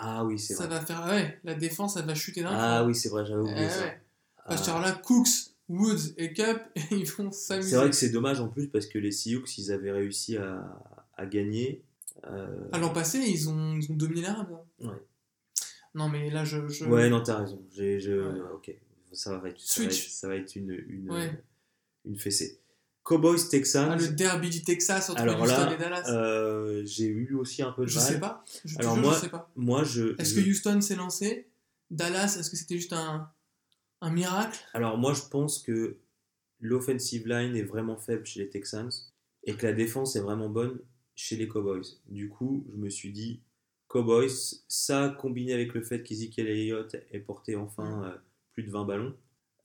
[0.00, 0.78] Ah oui, c'est ça vrai.
[0.78, 1.04] va faire.
[1.06, 3.80] Ouais, la défense, elle va chuter d'un Ah oui, c'est vrai, j'avais oublié Eh ça.
[3.82, 4.00] ouais.
[4.38, 4.44] Ah.
[4.48, 5.28] Parce que alors là, Cooks,
[5.68, 6.60] Woods et Cup,
[6.92, 7.70] ils vont s'amuser.
[7.70, 10.64] C'est vrai que c'est dommage en plus parce que les Sioux, ils avaient réussi à,
[11.16, 11.82] à gagner.
[12.26, 14.58] Euh, À l'an passé, ils ont, ils ont dominé Rams.
[14.82, 14.88] hein.
[14.88, 15.02] Ouais.
[15.94, 16.68] Non, mais là, je.
[16.68, 16.84] je...
[16.84, 17.60] Ouais, non, t'as raison.
[17.74, 18.40] Je, Ouais.
[18.54, 18.70] Ok,
[19.12, 20.08] ça va être, ça va être, Switch.
[20.10, 21.42] ça va être une, une, Ouais.
[22.04, 22.60] une fessée.
[23.08, 23.88] Cowboys Texans.
[23.92, 26.04] Ah, le derby du Texas entre Alors Houston là, et Dallas.
[26.10, 28.06] euh, j'ai eu aussi un peu de je mal.
[28.06, 28.44] sais pas.
[28.66, 29.50] Je Alors jure, moi, je sais pas.
[29.56, 30.14] Moi, je.
[30.20, 31.48] Est-ce je- que Houston s'est lancé?
[31.90, 33.30] Dallas, est-ce que c'était juste un,
[34.02, 34.58] un miracle?
[34.74, 35.96] Alors moi, je pense que
[36.60, 38.90] l'offensive line est vraiment faible chez les Texans
[39.44, 40.78] et que la défense est vraiment bonne
[41.14, 41.86] chez les Cowboys.
[42.08, 43.40] Du coup, je me suis dit,
[43.86, 44.28] Cowboys,
[44.68, 48.16] ça combiné avec le fait qu'Ezekiel Elliott ait porté enfin euh,
[48.52, 49.14] plus de 20 ballons.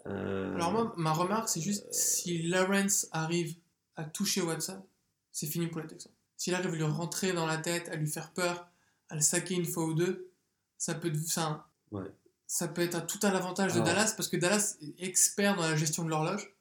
[0.08, 3.56] Euh, Alors moi, ma remarque, c'est juste si Lawrence arrive
[3.96, 4.84] à toucher Watson,
[5.32, 6.12] c'est fini pour les Texans.
[6.38, 8.68] S'il arrive à lui rentrer dans la tête, à lui faire peur,
[9.10, 10.30] à le saquer une fois ou deux,
[10.78, 12.12] ça peut, ça, Ouais.
[12.48, 15.56] ça peut être à tout à l'avantage de Alors- Dallas parce que Dallas est expert
[15.56, 16.54] dans la gestion de l'horloge.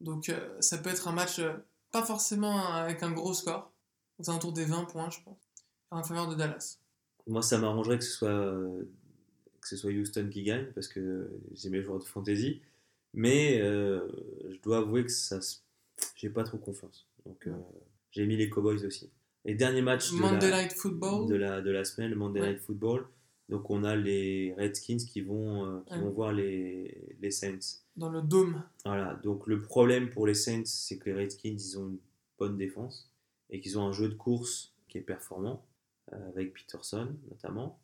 [0.00, 1.52] Donc euh, ça peut être un match euh,
[1.92, 3.70] pas forcément avec un gros score,
[4.18, 5.38] aux alentours des 20 points, je pense,
[5.90, 6.78] en faveur de Dallas.
[7.26, 8.62] Moi, ça m'arrangerait que ce soit
[9.60, 12.62] que ce soit Houston qui gagne parce que j'ai mes joueurs de fantasy,
[13.12, 14.08] mais euh,
[14.50, 15.40] je dois avouer que ça,
[16.16, 17.06] j'ai pas trop confiance.
[17.26, 17.52] Donc, euh,
[18.10, 19.10] j'ai mis les Cowboys aussi.
[19.44, 21.28] Et dernier match de Monday la, Night Football.
[21.28, 22.48] de la de la semaine, le Monday Ouais.
[22.52, 23.06] Night Football.
[23.48, 26.00] Donc, on a les Redskins qui vont euh, qui Ouais.
[26.00, 27.80] vont voir les les Saints.
[27.96, 28.62] dans le dôme.
[28.84, 29.14] Voilà.
[29.24, 31.98] Donc, le problème pour les Saints, c'est que les Redskins, ils ont une
[32.38, 33.10] bonne défense
[33.50, 35.64] et qu'ils ont un jeu de course qui est performant,
[36.12, 37.78] avec Peterson notamment.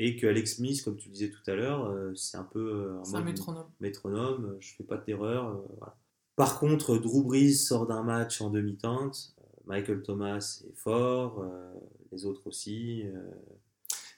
[0.00, 3.02] Et que Alex Smith, comme tu disais tout à l'heure, euh, c'est un peu euh,
[3.14, 3.66] un métronome.
[3.80, 5.60] métronome, euh, je fais pas d'erreur.
[5.78, 5.96] voilà.
[6.36, 9.34] Par contre, Drew Brees sort d'un match en demi-teinte.
[9.66, 11.72] Michael Thomas est fort, euh,
[12.12, 13.02] les autres aussi.
[13.06, 13.28] euh,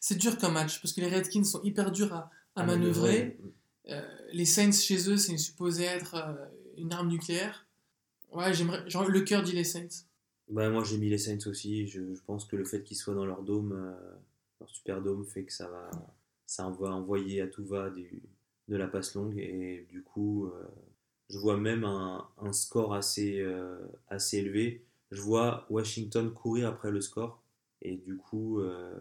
[0.01, 3.39] C'est dur comme match parce que les Redskins sont hyper durs à, à à manœuvrer.
[3.89, 4.03] Euh,
[4.33, 6.15] les Saints chez eux, c'est supposé être
[6.77, 7.67] une arme nucléaire.
[8.33, 8.85] Ouais, j'aimerais.
[8.85, 10.05] le cœur dit les Saints.
[10.49, 11.87] Bah, moi, j'ai mis les Saints aussi.
[11.89, 13.97] Je, je pense que le fait qu'ils soient dans leur dôme,
[14.67, 15.91] Superdome fait que ça va,
[16.47, 20.69] ça va envoyer à tout va de la passe longue et du coup, euh,
[21.29, 23.79] je vois même un, score assez, euh,
[24.09, 24.85] assez élevé.
[25.11, 27.43] Je vois Washington courir après le score
[27.83, 28.99] et du coup, euh,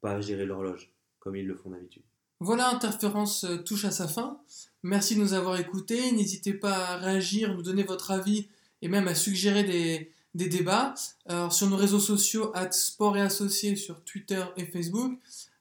[0.00, 2.02] pas gérer l'horloge comme ils le font d'habitude.
[2.40, 4.40] Voilà, Interférence touche à sa fin.
[4.84, 6.12] Merci de nous avoir écoutés.
[6.12, 8.48] N'hésitez pas à réagir, nous donner votre avis
[8.80, 10.94] et même à suggérer des, des débats.
[11.26, 15.18] Alors, sur nos réseaux sociaux, at Sport et Associés sur Twitter et Facebook.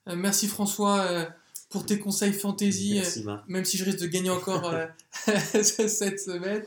[0.07, 1.25] Euh, merci François euh,
[1.69, 4.73] pour tes conseils fantasy, Merci euh, même si je risque de gagner encore
[5.25, 6.63] cette semaine.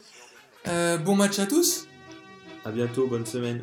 [1.05, 1.86] Bon match à tous.
[2.64, 3.62] À bientôt, bonne semaine.